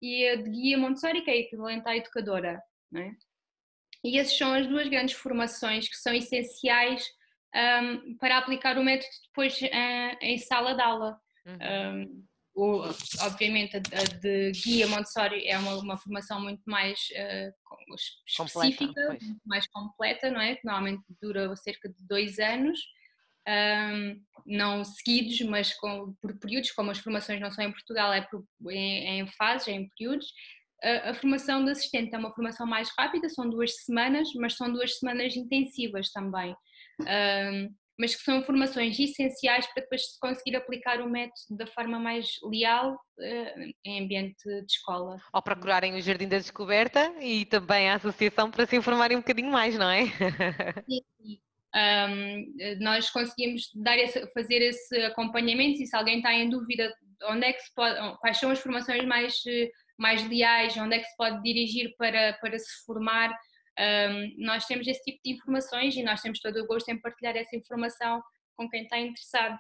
e 0.01 0.29
a 0.29 0.37
de 0.37 0.51
guia 0.51 0.79
Montessori, 0.79 1.23
que 1.23 1.31
é 1.31 1.39
equivalente 1.39 1.89
à 1.89 1.97
educadora. 1.97 2.61
Não 2.91 3.03
é? 3.03 3.13
E 4.05 4.19
essas 4.19 4.37
são 4.37 4.53
as 4.53 4.67
duas 4.67 4.89
grandes 4.89 5.15
formações 5.17 5.89
que 5.89 5.97
são 5.97 6.15
essenciais 6.15 7.05
um, 7.55 8.17
para 8.19 8.39
aplicar 8.39 8.79
o 8.79 8.85
método 8.85 9.11
depois 9.29 9.61
uh, 9.61 10.17
em 10.21 10.39
sala 10.39 10.75
de 10.75 10.83
aula. 10.83 11.19
Uhum. 11.47 12.03
Um, 12.03 12.27
o, 12.55 12.83
obviamente, 13.21 13.77
a, 13.77 13.81
de 14.21 14.51
guia 14.53 14.87
Montessori 14.87 15.47
é 15.47 15.59
uma, 15.59 15.77
uma 15.77 15.97
formação 15.99 16.41
muito 16.41 16.63
mais 16.65 16.99
uh, 17.11 17.95
específica, 18.27 18.87
completa, 18.87 19.25
muito 19.25 19.43
mais 19.45 19.67
completa, 19.69 20.31
não 20.31 20.41
é? 20.41 20.57
Que 20.57 20.65
normalmente 20.65 21.03
dura 21.21 21.55
cerca 21.57 21.89
de 21.89 22.07
dois 22.07 22.39
anos 22.39 22.79
um, 23.49 24.21
não 24.47 24.85
seguidos, 24.85 25.41
mas 25.43 25.75
com, 25.75 26.15
por 26.21 26.39
períodos, 26.39 26.71
como 26.73 26.91
as 26.91 26.99
formações 26.99 27.41
não 27.41 27.51
são 27.51 27.65
em 27.65 27.73
Portugal, 27.73 28.13
é, 28.13 28.23
por, 28.23 28.45
é, 28.71 29.19
em 29.19 29.27
fases, 29.33 29.69
é 29.69 29.73
em 29.73 29.89
períodos. 29.91 30.27
A, 30.83 31.11
a, 31.11 31.15
formação 31.15 31.65
de 31.65 31.71
assistente 31.71 32.15
é 32.15 32.19
uma 32.19 32.35
formação 32.35 32.67
mais 32.67 32.89
rápida, 32.99 33.29
são 33.29 33.49
duas 33.49 33.75
semanas, 33.85 34.29
mas 34.37 34.57
são 34.57 34.73
duas 34.73 34.99
semanas 34.99 35.37
intensivas 35.37 36.11
também. 36.11 36.55
Um, 37.01 37.75
mas 37.99 38.15
que 38.15 38.23
são 38.23 38.45
formações 38.45 38.99
essenciais 38.99 39.67
para 39.73 39.83
depois 39.83 40.13
se 40.13 40.21
conseguir 40.21 40.55
aplicar 40.55 41.01
o 41.01 41.09
método 41.09 41.57
da 41.57 41.67
forma 41.67 41.99
mais 41.99 42.29
leal 42.45 42.93
uh, 42.93 43.73
em 43.87 44.05
ambiente 44.05 44.45
de 44.45 44.67
escola. 44.71 45.17
Ou 45.33 45.43
procurarem 45.43 45.95
o 45.95 46.01
Jardim 46.03 46.29
da 46.29 46.37
Descoberta 46.37 47.15
e 47.23 47.47
também 47.47 47.89
a 47.89 47.95
associação 47.95 48.51
para 48.51 48.67
se 48.67 48.77
informarem 48.77 49.17
um 49.17 49.21
bocadinho 49.21 49.51
mais, 49.51 49.79
não 49.79 49.89
é? 49.89 50.05
Sim, 50.87 51.01
sim 51.23 51.46
um, 51.77 52.55
nós 52.81 53.11
conseguimos 53.11 53.71
dar 53.75 53.99
esse, 53.99 54.27
fazer 54.33 54.63
esse 54.63 54.97
acompanhamento 55.05 55.83
e 55.83 55.87
se 55.87 55.95
alguém 55.95 56.19
está 56.19 56.33
em 56.33 56.49
dúvida 56.49 56.91
onde 57.25 57.47
é 57.47 57.53
que 57.53 57.63
pode, 57.75 58.19
quais 58.19 58.39
são 58.39 58.51
as 58.51 58.61
formações 58.61 59.05
mais, 59.05 59.35
mais 59.99 60.27
leais, 60.29 60.77
onde 60.77 60.97
é 60.97 60.99
que 61.01 61.07
se 61.07 61.17
pode 61.17 61.43
dirigir 61.43 61.95
para, 61.99 62.33
para 62.35 62.59
se 62.59 62.85
formar, 62.87 63.31
um, 63.79 64.45
nós 64.45 64.65
temos 64.65 64.87
esse 64.87 65.03
tipo 65.03 65.21
de 65.23 65.33
informações 65.33 65.95
e 65.97 66.03
nós 66.03 66.23
temos 66.23 66.41
todo 66.41 66.57
o 66.57 66.67
gosto 66.67 66.89
em 66.89 67.01
partilhar 67.01 67.37
essa 67.37 67.55
informação 67.55 68.23
com 68.57 68.69
quem 68.71 68.85
está 68.85 68.99
interessado. 68.99 69.59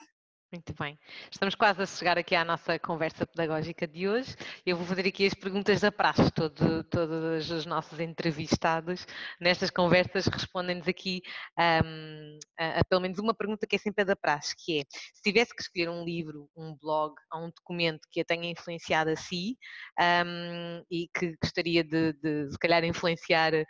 Muito 0.53 0.73
bem. 0.75 0.97
Estamos 1.31 1.57
quase 1.57 1.83
a 1.83 1.87
chegar 1.87 2.17
aqui 2.17 2.35
à 2.37 2.45
nossa 2.45 2.79
conversa 2.79 3.27
pedagógica 3.27 3.85
de 3.85 4.09
hoje. 4.09 4.37
Eu 4.65 4.77
vou 4.77 4.87
fazer 4.87 5.05
aqui 5.07 5.27
as 5.27 5.35
perguntas 5.35 5.81
da 5.81 5.91
praxe. 5.91 6.31
Todo, 6.31 6.85
todos 6.85 7.51
os 7.51 7.67
nossos 7.67 7.99
entrevistados 7.99 9.05
nestas 9.41 9.71
conversas 9.71 10.27
respondem-nos 10.29 10.87
aqui 10.87 11.21
um, 11.59 12.39
a, 12.61 12.79
a, 12.79 12.85
pelo 12.85 13.01
menos 13.01 13.19
uma 13.19 13.35
pergunta 13.35 13.67
que 13.67 13.75
é 13.75 13.79
sempre 13.79 14.03
a 14.03 14.05
da 14.05 14.15
praxe, 14.15 14.55
que 14.57 14.79
é 14.79 14.85
se 15.15 15.21
tivesse 15.21 15.55
que 15.55 15.63
escolher 15.63 15.89
um 15.91 16.05
livro, 16.05 16.49
um 16.57 16.77
blog 16.81 17.15
ou 17.33 17.47
um 17.47 17.51
documento 17.51 18.07
que 18.13 18.21
a 18.21 18.25
tenha 18.25 18.49
influenciado 18.49 19.11
a 19.11 19.17
si 19.17 19.59
um, 20.01 20.85
e 20.89 21.09
que 21.13 21.37
gostaria 21.43 21.83
de, 21.83 22.13
de, 22.13 22.53
se 22.53 22.59
calhar, 22.59 22.85
influenciar 22.85 23.53
uh, 23.53 23.65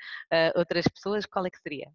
outras 0.54 0.86
pessoas, 0.88 1.24
qual 1.24 1.46
é 1.46 1.50
que 1.50 1.58
seria? 1.58 1.90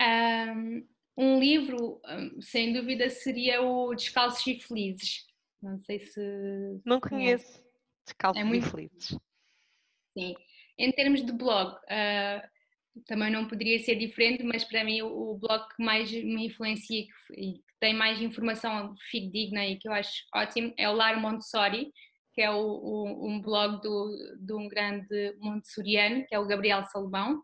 Um, 0.00 0.91
um 1.16 1.38
livro, 1.38 2.00
hum, 2.08 2.40
sem 2.40 2.72
dúvida, 2.72 3.08
seria 3.10 3.62
o 3.62 3.94
Descalços 3.94 4.46
e 4.46 4.60
Felizes. 4.60 5.26
Não 5.60 5.78
sei 5.80 6.00
se. 6.00 6.20
Não 6.84 7.00
conheço. 7.00 7.62
Descalços 8.04 8.40
é 8.40 8.44
muito... 8.44 8.66
e 8.66 8.70
Felizes. 8.70 9.18
Sim. 10.16 10.34
Em 10.78 10.90
termos 10.90 11.24
de 11.24 11.32
blog, 11.32 11.74
uh, 11.74 12.48
também 13.06 13.30
não 13.30 13.46
poderia 13.46 13.78
ser 13.78 13.96
diferente, 13.96 14.42
mas 14.42 14.64
para 14.64 14.84
mim 14.84 15.02
o, 15.02 15.36
blog 15.36 15.68
que 15.74 15.82
mais 15.82 16.10
me 16.10 16.46
influencia 16.46 17.00
e 17.36 17.54
que, 17.54 17.62
tem 17.80 17.94
mais 17.94 18.20
informação 18.20 18.94
fidedigna 19.10 19.66
e 19.66 19.76
que 19.76 19.88
eu 19.88 19.92
acho 19.92 20.24
ótimo 20.34 20.72
é 20.76 20.88
o 20.88 20.92
Lar 20.92 21.20
Montessori, 21.20 21.92
que 22.32 22.40
é 22.40 22.50
o, 22.50 22.56
o, 22.56 23.28
um 23.28 23.40
blog 23.40 23.82
do, 23.82 24.36
de 24.40 24.52
um 24.52 24.68
grande 24.68 25.36
montessoriano, 25.40 26.24
que 26.26 26.34
é 26.34 26.38
o 26.38 26.46
Gabriel 26.46 26.84
Salomão 26.84 27.42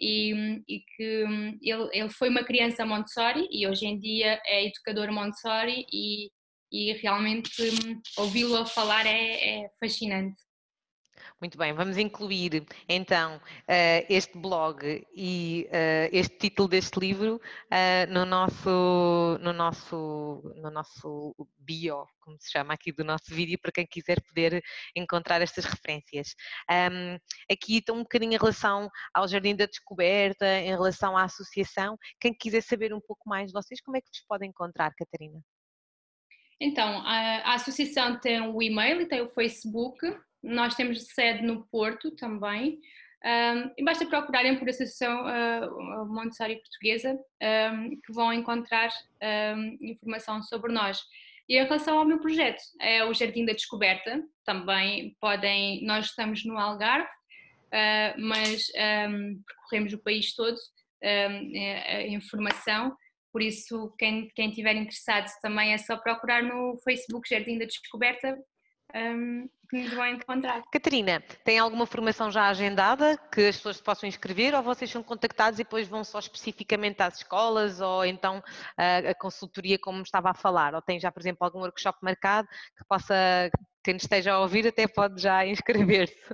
e, 0.00 0.62
e 0.68 0.80
que 0.80 1.24
hum, 1.24 1.58
ele, 1.62 1.88
ele 1.92 2.08
foi 2.08 2.28
uma 2.28 2.42
criança 2.42 2.86
Montessori 2.86 3.46
e 3.50 3.66
hoje 3.66 3.86
em 3.86 3.98
dia 3.98 4.40
é 4.46 4.66
educador 4.66 5.12
Montessori 5.12 5.86
e, 5.92 6.30
e 6.72 6.92
realmente 6.94 7.62
hum, 7.62 8.00
ouvi-lo 8.16 8.56
a 8.56 8.66
falar 8.66 9.06
é, 9.06 9.64
é 9.64 9.70
fascinante. 9.78 10.49
Muito 11.40 11.56
bem, 11.56 11.72
vamos 11.72 11.96
incluir 11.96 12.66
então 12.86 13.40
eh, 13.66 14.04
este 14.10 14.36
blog 14.36 15.06
e 15.16 15.66
eh, 15.72 16.10
este 16.12 16.36
título 16.36 16.68
deste 16.68 17.00
livro 17.00 17.40
eh, 17.70 18.04
no 18.08 18.26
nosso, 18.26 19.38
no 19.40 19.50
nosso, 19.50 20.52
no 20.56 20.70
nosso 20.70 21.34
bio, 21.58 22.06
como 22.20 22.36
se 22.38 22.52
chama 22.52 22.74
aqui 22.74 22.92
do 22.92 23.02
nosso 23.02 23.34
vídeo, 23.34 23.58
para 23.58 23.72
quem 23.72 23.86
quiser 23.86 24.20
poder 24.20 24.62
encontrar 24.94 25.40
estas 25.40 25.64
referências. 25.64 26.34
aqui 27.50 27.78
está 27.78 27.94
um 27.94 28.02
bocadinho 28.02 28.34
em 28.34 28.38
relação 28.38 28.90
ao 29.14 29.26
Jardim 29.26 29.56
da 29.56 29.64
Descoberta, 29.64 30.46
em 30.46 30.68
relação 30.68 31.16
à 31.16 31.24
associação. 31.24 31.96
Quem 32.20 32.34
quiser 32.34 32.62
saber 32.62 32.92
um 32.92 33.00
pouco 33.00 33.26
mais 33.26 33.46
de 33.46 33.54
vocês, 33.54 33.80
como 33.80 33.96
é 33.96 34.02
que 34.02 34.08
vos 34.12 34.22
pode 34.28 34.44
encontrar, 34.46 34.92
Catarina? 34.94 35.40
Então, 36.60 37.00
a, 37.06 37.52
a 37.52 37.54
associação 37.54 38.20
tem 38.20 38.42
o 38.42 38.62
e-mail 38.62 39.00
e 39.00 39.06
tem 39.06 39.22
o 39.22 39.30
Facebook, 39.30 39.98
nós 40.42 40.74
temos 40.74 41.06
sede 41.06 41.42
no 41.42 41.66
Porto 41.66 42.10
também. 42.12 42.80
Um, 43.22 43.70
e 43.76 43.84
basta 43.84 44.06
procurarem 44.06 44.58
por 44.58 44.68
Associação 44.68 45.26
uh, 45.26 46.06
Montessori 46.06 46.56
Portuguesa 46.56 47.18
um, 47.72 47.90
que 48.00 48.12
vão 48.12 48.32
encontrar 48.32 48.88
um, 49.54 49.76
informação 49.80 50.42
sobre 50.42 50.72
nós. 50.72 50.98
E 51.46 51.58
em 51.58 51.64
relação 51.64 51.98
ao 51.98 52.04
meu 52.04 52.18
projeto, 52.18 52.62
é 52.80 53.04
o 53.04 53.12
Jardim 53.12 53.44
da 53.44 53.52
Descoberta, 53.52 54.22
também 54.44 55.16
podem, 55.20 55.84
nós 55.84 56.06
estamos 56.06 56.44
no 56.46 56.56
Algarve, 56.56 57.06
uh, 57.06 58.20
mas 58.20 58.68
percorremos 59.46 59.92
o 59.92 60.02
país 60.02 60.34
todo 60.34 60.56
é, 61.02 61.96
a 61.96 62.06
informação, 62.08 62.94
por 63.32 63.42
isso 63.42 63.94
quem, 63.98 64.28
quem 64.34 64.50
tiver 64.50 64.76
interessado 64.76 65.30
também 65.40 65.72
é 65.72 65.78
só 65.78 65.96
procurar 65.96 66.42
no 66.42 66.76
Facebook 66.84 67.28
Jardim 67.28 67.58
da 67.58 67.64
Descoberta 67.64 68.38
que 69.70 69.76
nos 69.76 69.94
vão 69.94 70.06
encontrar. 70.06 70.62
Catarina, 70.72 71.22
tem 71.44 71.58
alguma 71.58 71.86
formação 71.86 72.30
já 72.30 72.48
agendada 72.48 73.16
que 73.32 73.48
as 73.48 73.56
pessoas 73.56 73.80
possam 73.80 74.08
inscrever 74.08 74.52
ou 74.54 74.62
vocês 74.62 74.90
são 74.90 75.02
contactados 75.02 75.60
e 75.60 75.62
depois 75.62 75.86
vão 75.86 76.02
só 76.02 76.18
especificamente 76.18 77.00
às 77.00 77.18
escolas 77.18 77.80
ou 77.80 78.04
então 78.04 78.42
a, 78.76 78.98
a 79.10 79.14
consultoria 79.14 79.78
como 79.78 80.02
estava 80.02 80.30
a 80.30 80.34
falar? 80.34 80.74
Ou 80.74 80.82
tem 80.82 80.98
já, 80.98 81.12
por 81.12 81.20
exemplo, 81.20 81.44
algum 81.44 81.60
workshop 81.60 81.98
marcado 82.02 82.48
que 82.76 82.84
possa, 82.88 83.14
quem 83.84 83.96
esteja 83.96 84.32
a 84.32 84.40
ouvir 84.40 84.66
até 84.66 84.88
pode 84.88 85.22
já 85.22 85.46
inscrever-se? 85.46 86.32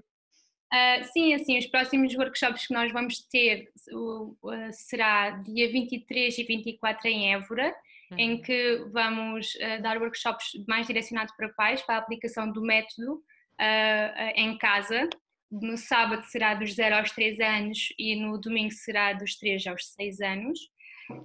Uh, 0.73 1.05
sim, 1.13 1.33
assim, 1.33 1.59
os 1.59 1.67
próximos 1.67 2.15
workshops 2.17 2.67
que 2.67 2.75
nós 2.75 2.91
vamos 2.91 3.21
ter 3.29 3.71
uh, 3.93 4.37
será 4.73 5.31
dia 5.31 5.71
23 5.71 6.39
e 6.39 6.43
24 6.43 7.07
em 7.07 7.35
Évora 7.35 7.73
uhum. 8.11 8.19
em 8.19 8.43
que 8.43 8.85
vamos 8.93 9.55
uh, 9.55 9.83
dar 9.83 9.99
workshops 9.99 10.51
mais 10.69 10.87
direcionados 10.87 11.35
para 11.37 11.49
pais, 11.51 11.83
para 11.83 11.97
a 11.97 11.99
aplicação 11.99 12.51
do 12.51 12.63
método 12.63 13.15
uh, 13.15 14.33
em 14.35 14.57
casa. 14.59 15.09
No 15.51 15.77
sábado 15.77 16.25
será 16.25 16.55
dos 16.55 16.75
0 16.75 16.97
aos 16.97 17.13
3 17.13 17.41
anos 17.41 17.79
e 17.99 18.17
no 18.17 18.39
domingo 18.41 18.73
será 18.73 19.13
dos 19.13 19.37
3 19.37 19.67
aos 19.69 19.93
6 19.93 20.21
anos. 20.21 20.59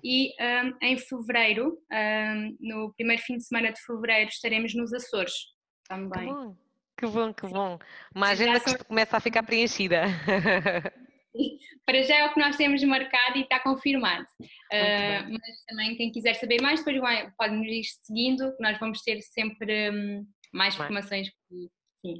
E 0.03 0.31
um, 0.39 0.77
em 0.81 0.97
fevereiro, 0.97 1.75
um, 1.91 2.57
no 2.59 2.93
primeiro 2.93 3.21
fim 3.23 3.37
de 3.37 3.43
semana 3.43 3.71
de 3.71 3.81
fevereiro, 3.81 4.29
estaremos 4.29 4.75
nos 4.75 4.93
Açores 4.93 5.33
também. 5.87 6.27
Que 6.27 6.33
bom, 6.33 6.55
que 6.97 7.07
bom, 7.07 7.33
que 7.33 7.47
bom. 7.47 7.79
Uma 8.15 8.29
agenda 8.29 8.59
que 8.59 8.83
começa 8.83 9.17
a 9.17 9.19
ficar 9.19 9.41
preenchida. 9.41 10.03
Para 11.85 12.03
já 12.03 12.17
é 12.17 12.25
o 12.27 12.33
que 12.33 12.39
nós 12.39 12.55
temos 12.55 12.83
marcado 12.83 13.37
e 13.37 13.41
está 13.41 13.59
confirmado. 13.59 14.25
Uh, 14.41 15.31
mas 15.31 15.63
também 15.67 15.95
quem 15.95 16.11
quiser 16.11 16.35
saber 16.35 16.61
mais, 16.61 16.83
depois 16.83 17.29
pode 17.37 17.55
nos 17.55 17.67
ir 17.67 17.83
seguindo, 18.03 18.55
nós 18.59 18.79
vamos 18.79 19.01
ter 19.01 19.21
sempre 19.21 19.91
um, 19.91 20.25
mais, 20.53 20.75
informações. 20.75 21.27
Sim. 22.05 22.17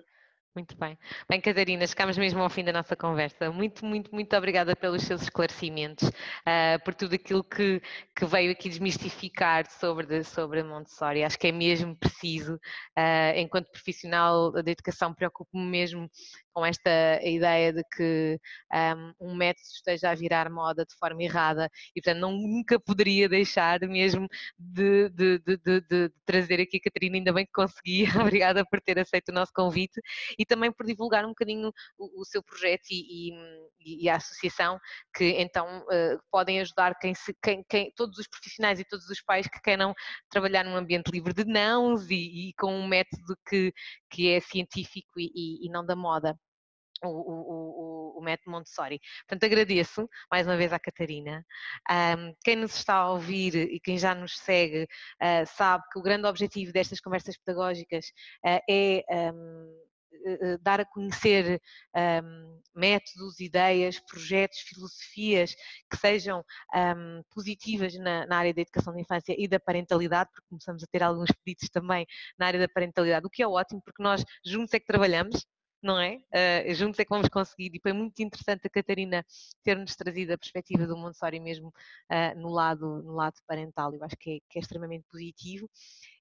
Muito 0.54 0.78
bem. 0.78 0.98
Bem, 1.30 1.40
Catarina, 1.40 1.88
chegamos 1.88 2.18
mesmo 2.18 2.42
ao 2.42 2.50
fim 2.50 2.62
da 2.62 2.74
nossa 2.74 2.94
conversa. 2.94 3.50
Muito, 3.50 3.86
muito, 3.86 4.14
muito 4.14 4.36
obrigada 4.36 4.76
pelos 4.76 5.04
seus 5.04 5.22
esclarecimentos, 5.22 6.10
uh, 6.10 6.84
por 6.84 6.94
tudo 6.94 7.16
aquilo 7.16 7.42
que, 7.42 7.82
que 8.14 8.26
veio 8.26 8.52
aqui 8.52 8.68
desmistificar 8.68 9.66
sobre, 9.72 10.26
sobre 10.26 10.62
Montessori. 10.62 11.24
Acho 11.24 11.40
que 11.40 11.48
é 11.48 11.54
mesmo 11.54 11.96
preciso, 11.96 12.56
uh, 12.56 13.38
enquanto 13.38 13.72
profissional 13.72 14.52
da 14.52 14.70
educação, 14.70 15.14
preocupo-me 15.14 15.66
mesmo 15.66 16.10
com 16.54 16.66
esta 16.66 16.90
ideia 17.24 17.74
de 17.74 17.84
que 17.96 18.40
um, 19.20 19.32
um, 19.32 19.36
método 19.36 19.68
esteja 19.74 20.12
a 20.12 20.16
virar 20.16 20.50
moda 20.50 20.86
de 20.86 20.96
forma 20.96 21.24
errada 21.24 21.70
e, 21.96 22.02
portanto, 22.02 22.22
não, 22.22 22.32
nunca 22.32 22.80
poderia 22.80 23.28
deixar 23.30 23.80
mesmo 23.82 24.28
de, 24.58 25.10
de, 25.10 25.40
de, 25.40 25.82
de, 25.82 26.12
trazer 26.26 26.62
aqui 26.62 26.78
a 26.78 26.82
Catarina, 26.82 27.18
ainda 27.18 27.34
bem 27.34 27.46
que 27.46 27.52
consegui, 27.52 28.06
obrigada 28.20 28.66
por 28.66 28.82
ter 28.82 29.00
aceito 29.00 29.30
o 29.30 29.34
nosso 29.34 29.52
convite 29.54 30.02
e 30.38 30.46
também 30.46 30.72
por 30.72 30.86
divulgar 30.86 31.26
um 31.26 31.30
bocadinho 31.30 31.72
o, 31.98 32.22
o 32.22 32.26
seu 32.26 32.44
projeto 32.44 32.88
e, 32.92 33.32
e, 33.32 34.06
e, 34.06 34.10
a 34.10 34.16
associação 34.16 34.80
que 35.16 35.26
então 35.42 35.82
uh, 35.84 36.20
podem 36.32 36.60
ajudar 36.62 36.98
quem, 37.00 37.14
se, 37.14 37.34
quem, 37.42 37.64
quem, 37.70 37.92
todos 37.96 38.18
os 38.20 38.28
profissionais 38.28 38.80
e 38.80 38.86
todos 38.86 39.08
os 39.10 39.22
pais 39.22 39.48
que 39.48 39.62
queiram 39.62 39.94
trabalhar 40.30 40.64
num 40.64 40.76
ambiente 40.76 41.12
livre 41.12 41.34
de 41.34 41.46
nãos 41.46 42.10
e, 42.10 42.50
e 42.50 42.54
com 42.54 42.74
um 42.74 42.88
método 42.88 43.38
que, 43.48 43.74
que 44.10 44.30
é 44.30 44.40
científico 44.40 45.20
e, 45.20 45.66
e 45.66 45.70
não 45.70 45.86
da 45.86 45.96
moda 45.96 46.38
o, 47.04 47.10
o, 47.10 48.16
o, 48.16 48.20
o 48.20 48.22
método 48.22 48.52
Montessori. 48.52 49.00
Portanto, 49.28 49.44
agradeço 49.46 50.10
mais 50.30 50.48
uma 50.48 50.58
vez 50.58 50.72
à 50.74 50.80
Catarina. 50.80 51.46
Um, 51.90 52.34
quem 52.44 52.56
nos 52.56 52.76
está 52.76 52.96
a 52.96 53.12
ouvir 53.12 53.56
e 53.56 53.80
quem 53.80 53.98
já 53.98 54.14
nos 54.16 54.38
segue 54.38 54.84
uh, 54.84 55.46
sabe 55.46 55.84
que 55.92 56.00
o 56.00 56.02
grande 56.02 56.28
objetivo 56.28 56.72
destas 56.72 57.00
conversas 57.00 57.38
pedagógicas 57.38 58.06
uh, 58.46 58.60
é 58.70 59.04
um, 59.34 59.92
eh, 60.24 60.58
dar 60.62 60.80
a 60.80 60.86
conhecer 60.86 61.60
um, 61.96 62.62
métodos, 62.76 63.40
ideias, 63.40 64.00
projetos, 64.00 64.60
filosofias 64.60 65.56
que 65.90 65.98
sejam 65.98 66.44
um, 66.76 67.24
positivas 67.34 67.96
na, 67.96 68.26
na, 68.28 68.38
área 68.38 68.54
da 68.54 68.62
educação 68.62 68.94
da 68.94 69.00
infância 69.00 69.36
e 69.38 69.48
da 69.48 69.60
parentalidade, 69.60 70.30
porque 70.32 70.48
começamos 70.50 70.84
a 70.84 70.88
ter 70.88 71.02
alguns 71.02 71.30
pedidos 71.44 71.70
também 71.70 72.06
na 72.38 72.48
área 72.48 72.60
da 72.60 72.68
parentalidade, 72.68 73.26
o 73.26 73.30
que 73.30 73.42
é 73.42 73.48
ótimo, 73.48 73.82
porque 73.84 74.04
nós 74.04 74.24
juntos 74.46 74.74
é 74.74 74.80
que 74.80 74.86
trabalhamos, 74.86 75.46
não 75.82 76.00
é? 76.00 76.18
Uh, 76.32 76.74
juntos 76.76 77.00
é 77.00 77.04
que 77.04 77.10
vamos 77.10 77.28
conseguir. 77.30 77.72
E 77.74 77.80
foi 77.82 77.94
muito 77.94 78.20
interessante 78.22 78.68
a 78.68 78.70
Catarina 78.70 79.26
ter-nos 79.64 79.96
trazido 79.96 80.34
a 80.34 80.38
perspectiva 80.38 80.86
do 80.86 80.96
Montessori 80.96 81.40
mesmo 81.40 81.70
uh, 81.70 82.40
no, 82.40 82.50
lado, 82.50 83.02
no 83.04 83.14
lado 83.14 83.36
parental. 83.48 83.94
Eu 83.94 84.04
acho 84.04 84.16
que 84.18 84.38
é, 84.38 84.40
que 84.50 84.60
é 84.60 84.62
extremamente 84.62 85.06
positivo. 85.10 85.70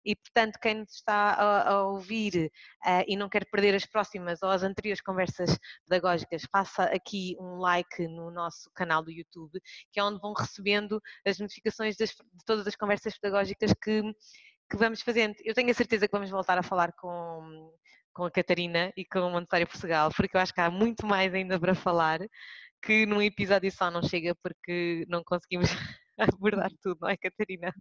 E, 0.05 0.17
portanto, 0.17 0.59
quem 0.61 0.77
nos 0.77 0.95
está 0.95 1.33
a, 1.35 1.71
a 1.73 1.85
ouvir 1.85 2.51
uh, 2.87 3.05
e 3.07 3.17
não 3.17 3.29
quer 3.29 3.45
perder 3.51 3.75
as 3.75 3.85
próximas 3.85 4.43
ou 4.43 4.49
as 4.49 4.63
anteriores 4.63 5.03
conversas 5.03 5.59
pedagógicas, 5.87 6.43
faça 6.51 6.85
aqui 6.85 7.37
um 7.39 7.57
like 7.57 8.09
no 8.09 8.31
nosso 8.31 8.71
canal 8.75 9.03
do 9.03 9.11
YouTube, 9.11 9.61
que 9.93 10.01
é 10.01 10.05
onde 10.05 10.21
vão 10.21 10.33
recebendo 10.33 11.01
as 11.27 11.39
notificações 11.39 11.97
das, 11.97 12.11
de 12.11 12.45
todas 12.47 12.67
as 12.67 12.77
conversas 12.77 13.19
pedagógicas 13.19 13.75
que, 13.75 14.03
que 14.71 14.77
vamos 14.77 15.03
fazendo. 15.03 15.35
Eu 15.45 15.55
tenho 15.55 15.71
a 15.71 15.75
certeza 15.75 16.09
que 16.09 16.13
vamos 16.13 16.31
voltar 16.31 16.57
a 16.57 16.63
falar 16.63 16.93
com 16.93 17.71
com 18.13 18.25
a 18.25 18.31
Catarina 18.31 18.93
e 18.97 19.05
com 19.05 19.21
o 19.21 19.31
Montessori 19.31 19.67
Portugal, 19.67 20.11
porque 20.15 20.37
eu 20.37 20.41
acho 20.41 20.53
que 20.53 20.61
há 20.61 20.71
muito 20.71 21.07
mais 21.07 21.35
ainda 21.35 21.59
para 21.59 21.75
falar, 21.75 22.21
que 22.83 23.07
num 23.07 23.23
episódio 23.23 23.71
só 23.73 23.91
não 23.91 24.03
chega 24.03 24.35
porque 24.43 25.05
não 25.09 25.23
conseguimos 25.25 25.69
abordar 26.19 26.71
tudo, 26.83 26.99
não 27.01 27.09
é, 27.09 27.17
Catarina? 27.17 27.73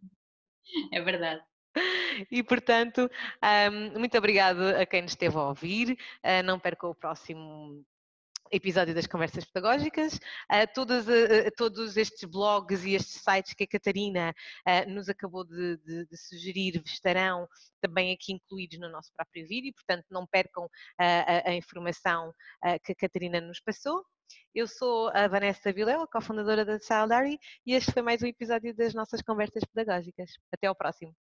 É 0.94 1.02
verdade. 1.02 1.42
E 2.32 2.44
portanto, 2.44 3.10
muito 3.98 4.18
obrigado 4.18 4.62
a 4.62 4.86
quem 4.86 5.04
nos 5.04 5.12
esteve 5.12 5.38
a 5.38 5.44
ouvir. 5.44 5.98
Ah, 6.24 6.44
não 6.44 6.60
perca 6.60 6.88
o 6.88 6.96
próximo 6.96 7.84
episódio 8.52 8.94
das 8.94 9.08
conversas 9.08 9.46
pedagógicas. 9.46 10.16
Uh, 10.52 10.68
todos, 10.74 11.08
uh, 11.08 11.52
todos 11.56 11.98
estes 11.98 12.30
blogs 12.30 12.84
e 12.84 12.96
estes 12.96 13.22
sites 13.22 13.54
que 13.54 13.64
a 13.64 13.68
Catarina 13.68 14.34
nos 14.88 15.10
acabou 15.10 15.44
de, 15.44 15.78
de, 15.78 16.06
de, 16.06 16.18
sugerir 16.18 16.82
estarão 16.86 17.48
também 17.82 18.14
aqui 18.14 18.34
incluídos 18.34 18.80
no 18.80 18.90
nosso 18.90 19.12
próprio 19.16 19.48
vídeo, 19.48 19.74
portanto 19.74 20.06
não 20.10 20.28
percam 20.28 20.70
a, 21.00 21.50
a, 21.50 21.54
informação 21.54 22.34
que 22.84 22.92
a 22.92 22.96
Catarina 22.96 23.42
nos 23.42 23.60
passou. 23.60 24.04
Eu 24.54 24.68
sou 24.68 25.10
a 25.10 25.28
Vanessa 25.28 25.72
Vilela, 25.72 26.08
cofundadora 26.08 26.66
da 26.66 26.80
Childary, 26.80 27.40
e 27.66 27.74
este 27.74 27.92
foi 27.92 28.02
mais 28.02 28.22
um 28.22 28.28
episódio 28.28 28.76
das 28.76 28.94
nossas 28.94 29.22
conversas 29.22 29.64
pedagógicas. 29.66 30.32
Até 30.52 30.68
ao 30.68 30.76
próximo. 30.76 31.16